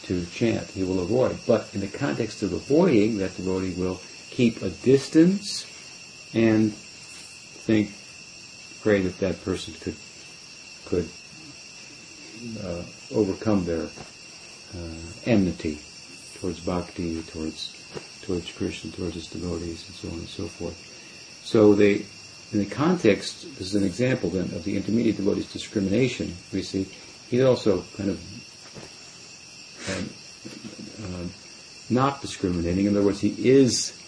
to 0.04 0.24
chant. 0.26 0.66
He 0.68 0.84
will 0.84 1.00
avoid. 1.00 1.36
But 1.46 1.68
in 1.74 1.80
the 1.80 1.88
context 1.88 2.42
of 2.42 2.52
avoiding, 2.52 3.18
that 3.18 3.36
devotee 3.36 3.74
will 3.74 4.00
keep 4.30 4.62
a 4.62 4.70
distance 4.70 5.66
and 6.34 6.72
think, 6.72 7.92
pray 8.82 9.00
that 9.02 9.18
that 9.18 9.42
person 9.44 9.74
could 9.80 9.96
could 10.86 11.08
uh, 12.64 12.82
overcome 13.14 13.64
their 13.64 13.84
uh, 13.84 15.00
enmity 15.26 15.78
towards 16.40 16.60
bhakti, 16.60 17.22
towards 17.22 17.72
towards 18.22 18.50
Krishna, 18.52 18.90
towards 18.90 19.14
his 19.14 19.28
devotees, 19.28 19.86
and 19.86 19.96
so 19.96 20.08
on 20.08 20.14
and 20.14 20.28
so 20.28 20.46
forth. 20.46 20.76
So 21.44 21.74
they 21.74 22.04
in 22.52 22.58
the 22.58 22.66
context, 22.66 23.42
this 23.58 23.68
is 23.68 23.74
an 23.74 23.84
example 23.84 24.28
then 24.28 24.44
of 24.54 24.64
the 24.64 24.76
intermediate 24.76 25.16
devotee's 25.16 25.50
discrimination, 25.50 26.36
we 26.52 26.62
see, 26.62 26.86
he's 27.30 27.42
also 27.42 27.82
kind 27.96 28.10
of 28.10 28.20
um, 29.88 30.10
uh, 31.02 31.28
not 31.88 32.20
discriminating. 32.20 32.84
In 32.86 32.96
other 32.96 33.06
words, 33.06 33.20
he 33.20 33.34
is 33.48 33.98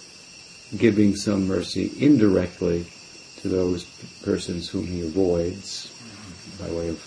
giving 0.76 1.16
some 1.16 1.46
mercy 1.46 1.90
indirectly 1.98 2.84
to 3.44 3.50
those 3.50 3.84
persons 4.24 4.70
whom 4.70 4.86
he 4.86 5.02
avoids 5.02 5.92
by 6.58 6.66
way 6.70 6.88
of 6.88 6.98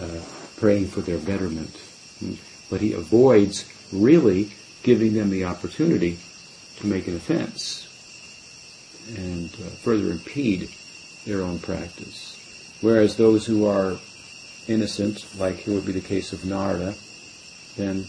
uh, 0.00 0.60
praying 0.60 0.86
for 0.86 1.00
their 1.00 1.18
betterment. 1.18 1.76
But 2.70 2.80
he 2.80 2.92
avoids 2.92 3.68
really 3.92 4.52
giving 4.84 5.14
them 5.14 5.28
the 5.28 5.44
opportunity 5.44 6.20
to 6.76 6.86
make 6.86 7.08
an 7.08 7.16
offense 7.16 7.88
and 9.16 9.52
uh, 9.54 9.70
further 9.82 10.12
impede 10.12 10.70
their 11.26 11.42
own 11.42 11.58
practice. 11.58 12.78
Whereas 12.80 13.16
those 13.16 13.44
who 13.44 13.66
are 13.66 13.98
innocent, 14.68 15.26
like 15.36 15.56
here 15.56 15.74
would 15.74 15.86
be 15.86 15.90
the 15.90 16.00
case 16.00 16.32
of 16.32 16.44
Narada, 16.44 16.94
then 17.76 18.04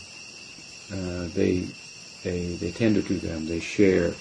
uh, 0.93 1.27
they, 1.33 1.65
they, 2.23 2.53
they 2.53 2.69
tender 2.69 3.01
to 3.01 3.15
them, 3.15 3.47
they 3.47 3.59
share 3.59 4.13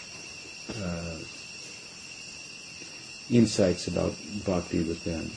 uh, 0.83 1.19
insights 3.31 3.87
about 3.87 4.15
bhakti 4.45 4.83
with 4.83 5.05
them, 5.05 5.31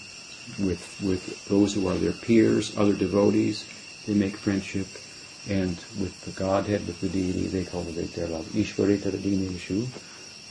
with, 0.66 1.02
with 1.04 1.46
those 1.48 1.74
who 1.74 1.88
are 1.88 1.96
their 1.96 2.12
peers, 2.12 2.78
other 2.78 2.94
devotees, 2.94 3.68
they 4.06 4.14
make 4.14 4.36
friendship, 4.36 4.88
and 5.50 5.76
with 6.00 6.20
the 6.26 6.32
Godhead, 6.32 6.86
with 6.88 7.02
the 7.02 7.10
deity, 7.10 7.48
they 7.48 7.66
cultivate 7.66 8.14
their 8.14 8.28
love. 8.28 8.46
Ishvari 8.48 8.98
tadadineshu, 8.98 9.86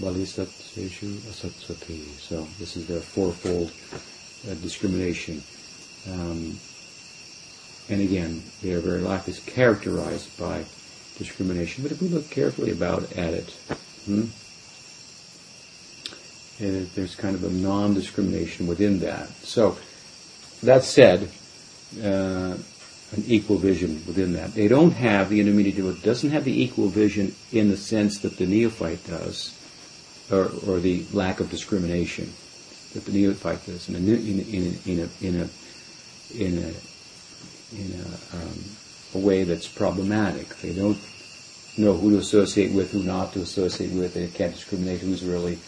balisatseshu 0.01 1.17
asatsati. 1.31 2.05
So 2.21 2.47
this 2.59 2.77
is 2.77 2.87
their 2.87 3.01
fourfold 3.01 3.73
uh, 4.51 4.55
discrimination. 4.55 5.43
Um, 6.11 6.59
and 7.89 8.01
again, 8.01 8.43
their 8.63 8.81
very 8.81 9.01
life 9.01 9.29
is 9.29 9.41
characterized 9.41 10.39
by 10.39 10.65
discrimination. 11.19 11.83
But 11.83 11.93
if 11.93 12.01
we 12.01 12.09
look 12.09 12.31
carefully 12.31 12.71
about 12.71 13.13
at 13.13 13.35
it, 13.35 13.51
hmm, 14.05 14.27
uh, 16.61 16.87
there's 16.95 17.15
kind 17.15 17.35
of 17.35 17.45
a 17.45 17.51
non-discrimination 17.51 18.67
within 18.67 19.01
that. 19.01 19.29
So 19.29 19.79
that 20.63 20.85
said, 20.85 21.31
uh, 22.03 22.57
an 23.13 23.25
equal 23.27 23.59
vision 23.59 24.03
within 24.07 24.33
that. 24.33 24.55
They 24.55 24.69
don't 24.69 24.93
have 24.93 25.29
the 25.29 25.41
intermediate 25.41 26.03
doesn't 26.03 26.31
have 26.31 26.45
the 26.45 26.63
equal 26.63 26.89
vision 26.89 27.35
in 27.53 27.69
the 27.69 27.77
sense 27.77 28.21
that 28.21 28.39
the 28.39 28.47
neophyte 28.47 29.07
does, 29.07 29.55
or, 30.31 30.51
or 30.67 30.81
the 30.81 31.05
lack 31.13 31.41
of 31.41 31.51
discrimination 31.51 32.33
that 32.95 33.05
the 33.05 33.13
neophyte 33.13 33.65
does 33.67 33.89
in 33.89 33.97
a 33.97 33.99
in 33.99 34.39
a, 34.39 34.89
in 34.89 34.99
a, 34.99 35.31
in 35.31 35.41
a, 35.41 35.49
in 36.35 36.59
a, 36.59 36.73
in 37.77 38.01
a, 38.01 38.37
um, 38.37 38.65
a 39.15 39.19
way 39.19 39.45
that's 39.45 39.69
problematic. 39.69 40.49
They 40.57 40.73
don't 40.73 40.99
know 41.77 41.95
who 41.95 42.13
to 42.13 42.19
associate 42.19 42.73
with, 42.73 42.93
who 42.93 43.03
not 43.03 43.33
to 43.35 43.41
associate 43.41 43.93
with. 43.93 44.15
They 44.15 44.29
can't 44.29 44.55
discriminate 44.55 45.01
who's 45.01 45.23
really 45.23 45.59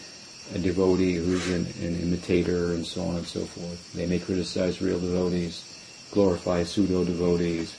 a 0.53 0.59
devotee, 0.59 1.15
who's 1.15 1.49
an, 1.49 1.65
an 1.81 1.99
imitator, 2.01 2.73
and 2.73 2.85
so 2.85 3.01
on 3.01 3.15
and 3.15 3.25
so 3.25 3.41
forth. 3.41 3.93
They 3.93 4.05
may 4.05 4.19
criticize 4.19 4.81
real 4.81 4.99
devotees 4.99 5.75
glorify 6.15 6.63
pseudo 6.63 7.03
devotees. 7.03 7.75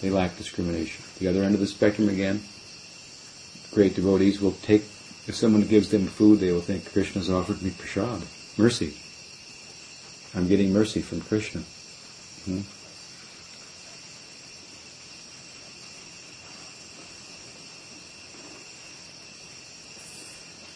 They 0.00 0.10
lack 0.10 0.36
discrimination. 0.36 1.04
The 1.18 1.28
other 1.28 1.44
end 1.44 1.54
of 1.54 1.60
the 1.60 1.66
spectrum 1.66 2.08
again, 2.08 2.40
great 3.72 3.94
devotees 3.94 4.40
will 4.40 4.52
take, 4.62 4.82
if 5.26 5.34
someone 5.34 5.62
gives 5.62 5.90
them 5.90 6.06
food, 6.06 6.40
they 6.40 6.52
will 6.52 6.62
think 6.62 6.90
Krishna's 6.90 7.30
offered 7.30 7.62
me 7.62 7.70
prasad, 7.70 8.22
mercy. 8.56 8.96
I'm 10.34 10.48
getting 10.48 10.72
mercy 10.72 11.02
from 11.02 11.20
Krishna. 11.20 11.60
Hmm? 12.44 12.60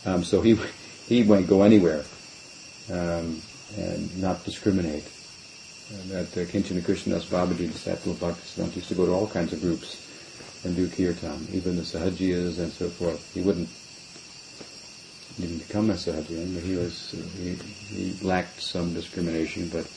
Um, 0.02 0.24
so 0.24 0.40
he 0.40 0.58
he 1.10 1.24
won't 1.24 1.48
go 1.48 1.62
anywhere 1.62 2.04
um, 2.90 3.42
and 3.76 4.22
not 4.22 4.44
discriminate 4.44 5.04
that 6.06 6.28
uh, 6.36 6.46
Kinchana 6.46 6.82
Krishnadas 6.82 7.24
Babaji, 7.24 7.72
disciple 7.72 8.12
of 8.12 8.18
Bhaktisiddhanta, 8.18 8.76
used 8.76 8.88
to 8.88 8.94
go 8.94 9.06
to 9.06 9.12
all 9.12 9.26
kinds 9.26 9.52
of 9.52 9.60
groups 9.60 10.06
and 10.64 10.76
do 10.76 10.88
kirtan, 10.88 11.48
even 11.52 11.74
the 11.74 11.82
Sahajiyas 11.82 12.60
and 12.60 12.72
so 12.72 12.88
forth. 12.88 13.34
He 13.34 13.40
wouldn't, 13.40 13.68
didn't 15.40 15.66
become 15.66 15.90
a 15.90 15.94
Sahajiyan, 15.94 16.54
but 16.54 16.62
he 16.62 16.76
was, 16.76 17.10
he, 17.36 17.54
he 17.92 18.24
lacked 18.24 18.62
some 18.62 18.94
discrimination, 18.94 19.68
but 19.68 19.90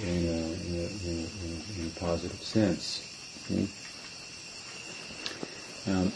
in 0.00 0.26
a, 0.26 0.38
in 0.38 0.74
a, 0.78 0.86
in 1.10 1.26
a, 1.26 1.80
in 1.80 1.86
a 1.88 1.98
positive 1.98 2.40
sense. 2.40 3.02
Hmm? 3.48 3.66
Um, 5.90 6.12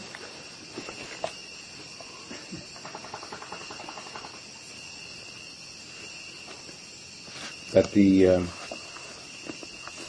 but 7.75 7.91
the 7.91 8.27
um, 8.27 8.47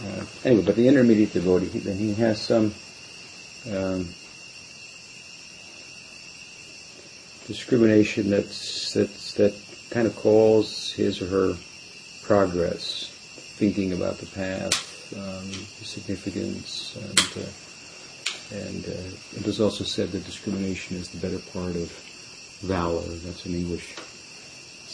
uh, 0.05 0.25
anyway, 0.45 0.62
but 0.64 0.77
the 0.77 0.87
intermediate 0.87 1.33
devotee, 1.33 1.67
he, 1.67 1.81
then 1.81 1.97
he 1.97 2.14
has 2.14 2.41
some 2.41 2.73
um, 3.75 4.09
discrimination 7.49 8.31
that's, 8.31 8.93
that's 8.95 9.33
that 9.35 9.53
kind 9.91 10.07
of 10.07 10.14
calls 10.14 10.93
his 10.93 11.21
or 11.21 11.27
her 11.27 11.55
progress, 12.23 13.11
thinking 13.59 13.93
about 13.93 14.19
the 14.19 14.27
path, 14.27 15.12
um, 15.17 15.49
the 15.51 15.85
significance, 15.85 16.95
and 16.95 17.43
uh, 17.43 18.64
and 18.64 18.85
uh, 18.87 19.39
it 19.41 19.45
was 19.45 19.61
also 19.61 19.83
said 19.83 20.12
that 20.12 20.25
discrimination 20.25 20.97
is 20.97 21.09
the 21.11 21.19
better 21.19 21.43
part 21.51 21.75
of 21.75 21.91
valor. 22.62 23.03
That's 23.03 23.45
an 23.45 23.57
English 23.57 23.97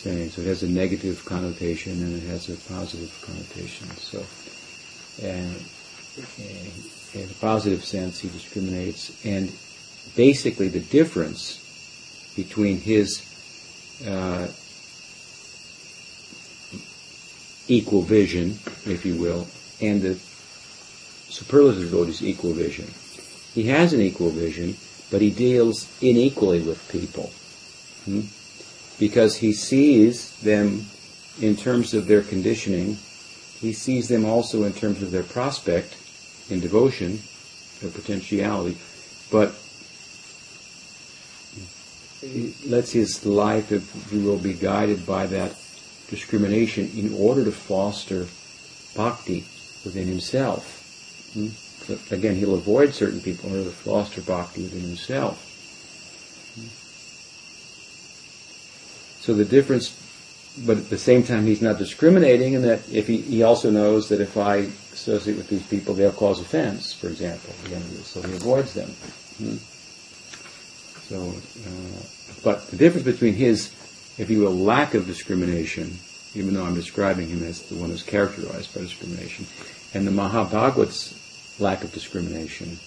saying. 0.03 0.30
So 0.30 0.42
it 0.42 0.48
has 0.48 0.62
a 0.62 0.68
negative 0.68 1.24
connotation 1.24 1.92
and 1.92 2.22
it 2.22 2.26
has 2.28 2.48
a 2.48 2.57
positive 2.72 3.12
connotation. 3.24 3.88
So 3.96 4.24
and 5.22 5.55
in 7.14 7.28
a 7.30 7.34
positive 7.40 7.84
sense, 7.84 8.20
he 8.20 8.28
discriminates. 8.28 9.24
And 9.24 9.53
basically, 10.16 10.68
the 10.68 10.80
difference 10.80 11.61
between 12.36 12.78
his 12.78 13.22
uh, 14.07 14.48
equal 17.68 18.03
vision, 18.03 18.59
if 18.86 19.05
you 19.05 19.16
will, 19.16 19.46
and 19.80 20.03
the 20.03 20.14
superlative 20.14 21.82
devotee's 21.82 22.22
equal 22.22 22.53
vision. 22.53 22.88
He 23.55 23.64
has 23.64 23.92
an 23.92 24.00
equal 24.00 24.30
vision, 24.30 24.76
but 25.11 25.20
he 25.20 25.30
deals 25.30 25.86
inequally 26.03 26.61
with 26.61 26.88
people. 26.90 27.32
Hmm? 28.05 28.22
Because 29.03 29.34
he 29.36 29.53
sees 29.53 30.16
them 30.42 30.86
in 31.40 31.57
terms 31.57 31.92
of 31.92 32.07
their 32.07 32.22
conditioning 32.22 32.98
he 33.62 33.72
sees 33.72 34.09
them 34.09 34.24
also 34.24 34.64
in 34.64 34.72
terms 34.72 35.03
of 35.03 35.12
their 35.12 35.22
prospect 35.22 35.96
in 36.50 36.59
devotion, 36.59 37.20
their 37.80 37.92
potentiality, 37.92 38.76
but 39.30 39.55
lets 42.66 42.90
his 42.90 43.24
life, 43.24 43.70
if 43.70 44.12
you 44.12 44.24
will, 44.24 44.38
be 44.38 44.53
guided 44.53 45.07
by 45.07 45.26
that 45.26 45.55
discrimination 46.09 46.90
in 46.96 47.14
order 47.14 47.44
to 47.44 47.53
foster 47.53 48.26
bhakti 48.96 49.46
within 49.84 50.09
himself. 50.09 50.80
Hmm? 51.34 51.48
again, 52.12 52.36
he'll 52.36 52.55
avoid 52.55 52.94
certain 52.94 53.20
people 53.20 53.48
in 53.48 53.59
order 53.59 53.70
to 53.70 53.76
foster 53.76 54.20
bhakti 54.22 54.62
within 54.62 54.82
himself. 54.82 55.51
So 59.23 59.35
the 59.35 59.45
difference 59.45 59.97
but 60.66 60.77
at 60.77 60.91
the 60.91 60.99
same 60.99 61.23
time, 61.23 61.47
he's 61.47 61.62
not 61.62 61.79
discriminating 61.79 62.53
in 62.53 62.62
that 62.62 62.89
if 62.93 63.07
he, 63.07 63.18
he 63.18 63.43
also 63.43 63.70
knows 63.70 64.09
that 64.11 64.20
if 64.20 64.37
I 64.37 64.57
associate 64.93 65.37
with 65.37 65.49
these 65.49 65.66
people, 65.66 65.95
they'll 65.95 66.12
cause 66.12 66.41
offense, 66.41 66.93
for 66.93 67.09
example. 67.09 67.55
So 68.05 68.20
he 68.20 68.35
avoids 68.35 68.75
them. 68.75 68.91
Hmm? 69.39 69.57
So, 71.09 71.33
uh, 71.66 72.03
but 72.45 72.66
the 72.68 72.77
difference 72.77 73.07
between 73.07 73.35
his, 73.35 73.73
if 74.18 74.29
you 74.29 74.41
will, 74.41 74.55
lack 74.55 74.95
of 74.95 75.07
discrimination, 75.07 75.97
even 76.35 76.55
though 76.55 76.64
I'm 76.64 76.75
describing 76.75 77.29
him 77.29 77.43
as 77.43 77.62
the 77.62 77.77
one 77.77 77.91
who's 77.91 78.03
characterized 78.03 78.75
by 78.75 78.83
discrimination, 78.83 79.47
and 79.95 80.07
the 80.07 80.11
Mahabhagavata's 80.11 81.59
lack 81.59 81.83
of 81.83 81.93
discrimination 81.93 82.79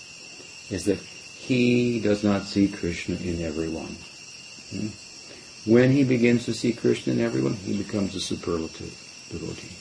is 0.70 0.86
that 0.86 1.00
he 1.00 2.00
does 2.00 2.24
not 2.24 2.44
see 2.44 2.68
Krishna 2.68 3.16
in 3.16 3.42
everyone. 3.42 3.96
Hmm? 4.70 5.05
When 5.66 5.92
he 5.92 6.04
begins 6.04 6.46
to 6.46 6.54
see 6.54 6.74
Krishna 6.74 7.14
in 7.14 7.22
everyone, 7.22 7.54
he 7.54 7.76
becomes 7.76 8.16
a 8.16 8.20
superlative 8.20 8.94
devotee. 9.32 9.76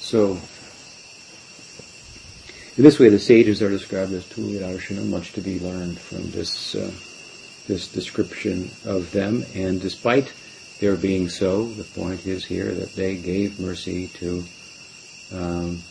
So, 0.00 0.40
in 2.76 2.82
this 2.84 2.98
way, 2.98 3.08
the 3.08 3.18
sages 3.18 3.62
are 3.62 3.68
described 3.68 4.12
as 4.12 4.24
Tulyadarshana, 4.24 5.06
much 5.06 5.32
to 5.34 5.40
be 5.40 5.60
learned 5.60 5.98
from 5.98 6.30
this 6.30 6.74
uh, 6.74 6.90
this 7.68 7.86
description 7.86 8.70
of 8.84 9.12
them. 9.12 9.44
And 9.54 9.80
despite 9.80 10.32
their 10.80 10.96
being 10.96 11.28
so, 11.28 11.66
the 11.66 11.84
point 11.84 12.26
is 12.26 12.44
here 12.44 12.72
that 12.72 12.94
they 12.94 13.16
gave 13.16 13.60
mercy 13.60 14.08
to 14.14 14.44
um, 15.32 15.82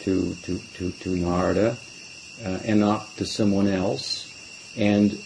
to, 0.00 0.34
to 0.34 0.58
to 0.74 0.92
to 0.92 1.16
Narada 1.16 1.76
uh, 2.44 2.58
and 2.64 2.80
not 2.80 3.16
to 3.16 3.26
someone 3.26 3.66
else. 3.66 4.24
And 4.76 5.18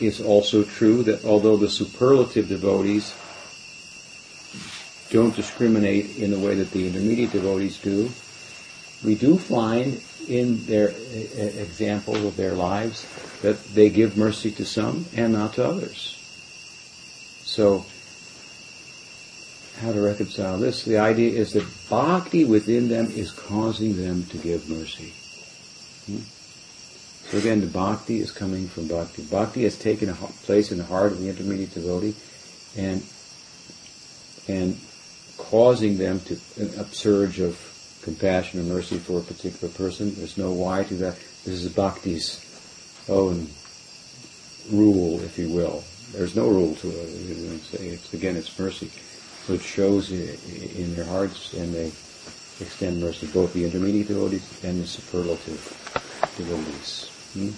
it's 0.00 0.20
also 0.20 0.64
true 0.64 1.02
that 1.04 1.24
although 1.24 1.56
the 1.56 1.68
superlative 1.68 2.48
devotees 2.48 3.14
don't 5.10 5.34
discriminate 5.34 6.18
in 6.18 6.30
the 6.30 6.38
way 6.38 6.54
that 6.54 6.70
the 6.70 6.86
intermediate 6.86 7.32
devotees 7.32 7.78
do, 7.78 8.10
we 9.04 9.14
do 9.14 9.36
find 9.36 10.00
in 10.28 10.64
their 10.66 10.88
example 11.34 12.14
of 12.26 12.36
their 12.36 12.52
lives 12.52 13.06
that 13.42 13.62
they 13.74 13.90
give 13.90 14.16
mercy 14.16 14.50
to 14.52 14.64
some 14.64 15.04
and 15.16 15.32
not 15.32 15.54
to 15.54 15.64
others. 15.64 16.16
So, 17.44 17.84
how 19.80 19.92
to 19.92 20.00
reconcile 20.00 20.58
this? 20.58 20.84
The 20.84 20.98
idea 20.98 21.32
is 21.38 21.54
that 21.54 21.66
bhakti 21.88 22.44
within 22.44 22.88
them 22.88 23.06
is 23.06 23.32
causing 23.32 23.96
them 23.96 24.24
to 24.26 24.36
give 24.38 24.68
mercy. 24.68 25.12
Hmm? 26.06 26.39
So 27.30 27.38
again, 27.38 27.60
the 27.60 27.68
bhakti 27.68 28.20
is 28.20 28.32
coming 28.32 28.66
from 28.66 28.88
bhakti. 28.88 29.22
Bhakti 29.22 29.62
has 29.62 29.78
taken 29.78 30.08
a 30.08 30.14
place 30.14 30.72
in 30.72 30.78
the 30.78 30.84
heart 30.84 31.12
of 31.12 31.20
the 31.20 31.28
intermediate 31.28 31.74
devotee 31.74 32.16
and 32.76 33.02
and 34.48 34.76
causing 35.38 35.96
them 35.96 36.18
to 36.20 36.36
an 36.56 36.72
upsurge 36.78 37.38
of 37.38 37.56
compassion 38.02 38.58
and 38.58 38.68
mercy 38.68 38.98
for 38.98 39.20
a 39.20 39.22
particular 39.22 39.72
person. 39.74 40.12
There's 40.16 40.38
no 40.38 40.50
why 40.50 40.82
to 40.84 40.94
that. 40.94 41.14
This 41.44 41.62
is 41.62 41.68
bhakti's 41.72 42.44
own 43.08 43.46
rule, 44.70 45.20
if 45.20 45.38
you 45.38 45.50
will. 45.50 45.84
There's 46.12 46.34
no 46.34 46.48
rule 46.48 46.74
to 46.76 46.88
it. 46.88 47.80
It's, 47.80 48.12
again, 48.12 48.36
it's 48.36 48.58
mercy. 48.58 48.90
So 49.46 49.54
it 49.54 49.62
shows 49.62 50.10
in 50.10 50.94
their 50.96 51.04
hearts, 51.04 51.52
and 51.52 51.72
they 51.72 51.86
extend 52.60 53.00
mercy, 53.00 53.26
both 53.28 53.52
the 53.54 53.64
intermediate 53.64 54.08
devotees 54.08 54.64
and 54.64 54.82
the 54.82 54.86
superlative 54.86 55.62
devotees. 56.36 57.09
Hmm? 57.34 57.50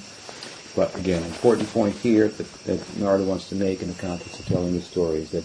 But 0.74 0.94
again, 0.96 1.22
important 1.22 1.68
point 1.68 1.94
here 1.96 2.28
that, 2.28 2.52
that 2.64 2.96
Narada 2.98 3.24
wants 3.24 3.48
to 3.50 3.54
make 3.54 3.82
in 3.82 3.88
the 3.88 3.94
context 3.94 4.40
of 4.40 4.46
telling 4.46 4.72
the 4.72 4.80
story 4.80 5.18
is 5.18 5.30
that 5.32 5.44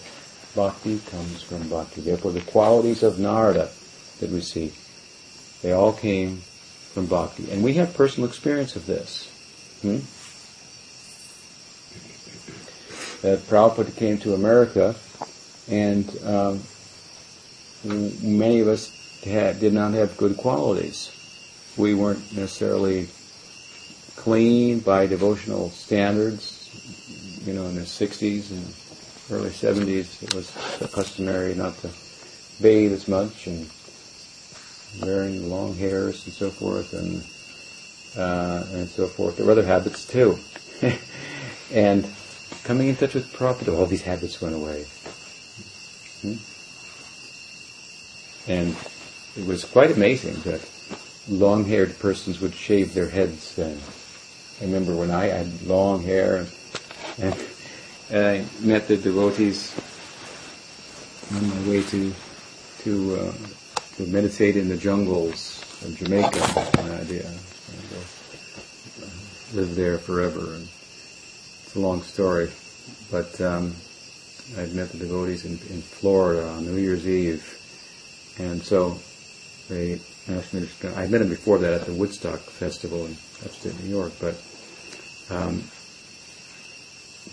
bhakti 0.54 0.98
comes 1.10 1.42
from 1.42 1.68
bhakti. 1.68 2.00
Therefore, 2.00 2.32
the 2.32 2.40
qualities 2.40 3.02
of 3.02 3.18
Narada 3.18 3.68
that 4.20 4.30
we 4.30 4.40
see, 4.40 4.72
they 5.62 5.72
all 5.72 5.92
came 5.92 6.38
from 6.38 7.06
bhakti. 7.06 7.50
And 7.50 7.62
we 7.62 7.74
have 7.74 7.94
personal 7.94 8.28
experience 8.28 8.74
of 8.74 8.86
this. 8.86 9.28
Hmm? 9.82 9.98
That 13.22 13.40
Prabhupada 13.40 13.94
came 13.96 14.18
to 14.18 14.34
America, 14.34 14.94
and 15.68 16.08
um, 16.24 16.62
many 17.84 18.60
of 18.60 18.68
us 18.68 19.22
had, 19.24 19.60
did 19.60 19.72
not 19.72 19.92
have 19.94 20.16
good 20.16 20.36
qualities. 20.36 21.10
We 21.76 21.94
weren't 21.94 22.32
necessarily 22.34 23.08
clean 24.18 24.80
by 24.80 25.06
devotional 25.06 25.70
standards. 25.70 26.54
You 27.46 27.54
know, 27.54 27.64
in 27.66 27.76
the 27.76 27.82
60s 27.82 28.50
and 28.50 28.66
early 29.30 29.50
70s, 29.50 30.22
it 30.22 30.34
was 30.34 30.50
customary 30.92 31.54
not 31.54 31.78
to 31.78 31.90
bathe 32.60 32.92
as 32.92 33.08
much 33.08 33.46
and 33.46 33.70
wearing 35.00 35.48
long 35.48 35.74
hairs 35.76 36.26
and 36.26 36.34
so 36.34 36.50
forth 36.50 36.92
and 36.92 37.22
uh, 38.16 38.64
and 38.72 38.88
so 38.88 39.06
forth. 39.06 39.36
There 39.36 39.46
were 39.46 39.52
other 39.52 39.64
habits 39.64 40.06
too. 40.06 40.38
and 41.72 42.06
coming 42.64 42.88
in 42.88 42.96
touch 42.96 43.14
with 43.14 43.32
Prabhupada, 43.32 43.76
all 43.78 43.86
these 43.86 44.02
habits 44.02 44.40
went 44.40 44.56
away. 44.56 44.84
Hmm? 46.22 46.34
And 48.50 48.76
it 49.36 49.46
was 49.46 49.64
quite 49.64 49.92
amazing 49.92 50.34
that 50.42 50.66
long-haired 51.28 51.98
persons 51.98 52.40
would 52.40 52.54
shave 52.54 52.94
their 52.94 53.08
heads 53.08 53.54
then. 53.54 53.78
I 54.60 54.64
remember 54.64 54.96
when 54.96 55.12
I 55.12 55.26
had 55.26 55.62
long 55.62 56.02
hair 56.02 56.46
and, 57.18 57.34
and, 58.10 58.26
I 58.26 58.44
met 58.60 58.88
the 58.88 58.96
devotees 58.96 59.72
on 61.32 61.48
my 61.48 61.68
way 61.68 61.82
to 61.82 62.12
to 62.80 63.16
uh, 63.16 63.32
to 63.96 64.06
meditate 64.06 64.56
in 64.56 64.68
the 64.68 64.76
jungles 64.76 65.62
of 65.84 65.96
Jamaica. 65.96 66.40
My 66.82 67.00
idea. 67.00 67.30
live 69.52 69.76
there 69.76 69.98
forever, 69.98 70.54
and 70.54 70.68
it's 71.64 71.76
a 71.76 71.80
long 71.80 72.02
story. 72.02 72.50
But 73.10 73.40
um, 73.40 73.74
I'd 74.56 74.74
met 74.74 74.90
the 74.90 74.98
devotees 74.98 75.44
in, 75.44 75.52
in 75.52 75.82
Florida 75.82 76.48
on 76.48 76.64
New 76.64 76.80
Year's 76.80 77.06
Eve, 77.06 77.44
and 78.38 78.62
so 78.62 78.98
they 79.68 80.00
asked 80.28 80.54
me 80.54 80.66
to. 80.80 80.96
I 80.96 81.06
met 81.06 81.18
them 81.18 81.28
before 81.28 81.58
that 81.58 81.74
at 81.74 81.86
the 81.86 81.92
Woodstock 81.92 82.40
Festival 82.40 83.04
in 83.06 83.12
upstate 83.44 83.78
New 83.84 83.90
York, 83.90 84.12
but 84.18 84.34
um, 85.30 85.62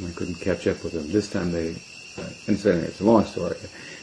I 0.05 0.11
couldn't 0.11 0.35
catch 0.35 0.67
up 0.67 0.83
with 0.83 0.93
them. 0.93 1.11
This 1.11 1.29
time 1.29 1.51
they, 1.51 1.75
uh, 2.17 2.29
and 2.47 2.59
so 2.59 2.71
anyway, 2.71 2.87
it's 2.87 3.01
a 3.01 3.05
long 3.05 3.25
story, 3.25 3.57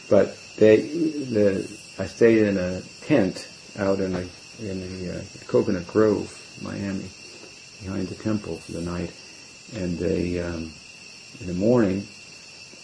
but 0.09 0.35
they, 0.57 0.77
the, 0.77 1.67
I 1.99 2.05
stayed 2.07 2.43
in 2.43 2.57
a 2.57 2.81
tent 3.01 3.47
out 3.77 3.99
in 3.99 4.13
the 4.13 4.27
in 4.59 4.79
the 4.81 5.19
uh, 5.19 5.21
Coconut 5.47 5.87
Grove, 5.87 6.31
Miami, 6.61 7.09
behind 7.81 8.07
the 8.07 8.15
temple 8.15 8.57
for 8.57 8.71
the 8.73 8.81
night, 8.81 9.11
and 9.75 9.97
they, 9.97 10.39
um, 10.39 10.71
in 11.41 11.47
the 11.47 11.53
morning, 11.53 12.05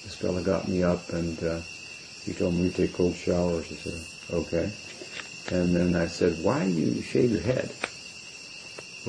this 0.03 0.16
fellow 0.16 0.41
got 0.41 0.68
me 0.68 0.84
up 0.84 1.14
and 1.14 1.41
uh, 1.43 1.60
he 2.26 2.34
told 2.34 2.55
me 2.55 2.70
to 2.70 2.76
take 2.76 2.93
cold 2.93 3.16
showers. 3.16 3.72
I 3.72 3.76
said, 3.76 4.36
okay. 4.36 4.72
And 5.51 5.76
then 5.76 5.95
I 5.95 6.07
said, 6.07 6.43
why 6.43 6.66
do 6.66 6.72
you 6.72 7.01
shave 7.01 7.32
your 7.32 7.41
head? 7.41 7.72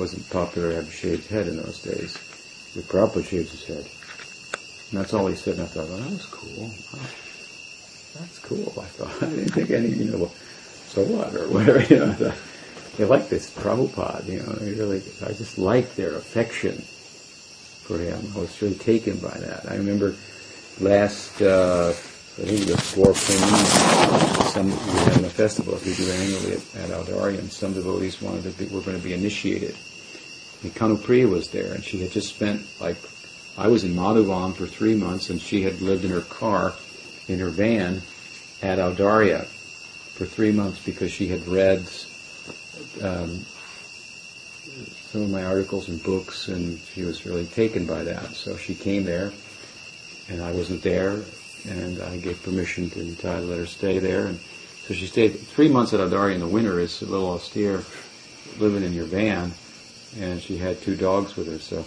Wasn't 0.01 0.27
popular 0.31 0.69
to 0.69 0.75
have 0.77 0.87
a 0.87 0.91
shaved 0.91 1.29
head 1.29 1.47
in 1.47 1.57
those 1.57 1.79
days. 1.83 2.17
The 2.73 2.81
Prabhupada 2.81 3.23
shaved 3.23 3.51
his 3.51 3.65
head. 3.65 3.85
And 4.89 4.99
that's 4.99 5.13
all 5.13 5.27
he 5.27 5.35
said, 5.35 5.53
and 5.53 5.63
I 5.63 5.65
thought, 5.67 5.87
well, 5.89 5.97
that 5.99 6.09
was 6.09 6.25
cool. 6.25 6.67
that's 8.17 8.39
cool, 8.39 8.81
I 8.81 8.87
thought. 8.87 9.23
I 9.29 9.29
didn't 9.29 9.49
think 9.49 9.69
any, 9.69 9.89
you 9.89 10.05
know, 10.05 10.31
so 10.87 11.03
what, 11.03 11.35
or 11.35 11.47
whatever, 11.49 11.83
you 11.93 11.99
know. 11.99 12.13
Thought, 12.13 12.37
they 12.97 13.05
like 13.05 13.29
this 13.29 13.53
Prabhupada, 13.53 14.27
you 14.27 14.39
know, 14.39 14.53
they 14.53 14.73
really, 14.73 15.03
I 15.23 15.33
just 15.33 15.59
liked 15.59 15.95
their 15.95 16.15
affection 16.15 16.73
for 17.85 17.99
him. 17.99 18.19
I 18.35 18.39
was 18.39 18.59
really 18.59 18.75
taken 18.75 19.17
by 19.19 19.37
that. 19.37 19.69
I 19.69 19.75
remember 19.75 20.15
last, 20.79 21.39
uh, 21.43 21.89
I 21.89 22.43
think 22.43 22.67
it 22.67 22.71
was 22.71 22.95
Gaur 22.95 23.13
some, 24.51 24.65
we 24.65 24.99
had 24.99 25.23
a 25.23 25.29
festival 25.29 25.79
we 25.85 25.93
do 25.93 26.09
annually 26.11 26.53
at, 26.53 26.75
at 26.75 26.89
Audarya, 26.89 27.49
some 27.49 27.73
devotees 27.73 28.19
wanted 28.19 28.43
to 28.43 28.49
be, 28.57 28.65
were 28.73 28.81
going 28.81 28.97
to 28.97 29.03
be 29.03 29.13
initiated. 29.13 29.75
And 30.63 30.73
Kanupriya 30.73 31.27
was 31.29 31.49
there, 31.49 31.73
and 31.73 31.83
she 31.83 32.01
had 32.01 32.11
just 32.11 32.29
spent 32.29 32.65
like 32.79 32.97
I 33.57 33.67
was 33.67 33.83
in 33.83 33.93
Madhuvan 33.93 34.55
for 34.55 34.67
three 34.67 34.95
months, 34.95 35.29
and 35.29 35.41
she 35.41 35.63
had 35.63 35.81
lived 35.81 36.05
in 36.05 36.11
her 36.11 36.21
car, 36.21 36.75
in 37.27 37.39
her 37.39 37.49
van, 37.49 38.01
at 38.61 38.77
Audarya 38.77 39.45
for 39.45 40.25
three 40.25 40.51
months 40.51 40.83
because 40.83 41.11
she 41.11 41.27
had 41.27 41.45
read 41.47 41.79
um, 43.01 43.43
some 45.11 45.23
of 45.23 45.29
my 45.29 45.43
articles 45.43 45.89
and 45.89 46.01
books, 46.03 46.47
and 46.47 46.79
she 46.93 47.03
was 47.03 47.25
really 47.25 47.45
taken 47.45 47.85
by 47.85 48.03
that. 48.03 48.35
So 48.35 48.55
she 48.55 48.75
came 48.75 49.03
there, 49.03 49.33
and 50.29 50.41
I 50.41 50.51
wasn't 50.51 50.83
there, 50.83 51.21
and 51.67 52.01
I 52.01 52.17
gave 52.17 52.41
permission 52.43 52.89
to 52.91 52.99
Nitai 52.99 53.39
to 53.39 53.41
let 53.41 53.57
her 53.57 53.65
stay 53.65 53.99
there. 53.99 54.27
And 54.27 54.39
so 54.87 54.93
she 54.93 55.07
stayed 55.07 55.39
three 55.39 55.69
months 55.69 55.93
at 55.93 55.99
Audarya 55.99 56.35
in 56.35 56.39
the 56.39 56.47
winter 56.47 56.79
is 56.79 57.01
a 57.01 57.05
little 57.05 57.29
austere, 57.31 57.83
living 58.59 58.83
in 58.83 58.93
your 58.93 59.05
van, 59.05 59.53
and 60.19 60.41
she 60.41 60.57
had 60.57 60.81
two 60.81 60.95
dogs 60.95 61.35
with 61.35 61.47
her, 61.47 61.59
so 61.59 61.85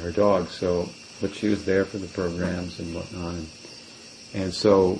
her 0.00 0.12
dogs. 0.12 0.52
So, 0.52 0.88
but 1.20 1.34
she 1.34 1.48
was 1.48 1.64
there 1.64 1.84
for 1.84 1.98
the 1.98 2.08
programs 2.08 2.78
and 2.78 2.94
whatnot, 2.94 3.34
and, 3.34 3.48
and 4.34 4.54
so. 4.54 4.98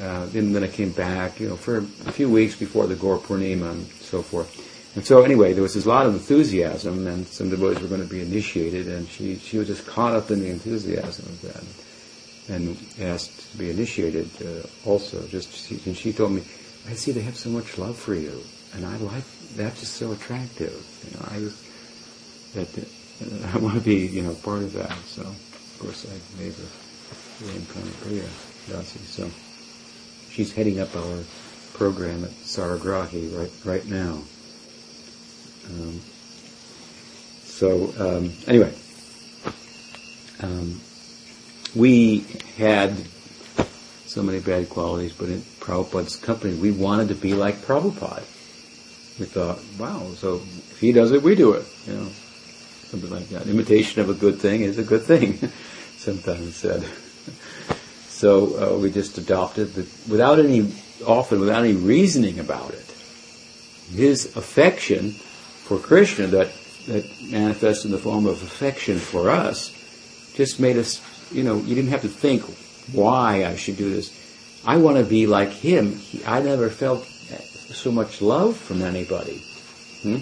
Uh, 0.00 0.24
then, 0.26 0.52
then 0.52 0.62
I 0.62 0.68
came 0.68 0.92
back, 0.92 1.40
you 1.40 1.48
know, 1.48 1.56
for 1.56 1.78
a 1.78 2.12
few 2.12 2.30
weeks 2.30 2.54
before 2.54 2.86
the 2.86 2.94
Gaur 2.94 3.18
Purnima 3.18 3.72
and 3.72 3.84
so 3.86 4.22
forth. 4.22 4.46
And 4.96 5.06
so 5.06 5.22
anyway, 5.22 5.52
there 5.52 5.62
was 5.62 5.74
this 5.74 5.86
lot 5.86 6.06
of 6.06 6.14
enthusiasm, 6.14 7.06
and 7.06 7.26
some 7.26 7.48
devotees 7.48 7.80
were 7.80 7.88
going 7.88 8.02
to 8.02 8.08
be 8.08 8.22
initiated, 8.22 8.88
and 8.88 9.08
she 9.08 9.36
she 9.36 9.56
was 9.58 9.68
just 9.68 9.86
caught 9.86 10.14
up 10.14 10.30
in 10.30 10.40
the 10.40 10.50
enthusiasm 10.50 11.26
of 11.26 11.42
that 11.42 12.54
and 12.54 12.76
asked 13.00 13.52
to 13.52 13.58
be 13.58 13.70
initiated 13.70 14.28
uh, 14.42 14.66
also. 14.84 15.24
Just 15.28 15.70
and 15.86 15.96
she 15.96 16.12
told 16.12 16.32
me, 16.32 16.42
I 16.88 16.94
see 16.94 17.12
they 17.12 17.20
have 17.20 17.36
so 17.36 17.50
much 17.50 17.78
love 17.78 17.96
for 17.96 18.14
you, 18.14 18.42
and 18.74 18.84
I 18.84 18.96
like 18.96 19.22
that's 19.56 19.80
just 19.80 19.94
so 19.94 20.12
attractive. 20.12 20.74
You 21.04 21.18
know, 21.18 21.24
I 21.30 21.38
that 22.54 22.78
uh, 22.78 23.50
I 23.54 23.58
want 23.58 23.74
to 23.74 23.80
be 23.80 24.06
you 24.06 24.22
know 24.22 24.34
part 24.34 24.62
of 24.62 24.72
that. 24.74 24.96
So 25.06 25.22
of 25.22 25.76
course 25.78 26.06
I 26.06 26.42
made 26.42 26.54
her 26.54 27.46
name 27.46 27.66
Priya 28.02 28.28
Dasi. 28.68 29.00
So 29.06 29.30
she's 30.30 30.52
heading 30.52 30.80
up 30.80 30.94
our 30.96 31.24
program 31.74 32.24
at 32.24 32.30
Saragrahi 32.30 33.36
right 33.36 33.52
right 33.64 33.86
now. 33.86 34.22
Um, 35.68 36.00
so 37.44 37.92
um, 37.98 38.32
anyway. 38.46 38.74
Um, 40.42 40.80
we 41.74 42.24
had 42.56 42.96
so 44.06 44.22
many 44.22 44.40
bad 44.40 44.68
qualities, 44.68 45.12
but 45.12 45.28
in 45.28 45.42
Prabhupada's 45.60 46.16
company, 46.16 46.54
we 46.54 46.70
wanted 46.70 47.08
to 47.08 47.14
be 47.14 47.34
like 47.34 47.58
Prabhupada. 47.58 48.24
We 49.20 49.26
thought, 49.26 49.58
wow, 49.78 50.14
so 50.14 50.36
if 50.36 50.80
he 50.80 50.92
does 50.92 51.12
it, 51.12 51.22
we 51.22 51.34
do 51.34 51.52
it. 51.52 51.66
You 51.86 51.92
know, 51.92 52.08
something 52.86 53.10
like 53.10 53.28
that. 53.28 53.46
Imitation 53.48 54.00
of 54.00 54.08
a 54.08 54.14
good 54.14 54.38
thing 54.38 54.62
is 54.62 54.78
a 54.78 54.82
good 54.82 55.02
thing, 55.02 55.36
sometimes 55.98 56.56
said. 56.56 56.82
so 58.08 58.74
uh, 58.74 58.78
we 58.78 58.90
just 58.90 59.18
adopted 59.18 59.74
the, 59.74 59.82
without 60.10 60.38
any, 60.38 60.72
often 61.06 61.38
without 61.38 61.64
any 61.64 61.74
reasoning 61.74 62.40
about 62.40 62.70
it. 62.70 62.86
his 63.94 64.34
affection 64.38 65.10
for 65.10 65.78
Krishna 65.78 66.26
that, 66.28 66.50
that 66.86 67.04
manifests 67.30 67.84
in 67.84 67.90
the 67.90 67.98
form 67.98 68.24
of 68.24 68.42
affection 68.42 68.98
for 68.98 69.30
us 69.30 69.76
just 70.34 70.58
made 70.58 70.78
us, 70.78 71.02
you 71.30 71.42
know, 71.42 71.58
you 71.58 71.74
didn't 71.74 71.90
have 71.90 72.02
to 72.02 72.08
think 72.08 72.42
why 72.94 73.44
I 73.44 73.56
should 73.56 73.76
do 73.76 73.90
this. 73.90 74.16
I 74.64 74.78
want 74.78 74.96
to 74.96 75.04
be 75.04 75.26
like 75.26 75.50
him. 75.50 75.96
He, 75.96 76.24
I 76.24 76.40
never 76.40 76.70
felt 76.70 77.06
so 77.74 77.90
much 77.90 78.20
love 78.20 78.56
from 78.56 78.82
anybody 78.82 79.42
hmm, 80.02 80.18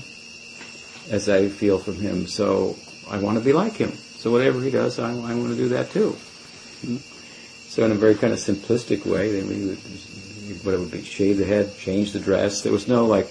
as 1.11 1.29
I 1.29 1.49
feel 1.49 1.79
from 1.79 1.97
him. 1.97 2.27
So 2.27 2.77
I 3.11 3.19
want 3.19 3.39
to 3.39 3.45
be 3.45 3.53
like 3.53 3.75
him. 3.75 3.93
So 3.93 4.31
whatever 4.31 4.61
he 4.61 4.71
does, 4.71 4.99
I, 4.99 5.11
I 5.11 5.35
want 5.35 5.49
to 5.49 5.57
do 5.57 5.69
that 5.69 5.91
too. 5.91 6.11
Hmm? 6.83 6.97
So 7.69 7.85
in 7.85 7.93
a 7.93 7.95
very 7.95 8.15
kind 8.15 8.33
of 8.33 8.39
simplistic 8.39 9.07
way, 9.07 9.43
would, 9.43 9.79
what 10.65 10.75
it 10.75 10.81
would 10.81 10.91
be, 10.91 11.03
shave 11.03 11.39
the 11.39 11.45
head, 11.45 11.77
change 11.79 12.13
the 12.13 12.21
dress. 12.21 12.63
There 12.63 12.73
was 12.73 12.89
no 12.89 13.07
like, 13.07 13.29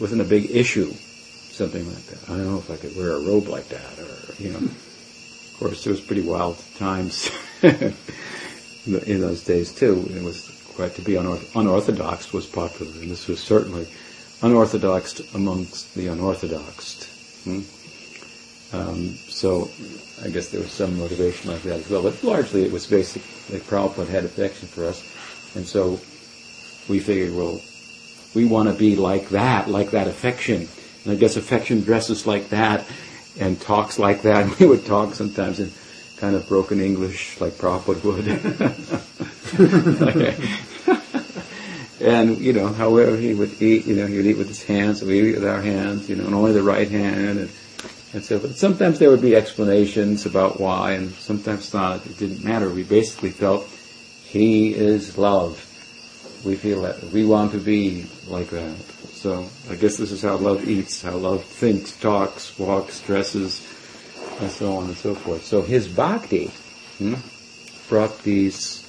wasn't 0.00 0.20
a 0.20 0.24
big 0.24 0.50
issue, 0.50 0.92
something 0.92 1.86
like 1.86 2.04
that. 2.06 2.24
I 2.24 2.36
don't 2.36 2.50
know 2.50 2.58
if 2.58 2.70
I 2.70 2.76
could 2.76 2.96
wear 2.96 3.12
a 3.12 3.20
robe 3.20 3.48
like 3.48 3.68
that, 3.68 3.98
or 3.98 4.42
you 4.42 4.52
know. 4.52 4.58
Of 4.58 5.56
course, 5.58 5.86
it 5.86 5.90
was 5.90 6.02
pretty 6.02 6.20
wild 6.20 6.62
times 6.76 7.30
in 7.62 9.20
those 9.20 9.42
days 9.42 9.72
too. 9.74 10.06
It 10.14 10.22
was 10.22 10.55
quite 10.76 10.94
to 10.94 11.02
be 11.02 11.12
unorth- 11.12 11.58
unorthodox 11.58 12.32
was 12.32 12.46
popular, 12.46 12.92
and 13.00 13.10
this 13.10 13.26
was 13.26 13.40
certainly 13.40 13.88
unorthodox 14.42 15.20
amongst 15.34 15.94
the 15.94 16.06
unorthodox. 16.08 17.04
Hmm? 17.44 17.62
Um, 18.72 19.14
so 19.28 19.70
I 20.24 20.28
guess 20.28 20.48
there 20.48 20.60
was 20.60 20.72
some 20.72 20.98
motivation 20.98 21.50
like 21.50 21.62
that 21.62 21.80
as 21.80 21.90
well. 21.90 22.02
But 22.02 22.22
largely 22.22 22.64
it 22.64 22.72
was 22.72 22.86
basic, 22.86 23.22
like 23.50 23.62
Prabhupada 23.62 24.08
had 24.08 24.24
affection 24.24 24.68
for 24.68 24.84
us. 24.84 25.02
And 25.54 25.66
so 25.66 26.00
we 26.88 27.00
figured, 27.00 27.34
well, 27.34 27.60
we 28.34 28.44
want 28.44 28.68
to 28.68 28.74
be 28.74 28.96
like 28.96 29.30
that, 29.30 29.68
like 29.68 29.92
that 29.92 30.08
affection. 30.08 30.68
And 31.04 31.12
I 31.12 31.16
guess 31.16 31.36
affection 31.36 31.80
dresses 31.82 32.26
like 32.26 32.50
that 32.50 32.84
and 33.38 33.60
talks 33.60 33.98
like 33.98 34.22
that. 34.22 34.58
We 34.60 34.66
would 34.66 34.84
talk 34.84 35.14
sometimes 35.14 35.60
in 35.60 35.70
kind 36.18 36.34
of 36.34 36.48
broken 36.48 36.80
English 36.80 37.40
like 37.40 37.52
Prabhupada 37.54 38.02
would. 38.04 38.26
and, 42.00 42.38
you 42.38 42.52
know, 42.52 42.68
however 42.68 43.16
he 43.16 43.34
would 43.34 43.60
eat, 43.60 43.86
you 43.86 43.96
know, 43.96 44.06
he 44.06 44.16
would 44.16 44.26
eat 44.26 44.36
with 44.36 44.48
his 44.48 44.62
hands, 44.62 45.00
and 45.00 45.10
we 45.10 45.30
eat 45.30 45.34
with 45.36 45.46
our 45.46 45.62
hands, 45.62 46.08
you 46.08 46.16
know, 46.16 46.26
and 46.26 46.34
only 46.34 46.52
the 46.52 46.62
right 46.62 46.90
hand. 46.90 47.38
And, 47.38 47.50
and 48.12 48.24
so, 48.24 48.38
but 48.38 48.56
sometimes 48.56 48.98
there 48.98 49.10
would 49.10 49.22
be 49.22 49.34
explanations 49.34 50.26
about 50.26 50.60
why, 50.60 50.92
and 50.92 51.12
sometimes 51.12 51.72
not. 51.72 52.04
It 52.06 52.18
didn't 52.18 52.44
matter. 52.44 52.68
We 52.68 52.84
basically 52.84 53.30
felt 53.30 53.66
he 54.24 54.74
is 54.74 55.16
love. 55.16 55.62
We 56.44 56.54
feel 56.54 56.82
that 56.82 57.02
we 57.04 57.24
want 57.24 57.52
to 57.52 57.58
be 57.58 58.06
like 58.28 58.50
that. 58.50 58.76
So 59.12 59.48
I 59.70 59.74
guess 59.74 59.96
this 59.96 60.12
is 60.12 60.22
how 60.22 60.36
love 60.36 60.68
eats, 60.68 61.02
how 61.02 61.16
love 61.16 61.44
thinks, 61.44 61.98
talks, 61.98 62.56
walks, 62.58 63.00
dresses, 63.00 63.66
and 64.40 64.50
so 64.50 64.76
on 64.76 64.84
and 64.84 64.96
so 64.96 65.14
forth. 65.14 65.44
So 65.44 65.62
his 65.62 65.88
bhakti 65.88 66.52
hmm, 66.98 67.14
brought 67.88 68.22
these 68.22 68.85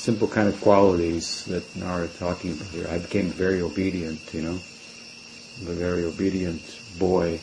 simple 0.00 0.26
kind 0.26 0.48
of 0.48 0.58
qualities 0.62 1.44
that 1.44 1.62
Narad 1.74 2.18
talking 2.18 2.52
about 2.52 2.68
here. 2.68 2.88
I 2.88 2.98
became 2.98 3.26
very 3.26 3.60
obedient, 3.60 4.32
you 4.32 4.40
know, 4.40 4.58
a 5.68 5.74
very 5.76 6.04
obedient 6.04 6.62
boy 6.98 7.34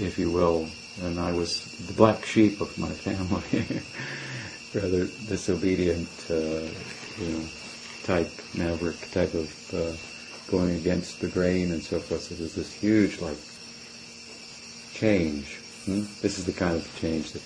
if 0.00 0.18
you 0.18 0.28
will, 0.28 0.68
and 1.02 1.20
I 1.20 1.30
was 1.30 1.62
the 1.86 1.92
black 1.92 2.24
sheep 2.24 2.60
of 2.60 2.76
my 2.76 2.90
family, 2.90 3.80
rather 4.74 5.06
disobedient, 5.28 6.08
uh, 6.28 6.66
you 7.22 7.30
know, 7.30 7.44
type 8.02 8.32
maverick 8.56 8.98
type 9.12 9.32
of 9.34 9.48
uh, 9.72 9.94
going 10.50 10.74
against 10.74 11.20
the 11.20 11.28
grain 11.28 11.70
and 11.70 11.80
so 11.82 12.00
forth. 12.00 12.22
So 12.22 12.34
there's 12.34 12.56
this 12.56 12.72
huge 12.72 13.20
like 13.20 13.38
change. 14.92 15.60
Hmm? 15.84 16.02
This 16.22 16.40
is 16.40 16.44
the 16.44 16.52
kind 16.52 16.74
of 16.74 17.00
change 17.00 17.30
that 17.32 17.42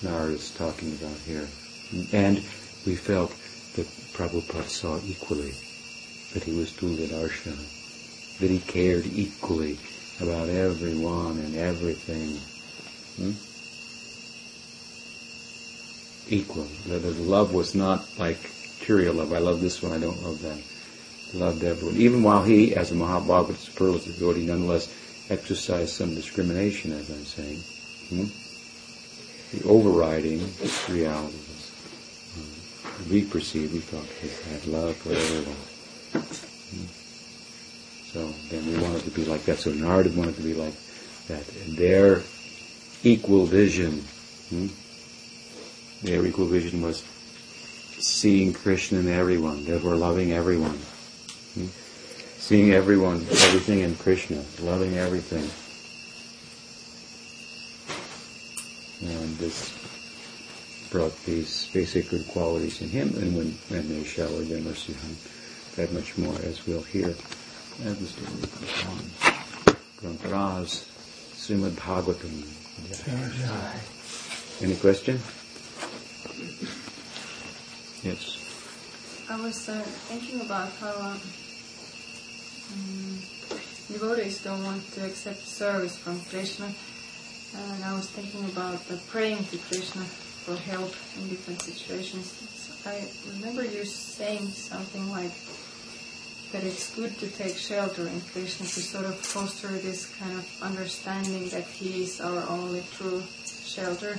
Narad 0.00 0.32
is 0.32 0.50
talking 0.52 0.94
about 0.94 1.18
here, 1.26 1.46
and 2.14 2.38
we 2.86 2.96
felt 2.96 3.34
that 3.76 3.86
Prabhupada 4.12 4.68
saw 4.68 4.98
equally 5.06 5.52
that 6.32 6.42
he 6.44 6.52
was 6.52 6.72
Tulyadarshana, 6.72 8.38
that 8.38 8.50
he 8.50 8.58
cared 8.58 9.06
equally 9.06 9.78
about 10.20 10.48
everyone 10.48 11.38
and 11.38 11.56
everything. 11.56 12.38
Hmm? 13.16 13.32
Equal. 16.32 16.66
That 16.86 17.00
the 17.00 17.10
love 17.22 17.52
was 17.52 17.74
not 17.74 18.06
like 18.18 18.38
material 18.82 19.14
love. 19.14 19.32
I 19.32 19.38
love 19.38 19.60
this 19.60 19.82
one, 19.82 19.92
I 19.92 19.98
don't 19.98 20.22
love 20.22 20.42
that. 20.42 20.60
Loved 21.34 21.64
everyone. 21.64 21.96
Even 21.96 22.22
while 22.22 22.42
he, 22.42 22.74
as 22.74 22.90
a 22.90 22.94
Mahabhagavata 22.94 23.56
superlative 23.56 24.18
devotee, 24.18 24.44
nonetheless 24.44 24.92
exercised 25.30 25.94
some 25.94 26.14
discrimination, 26.14 26.92
as 26.92 27.08
I'm 27.08 27.24
saying. 27.24 27.60
Hmm? 28.10 29.56
The 29.56 29.68
overriding 29.68 30.40
reality 30.88 31.41
we 33.10 33.24
perceive, 33.24 33.72
we 33.72 33.80
thought 33.80 34.04
he 34.20 34.28
had 34.52 34.66
love 34.66 34.96
for 34.96 35.12
everyone. 35.12 35.56
Hmm? 36.70 36.86
So 38.12 38.28
then 38.50 38.66
we 38.66 38.82
wanted 38.82 39.04
to 39.04 39.10
be 39.10 39.24
like 39.24 39.44
that. 39.44 39.58
So 39.58 39.72
Narada 39.72 40.10
wanted 40.10 40.36
to 40.36 40.42
be 40.42 40.54
like 40.54 40.74
that. 41.28 41.44
And 41.64 41.76
their 41.76 42.22
equal 43.02 43.46
vision, 43.46 44.04
hmm? 44.50 44.68
their 46.02 46.24
equal 46.26 46.46
vision 46.46 46.82
was 46.82 47.02
seeing 47.98 48.52
Krishna 48.52 48.98
in 48.98 49.08
everyone, 49.08 49.64
we're 49.66 49.96
loving 49.96 50.32
everyone. 50.32 50.78
Hmm? 51.54 51.66
Seeing 52.38 52.72
everyone, 52.72 53.16
everything 53.30 53.80
in 53.80 53.94
Krishna, 53.96 54.42
loving 54.60 54.98
everything. 54.98 55.48
And 59.02 59.36
this 59.38 59.81
brought 60.92 61.16
these 61.24 61.70
basic 61.72 62.10
good 62.10 62.28
qualities 62.28 62.82
in 62.82 62.90
him, 62.90 63.08
and 63.16 63.34
when, 63.34 63.50
when 63.70 63.88
they 63.88 64.04
showered 64.04 64.46
their 64.46 64.60
mercy 64.60 64.94
on 65.02 65.16
that 65.76 65.90
much 65.92 66.18
more, 66.18 66.36
as 66.44 66.66
we'll 66.66 66.82
hear. 66.82 67.14
Srimad 71.34 71.70
Bhagavatam. 71.72 72.44
Any 74.60 74.76
question? 74.76 75.18
Yes. 78.04 78.38
I 79.30 79.40
was 79.40 79.68
uh, 79.70 79.80
thinking 80.12 80.42
about 80.42 80.68
how 80.72 80.92
um, 81.00 81.20
devotees 83.88 84.44
don't 84.44 84.62
want 84.62 84.92
to 84.92 85.06
accept 85.06 85.40
service 85.40 85.96
from 85.96 86.20
Krishna. 86.28 86.70
And 87.54 87.84
I 87.84 87.94
was 87.94 88.10
thinking 88.10 88.44
about 88.44 88.80
praying 89.08 89.44
to 89.44 89.58
Krishna 89.58 90.04
for 90.44 90.56
help 90.56 90.92
in 91.18 91.28
different 91.28 91.62
situations. 91.62 92.82
I 92.84 93.06
remember 93.36 93.62
you 93.62 93.84
saying 93.84 94.48
something 94.48 95.08
like, 95.10 95.30
that 96.50 96.64
it's 96.64 96.94
good 96.94 97.16
to 97.20 97.28
take 97.28 97.56
shelter 97.56 98.08
in 98.08 98.20
Krishna 98.20 98.66
to 98.66 98.80
sort 98.82 99.06
of 99.06 99.16
foster 99.16 99.68
this 99.68 100.14
kind 100.16 100.32
of 100.32 100.44
understanding 100.62 101.48
that 101.50 101.64
He 101.64 102.02
is 102.02 102.20
our 102.20 102.42
only 102.48 102.82
true 102.92 103.22
shelter. 103.64 104.18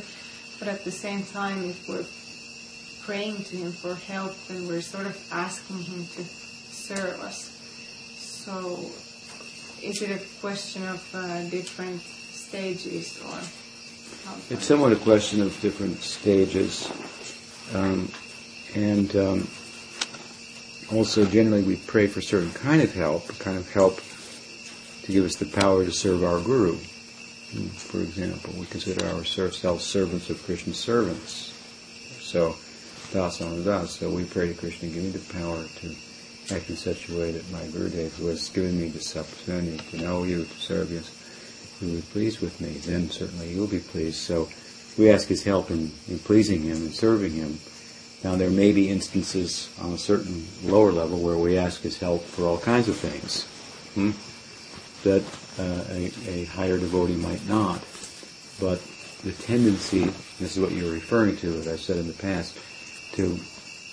But 0.59 0.69
at 0.69 0.85
the 0.85 0.91
same 0.91 1.23
time, 1.23 1.65
if 1.65 1.89
we're 1.89 2.07
praying 3.05 3.43
to 3.51 3.57
Him 3.57 3.71
for 3.73 3.95
help, 3.95 4.33
then 4.47 4.65
we're 4.65 4.81
sort 4.81 5.05
of 5.05 5.19
asking 5.31 5.83
Him 5.83 6.07
to 6.15 6.23
serve 6.23 7.19
us. 7.19 7.51
So, 8.15 8.79
is 9.83 10.01
it 10.01 10.09
a 10.09 10.23
question 10.39 10.87
of 10.87 11.03
uh, 11.13 11.43
different 11.49 12.01
stages 12.01 13.21
or? 13.27 13.62
It's 14.49 14.65
somewhat 14.65 14.93
a 14.93 14.97
question 14.97 15.41
of 15.41 15.59
different 15.61 15.97
stages. 15.99 16.91
Um, 17.73 18.09
and 18.75 19.15
um, 19.15 19.47
also 20.91 21.25
generally 21.25 21.63
we 21.63 21.75
pray 21.75 22.07
for 22.07 22.21
certain 22.21 22.51
kind 22.53 22.81
of 22.81 22.93
help, 22.93 23.27
kind 23.39 23.57
of 23.57 23.71
help 23.71 23.99
to 25.03 25.11
give 25.11 25.25
us 25.25 25.35
the 25.35 25.45
power 25.45 25.83
to 25.83 25.91
serve 25.91 26.23
our 26.23 26.39
guru. 26.39 26.75
Hmm, 26.75 27.67
for 27.67 27.99
example, 28.01 28.53
we 28.57 28.65
consider 28.65 29.05
ourselves 29.07 29.83
servants 29.83 30.29
of 30.29 30.41
Krishna's 30.43 30.79
servants. 30.79 31.53
So, 32.21 32.55
dasa 33.11 33.63
das. 33.63 33.99
So 33.99 34.09
we 34.09 34.23
pray 34.25 34.47
to 34.47 34.53
Krishna, 34.53 34.89
give 34.89 35.03
me 35.03 35.09
the 35.09 35.33
power 35.33 35.63
to 35.63 36.55
act 36.55 36.69
in 36.69 36.75
such 36.75 37.09
a 37.09 37.17
way 37.17 37.31
that 37.31 37.51
my 37.51 37.61
Gurudev, 37.67 38.11
who 38.17 38.27
has 38.27 38.49
given 38.49 38.79
me 38.79 38.87
this 38.87 39.15
opportunity 39.15 39.77
to 39.91 39.97
know 39.97 40.23
you, 40.23 40.45
to 40.45 40.59
serve 40.59 40.91
you, 40.91 41.01
be 41.79 42.01
pleased 42.01 42.41
with 42.41 42.59
me. 42.61 42.69
Then 42.69 43.09
certainly 43.09 43.49
you'll 43.53 43.67
be 43.67 43.79
pleased. 43.79 44.17
So 44.17 44.49
we 44.97 45.09
ask 45.09 45.27
his 45.27 45.43
help 45.43 45.71
in, 45.71 45.91
in 46.07 46.19
pleasing 46.19 46.61
him 46.61 46.77
and 46.77 46.93
serving 46.93 47.33
him. 47.33 47.59
Now 48.23 48.35
there 48.35 48.49
may 48.49 48.71
be 48.71 48.89
instances 48.89 49.69
on 49.81 49.93
a 49.93 49.97
certain 49.97 50.47
lower 50.63 50.91
level 50.91 51.19
where 51.19 51.37
we 51.37 51.57
ask 51.57 51.81
his 51.81 51.99
help 51.99 52.23
for 52.23 52.45
all 52.45 52.57
kinds 52.57 52.87
of 52.87 52.95
things 52.95 53.43
hmm, 53.95 54.11
that 55.03 55.23
uh, 55.59 55.83
a, 55.89 56.11
a, 56.27 56.45
higher 56.45 56.77
devotee 56.77 57.15
might 57.15 57.45
not. 57.47 57.79
But 58.59 58.81
the 59.23 59.33
tendency, 59.33 60.05
this 60.39 60.55
is 60.55 60.59
what 60.59 60.71
you're 60.71 60.93
referring 60.93 61.37
to, 61.37 61.47
as 61.55 61.67
I've 61.67 61.81
said 61.81 61.97
in 61.97 62.07
the 62.07 62.13
past, 62.13 62.57
to 63.13 63.37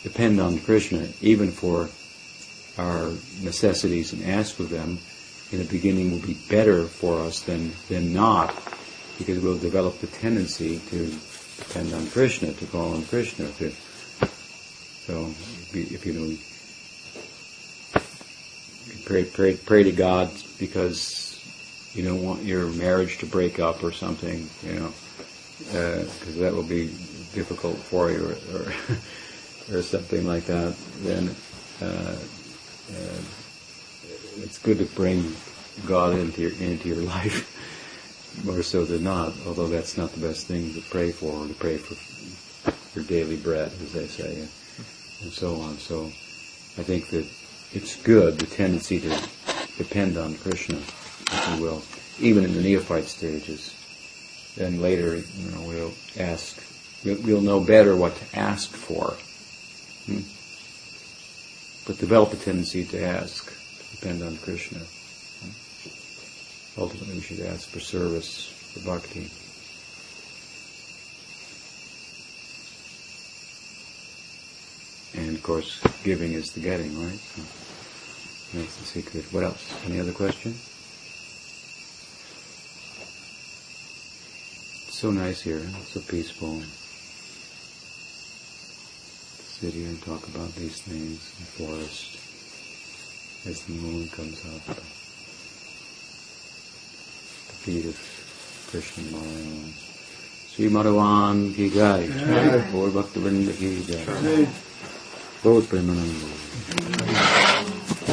depend 0.03 0.41
on 0.41 0.61
Krishna 0.61 1.09
even 1.21 1.51
for 1.51 1.89
our 2.79 3.11
necessities 3.43 4.13
and 4.13 4.25
ask 4.25 4.55
for 4.55 4.63
them 4.63 4.99
in 5.53 5.59
the 5.59 5.65
beginning 5.65 6.13
will 6.13 6.27
be 6.27 6.37
better 6.49 6.85
for 6.85 7.21
us 7.21 7.43
than, 7.43 7.73
than 7.89 8.13
not, 8.13 8.55
because 9.19 9.41
we'll 9.41 9.59
develop 9.59 9.99
the 9.99 10.07
tendency 10.07 10.79
to 10.91 11.13
depend 11.59 11.93
on 11.93 12.07
Krishna, 12.09 12.53
to 12.53 12.67
call 12.67 12.95
on 12.95 13.05
Krishna. 13.05 13.49
To, 13.59 13.71
so 13.71 15.27
if 15.73 16.07
you 16.07 16.13
know, 16.13 16.37
pray, 19.07 19.25
pray, 19.25 19.57
pray 19.57 19.83
to 19.83 19.93
God 19.93 20.31
because 20.59 21.31
you 21.95 22.05
don't 22.05 22.23
want 22.23 22.45
your 22.45 22.67
marriage 22.69 23.19
to 23.19 23.27
break 23.27 23.59
up 23.59 23.83
or 23.83 23.93
something, 23.93 24.49
you 24.65 24.73
know, 24.75 24.93
because 25.59 26.37
uh, 26.37 26.41
that 26.41 26.55
will 26.55 26.63
be 26.63 26.87
difficult 27.35 27.77
for 27.77 28.11
you 28.11 28.25
or, 28.25 28.57
or, 28.57 28.73
or 29.79 29.83
something 29.83 30.27
like 30.27 30.45
that, 30.45 30.77
then 31.03 31.35
uh, 31.83 32.17
uh, 32.95 33.21
it's 34.43 34.59
good 34.59 34.79
to 34.79 34.85
bring 34.85 35.35
God 35.87 36.19
into 36.19 36.43
your, 36.43 36.53
into 36.61 36.89
your 36.89 37.03
life 37.03 37.57
more 38.45 38.63
so 38.63 38.85
than 38.85 39.05
not, 39.05 39.33
although 39.47 39.69
that's 39.69 39.97
not 39.97 40.13
the 40.13 40.21
best 40.21 40.47
thing 40.47 40.73
to 40.75 40.81
pray 40.83 41.13
for, 41.13 41.33
or 41.33 41.47
to 41.47 41.55
pray 41.55 41.77
for 41.77 41.95
your 42.95 43.05
daily 43.05 43.37
bread, 43.37 43.73
as 43.83 43.93
they 43.93 44.07
say, 44.07 44.41
and 45.23 45.33
so 45.33 45.61
on. 45.61 45.79
So 45.79 46.07
I 46.07 46.85
think 46.85 47.09
that 47.11 47.27
it's 47.73 47.97
good, 48.03 48.39
the 48.39 48.47
tendency 48.47 49.01
to 49.01 49.29
depend 49.79 50.17
on 50.17 50.37
Krishna, 50.37 50.77
if 50.77 51.55
you 51.55 51.63
will, 51.63 51.83
even 52.19 52.45
in 52.45 52.55
the 52.55 52.63
neophyte 52.63 53.05
stages. 53.05 53.77
Then 54.57 54.81
later, 54.81 55.17
you 55.17 55.51
know, 55.53 55.63
we'll 55.63 55.95
ask, 56.19 56.61
we'll, 57.05 57.21
we'll 57.23 57.41
know 57.41 57.61
better 57.61 57.97
what 57.97 58.17
to 58.17 58.39
ask 58.39 58.71
for. 58.71 59.17
Hmm? 60.07 60.23
But 61.87 61.99
develop 61.99 62.33
a 62.33 62.37
tendency 62.37 62.85
to 62.87 63.03
ask, 63.03 63.53
depend 63.91 64.23
on 64.23 64.37
Krishna. 64.39 64.81
Ultimately, 66.79 67.15
we 67.15 67.21
should 67.21 67.41
ask 67.41 67.69
for 67.69 67.81
service, 67.81 68.47
for 68.73 68.81
bhakti. 68.87 69.31
And 75.21 75.37
of 75.37 75.43
course, 75.43 75.81
giving 76.05 76.33
is 76.33 76.53
the 76.53 76.61
getting, 76.61 76.97
right? 77.03 77.19
So 77.19 77.43
that's 78.59 78.77
the 78.77 78.85
secret. 78.85 79.25
What 79.33 79.45
else? 79.45 79.75
Any 79.87 80.01
other 80.01 80.13
questions? 80.13 80.71
so 85.01 85.11
nice 85.11 85.41
here, 85.41 85.63
so 85.87 85.99
peaceful. 86.01 86.61
Sit 89.59 89.73
here 89.73 89.89
and 89.89 90.03
talk 90.03 90.29
about 90.29 90.55
these 90.57 90.83
things 90.83 91.33
in 91.39 91.65
the 91.65 91.73
forest 91.73 92.30
as 93.47 93.63
the 93.65 93.73
moon 93.73 94.09
comes 94.09 94.45
up. 94.45 94.65
The 94.67 94.83
feet 97.65 97.87
of 97.87 97.97
Krishna 98.71 99.05
Narayan. 99.11 99.73
Srimad 100.51 100.85
Bhagavatam 100.85 101.55
ki 101.55 101.71
jai. 101.71 102.07
Gaur 102.73 102.91
Bhakta 102.91 103.21
Vrinda 103.21 103.53
ki 103.57 103.83
jai. 103.89 104.47
Both 105.43 105.69
Premananda. 105.71 106.29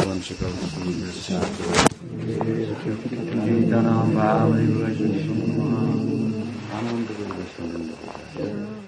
Vanshakal 0.08 0.54
Kirtanam 3.44 4.10
Bhavani 4.16 4.66
Vajra 4.80 5.10
Ananda 6.72 7.14
Vajra 7.14 8.87